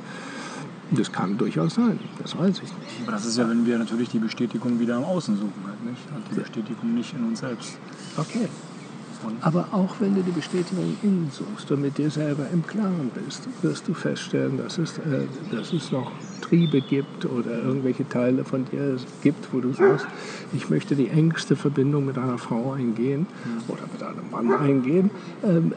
Das 0.90 1.10
kann 1.10 1.38
durchaus 1.38 1.74
sein, 1.74 1.98
das 2.22 2.36
weiß 2.38 2.56
ich 2.56 2.62
nicht. 2.62 3.02
Aber 3.02 3.12
das 3.12 3.24
ist 3.24 3.38
ja, 3.38 3.48
wenn 3.48 3.64
wir 3.64 3.78
natürlich 3.78 4.10
die 4.10 4.18
Bestätigung 4.18 4.78
wieder 4.78 4.96
im 4.96 5.04
Außen 5.04 5.36
suchen, 5.36 5.62
halt 5.66 5.82
nicht? 5.84 6.02
Und 6.14 6.24
die 6.30 6.40
Bestätigung 6.40 6.94
nicht 6.94 7.14
in 7.14 7.24
uns 7.24 7.40
selbst. 7.40 7.78
Okay. 8.16 8.48
Aber 9.40 9.68
auch 9.72 9.96
wenn 10.00 10.14
du 10.14 10.22
die 10.22 10.30
Bestätigung 10.30 10.96
innen 11.02 11.30
suchst 11.30 11.70
und 11.70 11.82
mit 11.82 11.98
dir 11.98 12.10
selber 12.10 12.46
im 12.52 12.66
Klaren 12.66 13.10
bist, 13.14 13.48
wirst 13.62 13.88
du 13.88 13.94
feststellen, 13.94 14.58
dass 14.58 14.78
es, 14.78 14.98
äh, 14.98 15.26
dass 15.50 15.72
es 15.72 15.92
noch 15.92 16.12
Triebe 16.40 16.80
gibt 16.82 17.24
oder 17.24 17.62
irgendwelche 17.62 18.08
Teile 18.08 18.44
von 18.44 18.64
dir 18.66 18.96
gibt, 19.22 19.52
wo 19.52 19.60
du 19.60 19.72
sagst, 19.72 20.06
ich 20.52 20.68
möchte 20.68 20.94
die 20.94 21.08
engste 21.08 21.56
Verbindung 21.56 22.04
mit 22.04 22.18
einer 22.18 22.38
Frau 22.38 22.72
eingehen 22.72 23.26
mhm. 23.44 23.62
oder 23.68 23.82
mit 23.90 24.02
einem 24.02 24.30
Mann 24.30 24.52
eingehen, 24.52 25.10
ähm, 25.42 25.72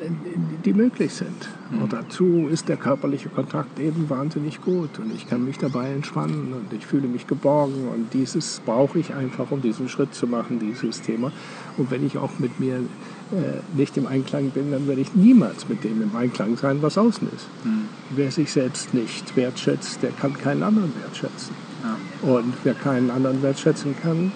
die 0.65 0.73
möglich 0.73 1.13
sind. 1.13 1.49
Mhm. 1.71 1.83
Und 1.83 1.93
dazu 1.93 2.47
ist 2.51 2.67
der 2.67 2.77
körperliche 2.77 3.29
Kontakt 3.29 3.79
eben 3.79 4.09
wahnsinnig 4.09 4.61
gut 4.61 4.99
und 4.99 5.13
ich 5.15 5.27
kann 5.27 5.45
mich 5.45 5.57
dabei 5.57 5.91
entspannen 5.91 6.53
und 6.53 6.73
ich 6.73 6.85
fühle 6.85 7.07
mich 7.07 7.27
geborgen 7.27 7.87
und 7.93 8.13
dieses 8.13 8.61
brauche 8.65 8.99
ich 8.99 9.13
einfach, 9.13 9.51
um 9.51 9.61
diesen 9.61 9.87
Schritt 9.89 10.13
zu 10.13 10.27
machen, 10.27 10.59
dieses 10.59 11.01
Thema. 11.01 11.31
Und 11.77 11.91
wenn 11.91 12.05
ich 12.05 12.17
auch 12.17 12.39
mit 12.39 12.59
mir 12.59 12.81
nicht 13.73 13.97
im 13.97 14.07
Einklang 14.07 14.51
bin, 14.51 14.71
dann 14.71 14.87
werde 14.87 15.01
ich 15.01 15.13
niemals 15.13 15.67
mit 15.67 15.83
dem 15.83 16.01
im 16.01 16.15
Einklang 16.15 16.55
sein, 16.57 16.81
was 16.81 16.97
außen 16.97 17.27
ist. 17.35 17.47
Mhm. 17.63 17.89
Wer 18.11 18.31
sich 18.31 18.51
selbst 18.51 18.93
nicht 18.93 19.35
wertschätzt, 19.35 20.01
der 20.01 20.11
kann 20.11 20.33
keinen 20.37 20.63
anderen 20.63 20.93
wertschätzen. 21.01 21.53
Ja. 21.83 22.29
Und 22.29 22.53
wer 22.63 22.73
keinen 22.73 23.11
anderen 23.11 23.41
wertschätzen 23.41 23.95
kann, 24.01 24.31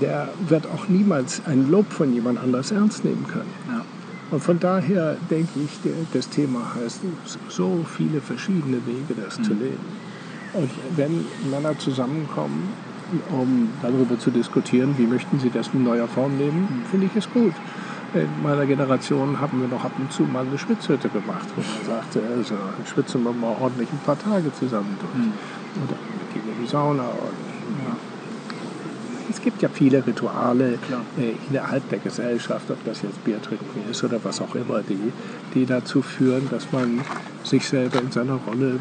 der 0.00 0.28
wird 0.48 0.66
auch 0.66 0.88
niemals 0.88 1.42
ein 1.46 1.70
Lob 1.70 1.92
von 1.92 2.12
jemand 2.12 2.38
anders 2.38 2.70
ernst 2.70 3.04
nehmen 3.04 3.26
können. 3.26 3.52
Ja. 3.68 3.84
Und 4.30 4.44
von 4.44 4.60
daher 4.60 5.16
denke 5.30 5.58
ich, 5.64 5.70
das 6.12 6.28
Thema 6.28 6.74
heißt 6.74 7.00
so 7.48 7.84
viele 7.96 8.20
verschiedene 8.20 8.76
Wege, 8.86 9.14
das 9.20 9.38
mhm. 9.38 9.44
zu 9.44 9.54
leben. 9.54 10.08
Und 10.52 10.70
wenn 10.96 11.24
Männer 11.50 11.78
zusammenkommen, 11.78 12.68
um 13.30 13.70
darüber 13.82 14.18
zu 14.18 14.30
diskutieren, 14.30 14.94
wie 14.98 15.06
möchten 15.06 15.40
sie 15.40 15.50
das 15.50 15.70
in 15.72 15.82
neuer 15.82 16.06
Form 16.06 16.38
leben, 16.38 16.60
mhm. 16.60 16.90
finde 16.90 17.06
ich 17.06 17.16
es 17.16 17.28
gut 17.30 17.54
in 18.14 18.42
meiner 18.42 18.64
Generation 18.64 19.38
haben 19.40 19.60
wir 19.60 19.68
noch 19.68 19.84
ab 19.84 19.92
und 19.98 20.10
zu 20.12 20.22
mal 20.22 20.46
eine 20.46 20.58
Schwitzhütte 20.58 21.08
gemacht, 21.08 21.46
wo 21.54 21.60
man 21.60 22.00
sagte, 22.00 22.22
also 22.36 22.54
schwitzen 22.90 23.22
wir 23.22 23.32
mal 23.32 23.54
ordentlich 23.60 23.88
ein 23.92 24.00
paar 24.04 24.18
Tage 24.18 24.52
zusammen 24.54 24.96
durch. 25.00 25.14
Mhm. 25.14 25.32
Oder 25.84 25.96
wir 25.96 26.32
gehen 26.32 26.56
in 26.56 26.64
die 26.64 26.70
Sauna. 26.70 27.02
Und, 27.02 27.84
ja. 27.84 27.96
Es 29.30 29.42
gibt 29.42 29.60
ja 29.60 29.68
viele 29.68 30.06
Rituale 30.06 30.78
äh, 31.18 31.34
innerhalb 31.50 31.88
der 31.90 31.98
Gesellschaft, 31.98 32.70
ob 32.70 32.82
das 32.84 33.02
jetzt 33.02 33.22
Bier 33.24 33.42
trinken 33.42 33.82
ist 33.90 34.02
oder 34.02 34.18
was 34.24 34.40
auch 34.40 34.54
immer, 34.54 34.80
die, 34.80 35.12
die 35.54 35.66
dazu 35.66 36.00
führen, 36.00 36.48
dass 36.50 36.72
man 36.72 37.00
sich 37.44 37.68
selber 37.68 38.00
in 38.00 38.10
seiner 38.10 38.38
Rolle, 38.46 38.80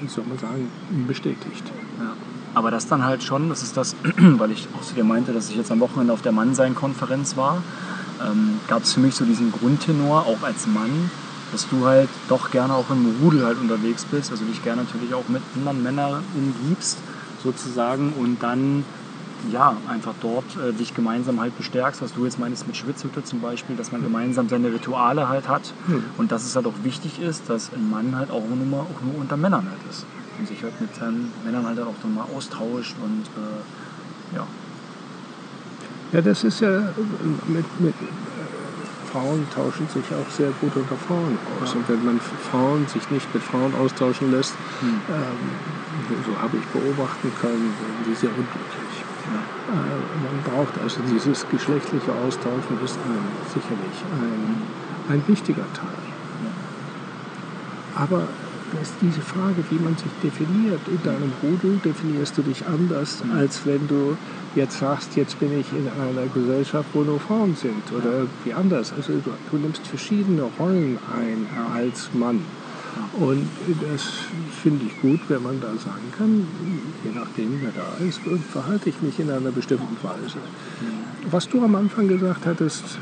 wie 0.00 0.08
soll 0.08 0.24
man 0.28 0.38
sagen, 0.38 0.68
bestätigt. 1.06 1.70
Ja. 1.98 2.12
Aber 2.54 2.72
das 2.72 2.88
dann 2.88 3.04
halt 3.04 3.22
schon, 3.22 3.48
das 3.50 3.62
ist 3.62 3.76
das, 3.76 3.94
weil 4.16 4.50
ich 4.50 4.66
auch 4.76 4.82
zu 4.82 4.94
dir 4.94 5.04
meinte, 5.04 5.32
dass 5.32 5.48
ich 5.48 5.56
jetzt 5.56 5.70
am 5.70 5.78
Wochenende 5.78 6.12
auf 6.12 6.22
der 6.22 6.32
Mannsein-Konferenz 6.32 7.36
war 7.36 7.62
ähm, 8.24 8.60
gab 8.68 8.82
es 8.82 8.92
für 8.92 9.00
mich 9.00 9.14
so 9.14 9.24
diesen 9.24 9.52
Grundtenor, 9.52 10.26
auch 10.26 10.42
als 10.42 10.66
Mann, 10.66 11.10
dass 11.52 11.68
du 11.68 11.86
halt 11.86 12.08
doch 12.28 12.50
gerne 12.50 12.74
auch 12.74 12.90
im 12.90 13.20
Rudel 13.22 13.44
halt 13.44 13.58
unterwegs 13.58 14.04
bist, 14.04 14.30
also 14.30 14.44
dich 14.44 14.62
gerne 14.62 14.82
natürlich 14.82 15.14
auch 15.14 15.28
mit 15.28 15.42
anderen 15.56 15.82
Männern 15.82 16.22
umgibst, 16.34 16.98
sozusagen, 17.42 18.12
und 18.12 18.42
dann 18.42 18.84
ja, 19.52 19.76
einfach 19.88 20.14
dort 20.20 20.44
äh, 20.56 20.72
dich 20.72 20.94
gemeinsam 20.94 21.40
halt 21.40 21.56
bestärkst, 21.56 22.02
was 22.02 22.12
du 22.12 22.24
jetzt 22.24 22.38
meinst 22.38 22.66
mit 22.66 22.76
Schwitzhütte 22.76 23.22
zum 23.24 23.40
Beispiel, 23.40 23.76
dass 23.76 23.92
man 23.92 24.02
gemeinsam 24.02 24.48
seine 24.48 24.72
Rituale 24.72 25.28
halt 25.28 25.48
hat. 25.48 25.72
Mhm. 25.86 26.04
und 26.18 26.32
dass 26.32 26.44
es 26.44 26.56
halt 26.56 26.66
auch 26.66 26.74
wichtig 26.82 27.20
ist, 27.20 27.48
dass 27.48 27.72
ein 27.72 27.88
Mann 27.88 28.16
halt 28.16 28.30
auch 28.30 28.42
nur, 28.48 28.80
auch 28.80 29.00
nur 29.00 29.20
unter 29.20 29.36
Männern 29.36 29.64
halt 29.64 29.80
ist. 29.88 30.06
Und 30.38 30.48
sich 30.48 30.62
halt 30.62 30.80
mit 30.80 30.94
seinen 30.94 31.32
Männern 31.44 31.66
halt 31.66 31.78
auch 31.80 31.94
dann 32.02 32.14
mal 32.14 32.26
austauscht 32.36 32.96
und 33.02 33.24
äh, 33.36 34.36
ja, 34.36 34.46
ja, 36.12 36.22
das 36.22 36.44
ist 36.44 36.60
ja 36.60 36.92
mit, 37.46 37.80
mit 37.80 37.94
äh, 37.94 39.10
Frauen 39.12 39.46
tauschen 39.54 39.88
sich 39.88 40.04
auch 40.14 40.30
sehr 40.30 40.50
gut 40.60 40.74
unter 40.76 40.96
Frauen 40.96 41.38
aus. 41.60 41.72
Ja. 41.72 41.80
Und 41.80 41.88
wenn 41.88 42.04
man 42.04 42.20
Frauen 42.50 42.86
sich 42.86 43.10
nicht 43.10 43.32
mit 43.34 43.42
Frauen 43.42 43.74
austauschen 43.74 44.30
lässt, 44.30 44.54
hm. 44.80 45.00
ähm, 45.08 46.22
so 46.26 46.40
habe 46.40 46.56
ich 46.56 46.66
beobachten 46.66 47.32
können, 47.40 47.74
werden 47.80 48.04
die 48.06 48.14
sehr 48.14 48.30
unglücklich. 48.30 48.96
Ja. 49.32 49.74
Äh, 49.74 49.98
man 50.24 50.42
braucht 50.44 50.78
also 50.82 51.00
dieses 51.12 51.46
geschlechtliche 51.48 52.12
Austauschen 52.12 52.78
ist 52.84 52.96
ein, 52.96 53.24
sicherlich 53.52 53.98
ein, 54.12 55.14
ein 55.14 55.22
wichtiger 55.26 55.66
Teil. 55.74 56.08
Aber 57.94 58.28
dass 58.72 58.92
diese 59.00 59.20
Frage, 59.20 59.64
wie 59.70 59.78
man 59.78 59.96
sich 59.96 60.10
definiert, 60.22 60.80
in 60.88 61.02
deinem 61.02 61.32
Rudel 61.42 61.78
definierst 61.84 62.36
du 62.36 62.42
dich 62.42 62.66
anders, 62.66 63.22
als 63.34 63.64
wenn 63.66 63.86
du 63.88 64.16
jetzt 64.54 64.78
sagst, 64.78 65.16
jetzt 65.16 65.38
bin 65.40 65.58
ich 65.58 65.66
in 65.72 65.88
einer 65.88 66.26
Gesellschaft, 66.34 66.88
wo 66.92 67.02
nur 67.02 67.20
Frauen 67.20 67.54
sind 67.54 67.92
oder 67.92 68.20
irgendwie 68.20 68.52
anders. 68.52 68.92
Also 68.96 69.14
du, 69.14 69.30
du 69.50 69.56
nimmst 69.56 69.86
verschiedene 69.86 70.42
Rollen 70.58 70.98
ein 71.16 71.46
als 71.74 72.10
Mann. 72.12 72.40
Und 73.12 73.48
das 73.90 74.02
finde 74.62 74.86
ich 74.86 75.00
gut, 75.00 75.20
wenn 75.28 75.42
man 75.42 75.60
da 75.60 75.68
sagen 75.68 76.12
kann, 76.16 76.46
je 77.04 77.10
nachdem, 77.18 77.60
wer 77.62 77.72
da 77.72 78.04
ist, 78.04 78.20
verhalte 78.50 78.88
ich 78.90 79.00
mich 79.02 79.18
in 79.18 79.30
einer 79.30 79.50
bestimmten 79.50 79.96
Weise. 80.02 80.38
Was 81.30 81.48
du 81.48 81.62
am 81.62 81.74
Anfang 81.74 82.08
gesagt 82.08 82.46
hattest, 82.46 82.98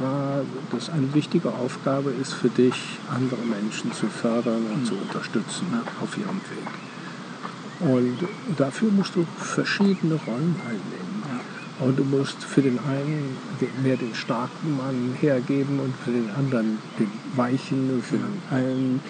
war, 0.00 0.42
dass 0.70 0.90
eine 0.90 1.12
wichtige 1.14 1.48
Aufgabe 1.48 2.10
ist 2.10 2.34
für 2.34 2.48
dich, 2.48 2.74
andere 3.14 3.42
Menschen 3.42 3.92
zu 3.92 4.06
fördern 4.06 4.62
und 4.72 4.86
zu 4.86 4.94
unterstützen 4.94 5.66
auf 6.02 6.16
ihrem 6.16 6.40
Weg. 6.50 6.68
Und 7.80 8.28
dafür 8.56 8.90
musst 8.90 9.16
du 9.16 9.26
verschiedene 9.38 10.14
Rollen 10.26 10.56
einnehmen. 10.64 11.16
Und 11.78 11.98
du 11.98 12.04
musst 12.04 12.42
für 12.42 12.62
den 12.62 12.78
einen 12.78 13.36
mehr 13.82 13.98
den 13.98 14.14
starken 14.14 14.78
Mann 14.78 15.14
hergeben 15.20 15.78
und 15.80 15.94
für 15.94 16.10
den 16.10 16.30
anderen 16.30 16.78
den 16.98 17.10
weichen, 17.34 17.90
und 17.90 18.02
für 18.02 18.16
den 18.16 18.40
einen 18.50 19.00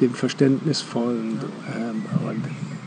den 0.00 0.12
verständnisvollen. 0.12 1.38
Ähm, 1.72 2.04
und 2.28 2.44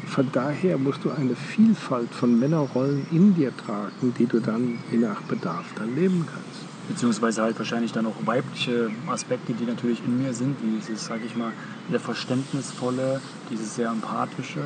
von 0.09 0.27
daher 0.33 0.77
musst 0.77 1.05
du 1.05 1.11
eine 1.11 1.35
Vielfalt 1.35 2.13
von 2.13 2.37
Männerrollen 2.37 3.05
in 3.11 3.33
dir 3.33 3.55
tragen, 3.55 4.13
die 4.17 4.25
du 4.25 4.41
dann 4.41 4.79
je 4.91 4.97
nach 4.97 5.21
Bedarf 5.21 5.67
dann 5.77 5.95
leben 5.95 6.25
kannst 6.29 6.68
beziehungsweise 6.89 7.43
halt 7.43 7.57
wahrscheinlich 7.57 7.91
dann 7.93 8.05
auch 8.07 8.15
weibliche 8.25 8.89
Aspekte, 9.07 9.53
die 9.53 9.65
natürlich 9.65 10.03
in 10.03 10.21
mir 10.21 10.33
sind, 10.33 10.57
wie 10.61 10.79
dieses, 10.79 11.05
sage 11.05 11.21
ich 11.25 11.35
mal, 11.35 11.53
sehr 11.89 11.99
verständnisvolle, 11.99 13.21
dieses 13.49 13.75
sehr 13.75 13.89
empathische, 13.89 14.61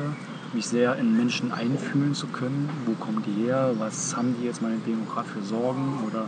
mich 0.54 0.66
sehr 0.66 0.96
in 0.96 1.16
Menschen 1.16 1.52
einfühlen 1.52 2.14
zu 2.14 2.26
können. 2.26 2.68
Wo 2.86 2.92
kommen 2.94 3.22
die 3.26 3.44
her? 3.44 3.74
Was 3.78 4.16
haben 4.16 4.34
die 4.40 4.46
jetzt 4.46 4.62
meinetwegen 4.62 5.06
gerade 5.06 5.28
für 5.28 5.42
Sorgen 5.42 6.00
oder 6.08 6.26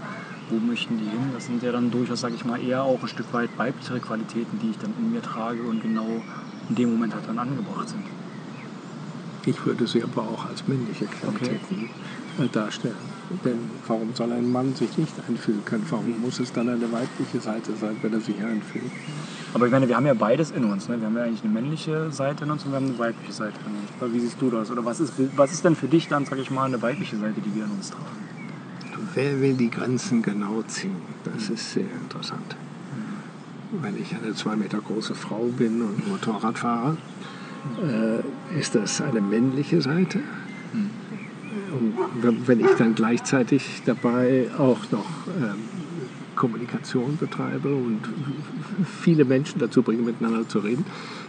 wo 0.50 0.58
möchten 0.58 0.98
die 0.98 1.04
hin? 1.04 1.30
Das 1.32 1.46
sind 1.46 1.62
ja 1.62 1.72
dann 1.72 1.90
durchaus, 1.90 2.20
sage 2.20 2.34
ich 2.34 2.44
mal, 2.44 2.62
eher 2.62 2.82
auch 2.82 3.00
ein 3.00 3.08
Stück 3.08 3.32
weit 3.32 3.50
weiblichere 3.56 4.00
Qualitäten, 4.00 4.58
die 4.60 4.70
ich 4.70 4.78
dann 4.78 4.92
in 4.98 5.12
mir 5.12 5.22
trage 5.22 5.62
und 5.62 5.82
genau 5.82 6.22
in 6.68 6.74
dem 6.74 6.90
Moment 6.92 7.14
halt 7.14 7.26
dann 7.26 7.38
angebracht 7.38 7.88
sind. 7.88 8.04
Ich 9.46 9.64
würde 9.64 9.86
sie 9.86 10.02
aber 10.02 10.22
auch 10.22 10.46
als 10.46 10.66
männliche 10.66 11.06
Qualitäten 11.06 11.84
okay. 11.84 11.90
Darstellen. 12.52 12.94
Denn 13.44 13.58
warum 13.86 14.14
soll 14.14 14.32
ein 14.32 14.50
Mann 14.50 14.74
sich 14.74 14.96
nicht 14.98 15.14
einfühlen 15.28 15.64
können? 15.64 15.84
Warum 15.90 16.20
muss 16.20 16.38
es 16.38 16.52
dann 16.52 16.68
eine 16.68 16.92
weibliche 16.92 17.40
Seite 17.40 17.72
sein, 17.80 17.96
wenn 18.02 18.12
er 18.12 18.20
sich 18.20 18.36
einfühlt? 18.36 18.90
Aber 19.52 19.66
ich 19.66 19.72
meine, 19.72 19.88
wir 19.88 19.96
haben 19.96 20.06
ja 20.06 20.14
beides 20.14 20.52
in 20.52 20.64
uns. 20.64 20.88
Ne? 20.88 21.00
Wir 21.00 21.06
haben 21.06 21.16
ja 21.16 21.24
eigentlich 21.24 21.42
eine 21.42 21.52
männliche 21.52 22.12
Seite 22.12 22.44
in 22.44 22.50
uns 22.50 22.64
und 22.64 22.72
wir 22.72 22.76
haben 22.76 22.86
eine 22.86 22.98
weibliche 22.98 23.32
Seite 23.32 23.58
in 23.66 23.72
uns. 23.72 23.90
Aber 23.98 24.12
wie 24.12 24.20
siehst 24.20 24.40
du 24.40 24.50
das? 24.50 24.70
Oder 24.70 24.84
was 24.84 25.00
ist, 25.00 25.14
was 25.34 25.52
ist 25.52 25.64
denn 25.64 25.74
für 25.74 25.88
dich 25.88 26.08
dann, 26.08 26.24
sag 26.24 26.38
ich 26.38 26.50
mal, 26.50 26.66
eine 26.66 26.80
weibliche 26.80 27.16
Seite, 27.16 27.40
die 27.40 27.54
wir 27.54 27.64
in 27.64 27.70
uns 27.70 27.90
tragen? 27.90 28.04
Wer 29.14 29.40
will 29.40 29.54
die 29.54 29.70
Grenzen 29.70 30.22
genau 30.22 30.62
ziehen? 30.66 30.96
Das 31.24 31.48
ist 31.48 31.72
sehr 31.72 31.90
interessant. 32.02 32.54
Wenn 33.82 34.00
ich 34.00 34.14
eine 34.14 34.34
zwei 34.34 34.54
Meter 34.56 34.78
große 34.78 35.14
Frau 35.14 35.46
bin 35.56 35.82
und 35.82 36.06
Motorrad 36.08 36.58
fahre, 36.58 36.96
äh, 37.82 38.58
ist 38.58 38.74
das 38.74 39.00
eine 39.00 39.20
männliche 39.20 39.80
Seite? 39.80 40.20
Wenn 42.46 42.60
ich 42.60 42.70
dann 42.78 42.94
gleichzeitig 42.94 43.82
dabei 43.84 44.48
auch 44.58 44.78
noch 44.90 45.06
ähm, 45.28 45.56
Kommunikation 46.34 47.16
betreibe 47.16 47.74
und 47.74 48.00
viele 49.00 49.24
Menschen 49.24 49.58
dazu 49.58 49.82
bringe, 49.82 50.02
miteinander 50.02 50.48
zu 50.48 50.58
reden, 50.58 50.84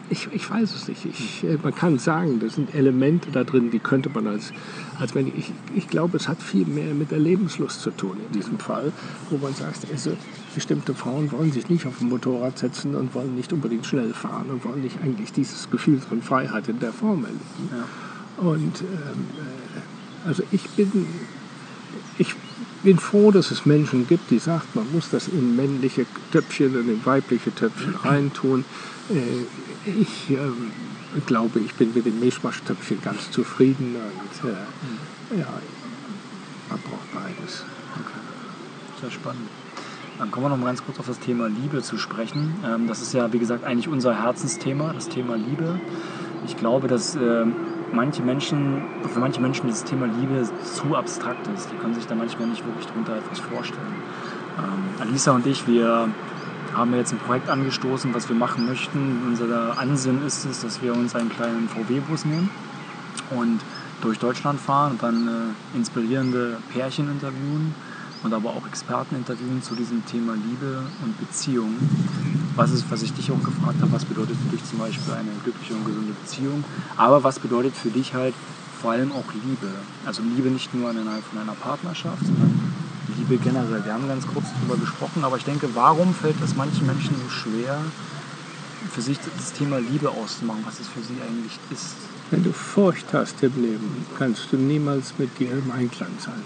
ich, 0.09 0.29
ich 0.31 0.49
weiß 0.49 0.73
es 0.73 0.87
nicht. 0.87 1.05
Ich, 1.05 1.43
äh, 1.43 1.57
man 1.61 1.75
kann 1.75 1.99
sagen, 1.99 2.39
das 2.39 2.55
sind 2.55 2.73
Elemente 2.73 3.29
da 3.31 3.43
drin, 3.43 3.71
die 3.71 3.79
könnte 3.79 4.09
man 4.09 4.27
als, 4.27 4.53
als 4.99 5.15
wenn 5.15 5.27
ich, 5.27 5.51
ich 5.75 5.87
glaube, 5.87 6.17
es 6.17 6.27
hat 6.27 6.41
viel 6.41 6.65
mehr 6.65 6.93
mit 6.93 7.11
der 7.11 7.19
Lebenslust 7.19 7.81
zu 7.81 7.91
tun 7.91 8.17
in 8.27 8.33
diesem 8.33 8.59
Fall, 8.59 8.91
wo 9.29 9.37
man 9.37 9.53
sagt, 9.53 9.87
also 9.91 10.11
bestimmte 10.55 10.93
Frauen 10.93 11.31
wollen 11.31 11.51
sich 11.51 11.69
nicht 11.69 11.85
auf 11.85 11.99
ein 12.01 12.09
Motorrad 12.09 12.57
setzen 12.57 12.95
und 12.95 13.13
wollen 13.15 13.35
nicht 13.35 13.51
unbedingt 13.51 13.85
schnell 13.85 14.13
fahren 14.13 14.49
und 14.49 14.63
wollen 14.65 14.81
nicht 14.81 14.97
eigentlich 15.03 15.33
dieses 15.33 15.69
Gefühl 15.69 15.99
von 15.99 16.21
Freiheit 16.21 16.67
in 16.69 16.79
der 16.79 16.93
Form 16.93 17.25
erleben. 17.25 17.69
Ja. 17.71 18.47
Und 18.49 18.81
ähm, 18.81 19.25
also 20.27 20.43
ich 20.51 20.69
bin, 20.71 21.07
ich 22.17 22.35
bin 22.83 22.99
froh, 22.99 23.31
dass 23.31 23.51
es 23.51 23.65
Menschen 23.65 24.07
gibt, 24.07 24.29
die 24.29 24.39
sagen, 24.39 24.63
man 24.73 24.91
muss 24.91 25.09
das 25.09 25.27
in 25.27 25.55
männliche 25.55 26.05
Töpfchen 26.31 26.75
und 26.75 26.89
in 26.89 27.05
weibliche 27.05 27.53
Töpfchen 27.53 27.95
reintun. 27.95 28.65
Äh, 29.09 29.89
ich 29.89 30.29
äh, 30.29 31.19
glaube, 31.25 31.59
ich 31.59 31.73
bin 31.75 31.93
mit 31.93 32.05
dem 32.05 32.19
Mischmaschtöpfchen 32.19 33.01
ganz 33.01 33.31
zufrieden 33.31 33.95
und 33.95 34.49
äh, 34.49 35.39
ja, 35.39 35.47
man 36.69 36.79
braucht 36.81 37.13
beides. 37.13 37.63
Okay. 37.95 39.01
Sehr 39.01 39.11
spannend. 39.11 39.47
Dann 40.19 40.31
kommen 40.31 40.45
wir 40.45 40.49
noch 40.49 40.57
mal 40.57 40.65
ganz 40.65 40.83
kurz 40.83 40.99
auf 40.99 41.07
das 41.07 41.19
Thema 41.19 41.47
Liebe 41.47 41.81
zu 41.81 41.97
sprechen. 41.97 42.55
Ähm, 42.65 42.87
das 42.87 43.01
ist 43.01 43.13
ja, 43.13 43.31
wie 43.31 43.39
gesagt, 43.39 43.63
eigentlich 43.63 43.87
unser 43.87 44.23
Herzensthema, 44.23 44.91
das 44.93 45.07
Thema 45.07 45.35
Liebe. 45.37 45.79
Ich 46.45 46.57
glaube, 46.57 46.87
dass 46.87 47.15
äh, 47.15 47.45
manche 47.91 48.21
Menschen, 48.21 48.83
für 49.11 49.19
manche 49.19 49.41
Menschen 49.41 49.67
das 49.69 49.83
Thema 49.83 50.07
Liebe 50.07 50.47
zu 50.63 50.95
abstrakt 50.95 51.47
ist. 51.55 51.71
Die 51.71 51.75
können 51.77 51.93
sich 51.93 52.05
da 52.07 52.15
manchmal 52.15 52.47
nicht 52.47 52.65
wirklich 52.65 52.85
darunter 52.87 53.17
etwas 53.17 53.39
vorstellen. 53.39 53.95
Ähm, 54.57 55.01
Alisa 55.01 55.31
und 55.31 55.45
ich, 55.45 55.67
wir 55.67 56.09
haben 56.73 56.93
jetzt 56.95 57.13
ein 57.13 57.19
Projekt 57.19 57.49
angestoßen, 57.49 58.13
was 58.13 58.29
wir 58.29 58.35
machen 58.35 58.65
möchten. 58.65 59.23
Unser 59.27 59.77
Ansinn 59.77 60.25
ist 60.25 60.45
es, 60.45 60.61
dass 60.61 60.81
wir 60.81 60.93
uns 60.93 61.15
einen 61.15 61.29
kleinen 61.29 61.69
VW-Bus 61.69 62.25
nehmen 62.25 62.49
und 63.31 63.59
durch 64.01 64.19
Deutschland 64.19 64.59
fahren 64.59 64.93
und 64.93 65.03
dann 65.03 65.27
äh, 65.27 65.77
inspirierende 65.77 66.57
Pärchen 66.71 67.09
interviewen 67.09 67.73
und 68.23 68.33
aber 68.33 68.49
auch 68.49 68.67
Experten 68.67 69.15
interviewen 69.15 69.61
zu 69.61 69.75
diesem 69.75 70.05
Thema 70.05 70.33
Liebe 70.33 70.83
und 71.03 71.19
Beziehung. 71.19 71.73
Was 72.57 72.71
ist, 72.71 72.89
was 72.89 73.03
ich 73.03 73.13
dich 73.13 73.31
auch 73.31 73.43
gefragt 73.43 73.79
habe, 73.81 73.91
was 73.91 74.03
bedeutet 74.03 74.35
für 74.35 74.55
dich 74.55 74.65
zum 74.65 74.79
Beispiel 74.79 75.13
eine 75.13 75.29
glückliche 75.43 75.75
und 75.75 75.85
gesunde 75.85 76.11
Beziehung, 76.11 76.63
aber 76.97 77.23
was 77.23 77.37
bedeutet 77.37 77.75
für 77.75 77.89
dich 77.89 78.15
halt 78.15 78.33
vor 78.81 78.91
allem 78.91 79.11
auch 79.11 79.25
Liebe. 79.33 79.71
Also 80.05 80.23
Liebe 80.23 80.49
nicht 80.49 80.73
nur 80.73 80.89
innerhalb 80.89 81.23
von 81.23 81.39
einer 81.39 81.53
Partnerschaft, 81.53 82.25
sondern 82.25 82.73
Liebe 83.15 83.37
generell. 83.37 83.85
Wir 83.85 83.93
haben 83.93 84.07
ganz 84.07 84.25
kurz 84.25 84.45
darüber 84.59 84.77
gesprochen, 84.77 85.23
aber 85.23 85.37
ich 85.37 85.43
denke, 85.43 85.69
warum 85.75 86.13
fällt 86.13 86.41
es 86.43 86.55
manchen 86.55 86.87
Menschen 86.87 87.15
so 87.15 87.29
schwer, 87.29 87.79
für 88.91 89.01
sich 89.01 89.19
das 89.37 89.53
Thema 89.53 89.79
Liebe 89.79 90.09
auszumachen, 90.09 90.63
was 90.65 90.79
es 90.79 90.87
für 90.87 91.01
sie 91.01 91.21
eigentlich 91.21 91.59
ist? 91.69 91.95
Wenn 92.31 92.43
du 92.43 92.51
Furcht 92.51 93.13
hast 93.13 93.41
im 93.43 93.61
Leben, 93.61 94.05
kannst 94.17 94.51
du 94.51 94.57
niemals 94.57 95.13
mit 95.19 95.37
dir 95.39 95.51
im 95.51 95.71
Einklang 95.71 96.11
sein. 96.19 96.41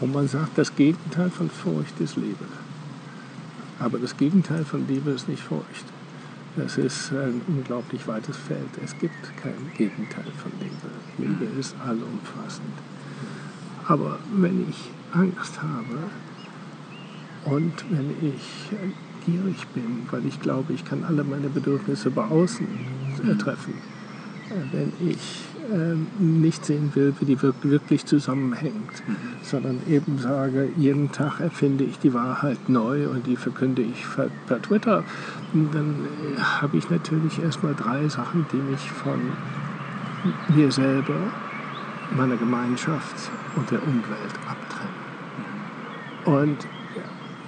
Und 0.00 0.12
man 0.12 0.28
sagt, 0.28 0.58
das 0.58 0.74
Gegenteil 0.74 1.30
von 1.30 1.48
Furcht 1.48 1.98
ist 2.00 2.16
Liebe. 2.16 2.44
Aber 3.78 3.98
das 3.98 4.16
Gegenteil 4.16 4.64
von 4.64 4.86
Liebe 4.88 5.10
ist 5.10 5.28
nicht 5.28 5.42
Furcht. 5.42 5.84
Das 6.56 6.78
ist 6.78 7.12
ein 7.12 7.42
unglaublich 7.48 8.08
weites 8.08 8.36
Feld. 8.36 8.70
Es 8.82 8.96
gibt 8.98 9.36
kein 9.36 9.70
Gegenteil 9.76 10.24
von 10.42 10.50
Liebe. 10.58 10.88
Liebe 11.18 11.60
ist 11.60 11.74
allumfassend. 11.86 12.72
Aber 13.86 14.18
wenn 14.34 14.68
ich 14.68 14.90
Angst 15.12 15.60
habe 15.62 15.98
und 17.44 17.84
wenn 17.90 18.10
ich 18.22 18.70
gierig 19.26 19.66
bin, 19.74 20.06
weil 20.10 20.24
ich 20.24 20.40
glaube, 20.40 20.72
ich 20.72 20.84
kann 20.84 21.04
alle 21.04 21.24
meine 21.24 21.48
Bedürfnisse 21.48 22.10
bei 22.10 22.24
außen 22.24 22.66
treffen, 23.38 23.74
wenn 24.72 24.92
ich 25.00 25.44
ähm, 25.72 26.06
nicht 26.18 26.64
sehen 26.64 26.92
will, 26.94 27.14
wie 27.20 27.24
die 27.24 27.38
wirklich 27.40 28.06
zusammenhängt, 28.06 29.02
mhm. 29.06 29.16
sondern 29.42 29.80
eben 29.88 30.18
sage, 30.18 30.68
jeden 30.76 31.12
Tag 31.12 31.40
erfinde 31.40 31.84
ich 31.84 31.98
die 31.98 32.14
Wahrheit 32.14 32.68
neu 32.68 33.08
und 33.08 33.26
die 33.26 33.36
verkünde 33.36 33.82
ich 33.82 34.04
per 34.46 34.62
Twitter, 34.62 35.04
dann 35.52 36.06
äh, 36.36 36.40
habe 36.40 36.76
ich 36.76 36.90
natürlich 36.90 37.42
erstmal 37.42 37.74
drei 37.74 38.08
Sachen, 38.08 38.46
die 38.52 38.56
mich 38.56 38.90
von 38.90 39.20
mir 40.54 40.70
selber, 40.70 41.18
meiner 42.16 42.36
Gemeinschaft 42.36 43.30
und 43.56 43.70
der 43.70 43.82
Umwelt 43.82 44.34
abtrennen. 44.48 44.96
Und 46.24 46.66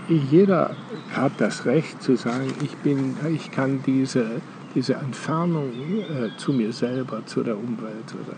jeder 0.09 0.75
hat 1.14 1.33
das 1.39 1.66
Recht 1.66 2.03
zu 2.03 2.16
sagen, 2.16 2.53
ich, 2.62 2.77
bin, 2.79 3.16
ich 3.31 3.51
kann 3.51 3.81
diese 3.85 4.41
diese 4.79 4.95
Entfernung 4.95 5.72
äh, 5.72 6.37
zu 6.37 6.53
mir 6.53 6.72
selber, 6.72 7.26
zu 7.26 7.43
der 7.43 7.59
Umwelt 7.59 8.14
oder 8.14 8.37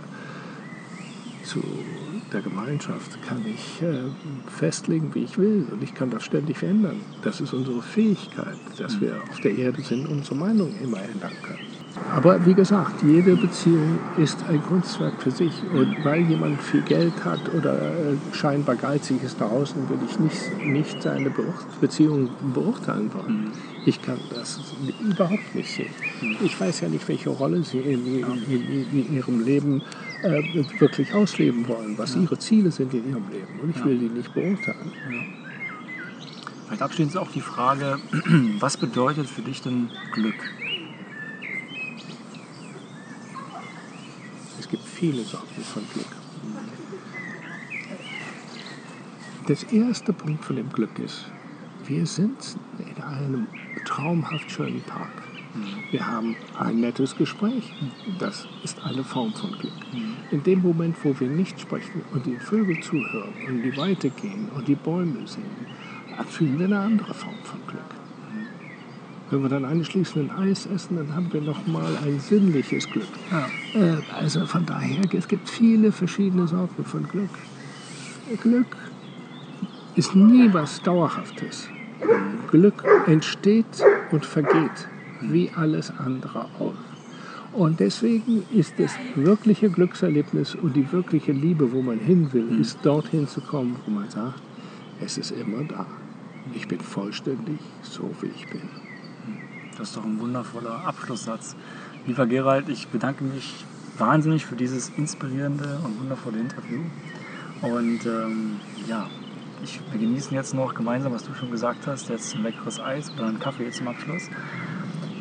zu 1.45 1.63
der 2.33 2.41
Gemeinschaft 2.41 3.23
kann 3.29 3.45
ich 3.45 3.83
äh, 3.83 4.05
festlegen, 4.49 5.15
wie 5.15 5.25
ich 5.25 5.37
will. 5.37 5.67
Und 5.71 5.83
ich 5.83 5.93
kann 5.93 6.09
das 6.09 6.25
ständig 6.25 6.57
verändern. 6.57 6.97
Das 7.23 7.43
ist 7.43 7.53
unsere 7.53 7.83
Fähigkeit, 7.83 8.57
dass 8.79 9.03
wir 9.03 9.17
auf 9.31 9.41
der 9.41 9.59
Erde 9.59 9.83
sind 9.83 10.07
und 10.07 10.19
unsere 10.19 10.37
Meinung 10.37 10.73
immer 10.83 11.03
ändern 11.03 11.33
können. 11.43 11.70
Aber 12.15 12.45
wie 12.45 12.55
gesagt, 12.55 13.03
jede 13.03 13.37
Beziehung 13.37 13.99
ist 14.17 14.39
ein 14.49 14.63
Kunstwerk 14.63 15.15
für 15.23 15.31
sich. 15.31 15.53
Und 15.73 16.05
weil 16.05 16.23
jemand 16.23 16.61
viel 16.61 16.83
Geld 16.83 17.25
hat 17.25 17.41
oder 17.55 17.75
äh, 17.75 18.17
scheinbar 18.33 18.77
geizig 18.77 19.23
ist 19.23 19.41
nach 19.41 19.51
außen, 19.51 19.89
will 19.89 19.99
ich 20.09 20.19
nicht, 20.19 20.67
nicht 20.67 21.03
seine 21.03 21.33
Beziehung 21.81 22.31
beurteilen 22.53 23.11
wollen. 23.15 23.45
Mhm. 23.45 23.53
Ich 23.87 24.03
kann 24.03 24.19
das 24.35 24.61
überhaupt 25.01 25.55
nicht 25.55 25.71
sehen. 25.71 25.91
Mhm. 26.21 26.37
Ich 26.45 26.61
weiß 26.61 26.81
ja 26.81 26.89
nicht, 26.89 27.07
welche 27.09 27.31
Rolle 27.31 27.63
sie 27.63 27.79
in, 27.79 28.07
in, 28.07 28.25
in, 28.49 28.87
in 28.93 29.15
ihrem 29.15 29.45
Leben 29.45 29.83
äh, 30.23 30.43
wirklich 30.79 31.15
ausleben 31.15 31.67
wollen, 31.69 31.97
was 31.97 32.17
ihre 32.17 32.39
Ziele 32.39 32.71
sind 32.71 32.93
in 32.93 33.09
ihrem 33.09 33.29
Leben. 33.31 33.61
Und 33.63 33.71
ich 33.71 33.85
will 33.85 33.99
die 33.99 34.09
nicht 34.09 34.35
beurteilen. 34.35 34.93
Vielleicht 36.67 36.83
abschließend 36.83 37.17
auch 37.17 37.31
die 37.33 37.41
Frage, 37.41 37.99
was 38.61 38.77
bedeutet 38.77 39.29
für 39.29 39.43
dich 39.43 39.63
denn 39.63 39.91
Glück? 40.13 40.51
gibt 44.71 44.87
viele 45.01 45.23
Sorten 45.23 45.63
von 45.63 45.83
Glück. 45.95 46.15
Das 49.47 49.63
erste 49.73 50.13
Punkt 50.13 50.45
von 50.45 50.57
dem 50.57 50.71
Glück 50.71 50.99
ist, 50.99 51.25
wir 51.87 52.05
sind 52.05 52.59
in 52.79 53.03
einem 53.03 53.47
traumhaft 53.87 54.51
schönen 54.51 54.85
Tag. 54.85 55.11
Wir 55.91 56.07
haben 56.07 56.37
ein 56.59 56.81
nettes 56.81 57.17
Gespräch. 57.17 57.73
Das 58.19 58.47
ist 58.63 58.85
eine 58.85 59.03
Form 59.03 59.33
von 59.33 59.53
Glück. 59.53 59.73
In 60.33 60.43
dem 60.43 60.61
Moment, 60.61 60.95
wo 61.03 61.19
wir 61.19 61.31
nicht 61.31 61.59
sprechen 61.59 62.03
und 62.13 62.27
die 62.27 62.37
Vögel 62.37 62.79
zuhören 62.83 63.33
und 63.49 63.65
in 63.65 63.71
die 63.71 63.77
Weite 63.79 64.11
gehen 64.11 64.51
und 64.55 64.69
die 64.69 64.75
Bäume 64.75 65.27
sehen, 65.27 65.67
fühlen 66.29 66.59
wir 66.59 66.67
eine 66.67 66.79
andere 66.79 67.15
Form 67.15 67.43
von 67.43 67.59
Glück. 67.67 68.00
Wenn 69.31 69.43
wir 69.43 69.49
dann 69.49 69.65
anschließend 69.65 70.31
ein 70.31 70.49
Eis 70.51 70.67
essen, 70.67 70.97
dann 70.97 71.15
haben 71.15 71.33
wir 71.33 71.41
noch 71.41 71.65
mal 71.67 71.97
ein 72.05 72.19
sinnliches 72.19 72.87
Glück. 72.91 73.07
Ja. 73.31 73.47
Äh, 73.81 73.99
also 74.19 74.45
von 74.45 74.67
daher, 74.67 75.03
es 75.13 75.29
gibt 75.29 75.49
viele 75.49 75.93
verschiedene 75.93 76.49
Sorten 76.49 76.85
von 76.85 77.07
Glück. 77.07 77.31
Glück 78.43 78.77
ist 79.95 80.17
nie 80.17 80.53
was 80.53 80.83
Dauerhaftes. 80.83 81.69
Glück 82.51 82.85
entsteht 83.07 83.67
und 84.11 84.27
vergeht, 84.27 84.89
wie 85.21 85.51
alles 85.55 85.93
andere 85.99 86.47
auch. 86.59 86.75
Und 87.53 87.81
deswegen 87.81 88.45
ist 88.53 88.75
das 88.79 88.93
wirkliche 89.17 89.71
Glückserlebnis 89.71 90.55
und 90.55 90.75
die 90.75 90.91
wirkliche 90.93 91.33
Liebe, 91.33 91.73
wo 91.73 91.83
man 91.83 91.99
hin 91.99 92.33
will, 92.33 92.45
mhm. 92.45 92.61
ist 92.61 92.79
dorthin 92.83 93.27
zu 93.27 93.41
kommen, 93.41 93.77
wo 93.85 93.91
man 93.91 94.09
sagt, 94.09 94.41
es 95.01 95.19
ist 95.19 95.33
immer 95.33 95.65
da. 95.65 95.87
Ich 96.55 96.69
bin 96.69 96.81
vollständig 96.81 97.59
so, 97.83 98.11
wie 98.21 98.29
ich 98.29 98.49
bin. 98.49 98.90
Das 99.79 99.89
ist 99.89 99.97
doch 99.97 100.05
ein 100.05 100.21
wundervoller 100.21 100.85
Abschlusssatz. 100.87 101.57
Lieber 102.07 102.27
Gerald, 102.27 102.69
ich 102.69 102.89
bedanke 102.89 103.25
mich 103.25 103.65
wahnsinnig 103.99 104.47
für 104.47 104.57
dieses 104.57 104.91
inspirierende 104.97 105.79
und 105.85 106.01
wundervolle 106.01 106.39
Interview. 106.39 106.81
Und 107.63 108.07
ähm, 108.07 108.57
ja, 108.89 109.09
ich, 109.63 109.81
wir 109.91 110.01
genießen 110.01 110.35
jetzt 110.35 110.55
noch 110.55 110.75
gemeinsam, 110.75 111.13
was 111.13 111.25
du 111.25 111.35
schon 111.35 111.51
gesagt 111.51 111.87
hast, 111.87 112.09
jetzt 112.09 112.35
ein 112.35 112.43
leckeres 112.43 112.81
Eis 112.81 113.13
oder 113.13 113.27
einen 113.27 113.39
Kaffee 113.39 113.71
zum 113.71 113.89
Abschluss. 113.89 114.29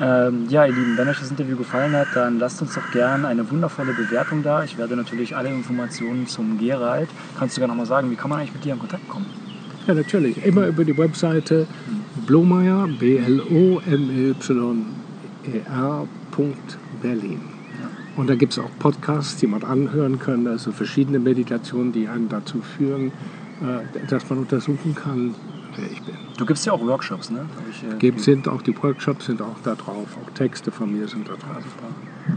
Ähm, 0.02 0.48
ja, 0.48 0.66
ihr 0.66 0.72
Lieben, 0.72 0.98
wenn 0.98 1.10
euch 1.10 1.20
das 1.20 1.30
Interview 1.30 1.58
gefallen 1.58 1.94
hat, 1.94 2.08
dann 2.14 2.40
lasst 2.40 2.62
uns 2.62 2.74
doch 2.74 2.90
gerne 2.92 3.28
eine 3.28 3.50
wundervolle 3.52 3.94
Bewertung 3.94 4.44
da. 4.44 4.64
Ich 4.64 4.78
werde 4.78 4.96
natürlich 4.96 5.36
alle 5.36 5.50
Informationen 5.50 6.26
zum 6.26 6.58
Gerald. 6.58 7.10
Kannst 7.38 7.58
du 7.58 7.60
gerne 7.60 7.74
nochmal 7.74 7.86
sagen, 7.86 8.10
wie 8.10 8.16
kann 8.16 8.30
man 8.30 8.40
eigentlich 8.40 8.54
mit 8.54 8.64
dir 8.64 8.74
in 8.74 8.80
Kontakt 8.80 9.08
kommen? 9.10 9.26
Ja, 9.88 9.94
natürlich. 9.94 10.46
Immer 10.46 10.68
über 10.68 10.86
die 10.86 10.98
Webseite 10.98 11.68
Blomeyer, 12.30 12.88
B-L-O-M-Y-E-R. 13.00 14.38
Berlin. 17.02 17.42
Und 18.16 18.30
da 18.30 18.36
gibt 18.36 18.54
es 18.54 18.60
auch 18.60 18.70
Podcasts, 18.78 19.38
die 19.38 19.48
man 19.48 19.64
anhören 19.64 20.20
kann, 20.20 20.46
also 20.46 20.72
verschiedene 20.72 21.18
Meditationen, 21.18 21.92
die 21.92 22.08
einen 22.08 22.30
dazu 22.30 22.62
führen, 22.62 23.12
äh, 23.62 24.08
dass 24.08 24.30
man 24.30 24.38
untersuchen 24.40 24.94
kann, 24.94 25.34
wer 25.76 25.92
ich 25.92 26.04
bin. 26.04 26.14
Du 26.38 26.46
gibst 26.46 26.68
ja 26.68 26.74
auch 26.74 26.82
Workshops, 26.82 27.32
ne? 27.32 27.48
Ich, 27.72 27.84
äh, 27.84 28.20
sind 28.20 28.48
auch 28.48 28.62
die 28.62 28.78
Workshops 28.80 29.26
sind 29.26 29.42
auch 29.42 29.58
da 29.64 29.74
drauf, 29.74 30.16
auch 30.24 30.30
Texte 30.36 30.72
von 30.72 30.94
mir 30.94 31.08
sind 31.08 31.28
da 31.28 31.34
drauf. 31.34 31.64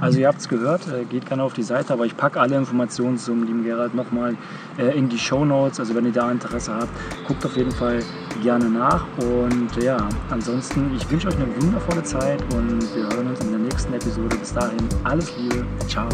Also 0.01 0.21
ihr 0.21 0.29
habt 0.29 0.41
es 0.41 0.49
gehört, 0.49 0.89
äh, 0.89 1.05
geht 1.05 1.27
gerne 1.27 1.43
auf 1.43 1.53
die 1.53 1.63
Seite, 1.63 1.93
aber 1.93 2.07
ich 2.07 2.17
packe 2.17 2.41
alle 2.41 2.57
Informationen 2.57 3.19
zum 3.19 3.45
lieben 3.45 3.63
Gerald 3.63 3.95
nochmal 3.95 4.37
äh, 4.79 4.97
in 4.97 5.11
die 5.11 5.19
Show 5.19 5.45
Notes. 5.45 5.81
Also 5.81 5.95
wenn 5.95 6.07
ihr 6.07 6.13
da 6.13 6.33
Interesse 6.33 6.75
habt, 6.75 6.91
guckt 7.27 7.45
auf 7.45 7.57
jeden 7.57 7.73
Fall 7.73 8.03
gerne 8.43 8.69
nach. 8.69 9.07
Und 9.19 9.71
ja, 9.83 10.09
ansonsten, 10.31 10.95
ich 10.97 11.09
wünsche 11.11 11.29
euch 11.29 11.37
eine 11.37 11.63
wundervolle 11.63 12.03
Zeit 12.03 12.43
und 12.55 12.83
wir 12.95 13.05
hören 13.05 13.29
uns 13.29 13.41
in 13.41 13.51
der 13.51 13.61
nächsten 13.61 13.95
Episode. 13.95 14.37
Bis 14.37 14.53
dahin, 14.53 14.89
alles 15.05 15.33
Liebe, 15.39 15.65
ciao. 15.89 16.09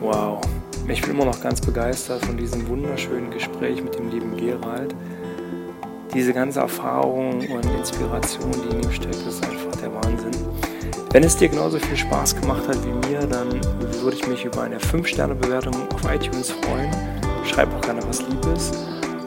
Wow, 0.00 0.40
ich 0.88 1.00
bin 1.00 1.12
immer 1.12 1.24
noch 1.24 1.40
ganz 1.40 1.60
begeistert 1.60 2.24
von 2.26 2.36
diesem 2.36 2.66
wunderschönen 2.68 3.30
Gespräch 3.30 3.82
mit 3.82 3.98
dem 3.98 4.10
lieben 4.10 4.36
Gerald. 4.36 4.94
Diese 6.12 6.32
ganze 6.32 6.60
Erfahrung 6.60 7.40
und 7.40 7.66
Inspiration, 7.78 8.52
die 8.52 8.76
in 8.76 8.82
ihm 8.82 8.92
steckt, 8.92 9.26
ist 9.26 9.42
einfach 9.44 9.80
der 9.80 9.92
Wahnsinn. 9.94 10.32
Wenn 11.10 11.24
es 11.24 11.36
dir 11.36 11.48
genauso 11.48 11.78
viel 11.78 11.96
Spaß 11.96 12.40
gemacht 12.40 12.68
hat 12.68 12.78
wie 12.84 13.08
mir, 13.08 13.20
dann 13.26 13.48
würde 14.02 14.16
ich 14.16 14.26
mich 14.26 14.44
über 14.44 14.62
eine 14.62 14.78
5-Sterne-Bewertung 14.78 15.74
auf 15.92 16.04
iTunes 16.12 16.50
freuen. 16.50 16.90
Schreib 17.44 17.72
auch 17.74 17.80
gerne 17.80 18.00
was 18.06 18.20
Liebes. 18.28 18.72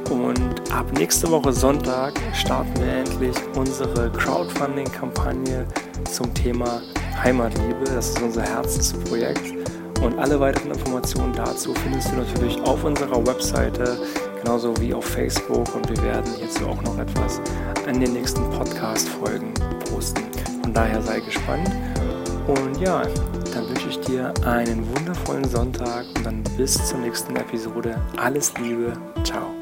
Und 0.09 0.71
ab 0.71 0.85
nächste 0.97 1.29
Woche 1.29 1.51
Sonntag 1.51 2.13
starten 2.33 2.73
wir 2.79 2.93
endlich 2.93 3.35
unsere 3.55 4.09
Crowdfunding-Kampagne 4.11 5.65
zum 6.09 6.33
Thema 6.33 6.81
Heimatliebe. 7.23 7.83
Das 7.93 8.09
ist 8.09 8.21
unser 8.21 8.43
Herzensprojekt. 8.43 9.53
Und 10.01 10.17
alle 10.19 10.39
weiteren 10.39 10.71
Informationen 10.71 11.33
dazu 11.33 11.73
findest 11.73 12.11
du 12.11 12.17
natürlich 12.17 12.61
auf 12.61 12.83
unserer 12.83 13.25
Webseite, 13.25 13.97
genauso 14.41 14.73
wie 14.79 14.93
auf 14.93 15.05
Facebook. 15.05 15.75
Und 15.75 15.89
wir 15.89 16.01
werden 16.03 16.31
hierzu 16.37 16.67
auch 16.67 16.81
noch 16.83 16.97
etwas 16.99 17.41
in 17.87 17.99
den 17.99 18.13
nächsten 18.13 18.49
Podcast-Folgen 18.51 19.53
posten. 19.89 20.21
Von 20.61 20.73
daher 20.73 21.01
sei 21.01 21.19
gespannt. 21.19 21.69
Und 22.47 22.79
ja, 22.79 23.01
dann 23.53 23.67
wünsche 23.67 23.89
ich 23.89 23.99
dir 24.01 24.33
einen 24.45 24.87
wundervollen 24.95 25.45
Sonntag 25.45 26.05
und 26.15 26.25
dann 26.25 26.43
bis 26.55 26.73
zur 26.87 26.99
nächsten 26.99 27.35
Episode. 27.35 27.99
Alles 28.15 28.53
Liebe. 28.59 28.93
Ciao. 29.23 29.56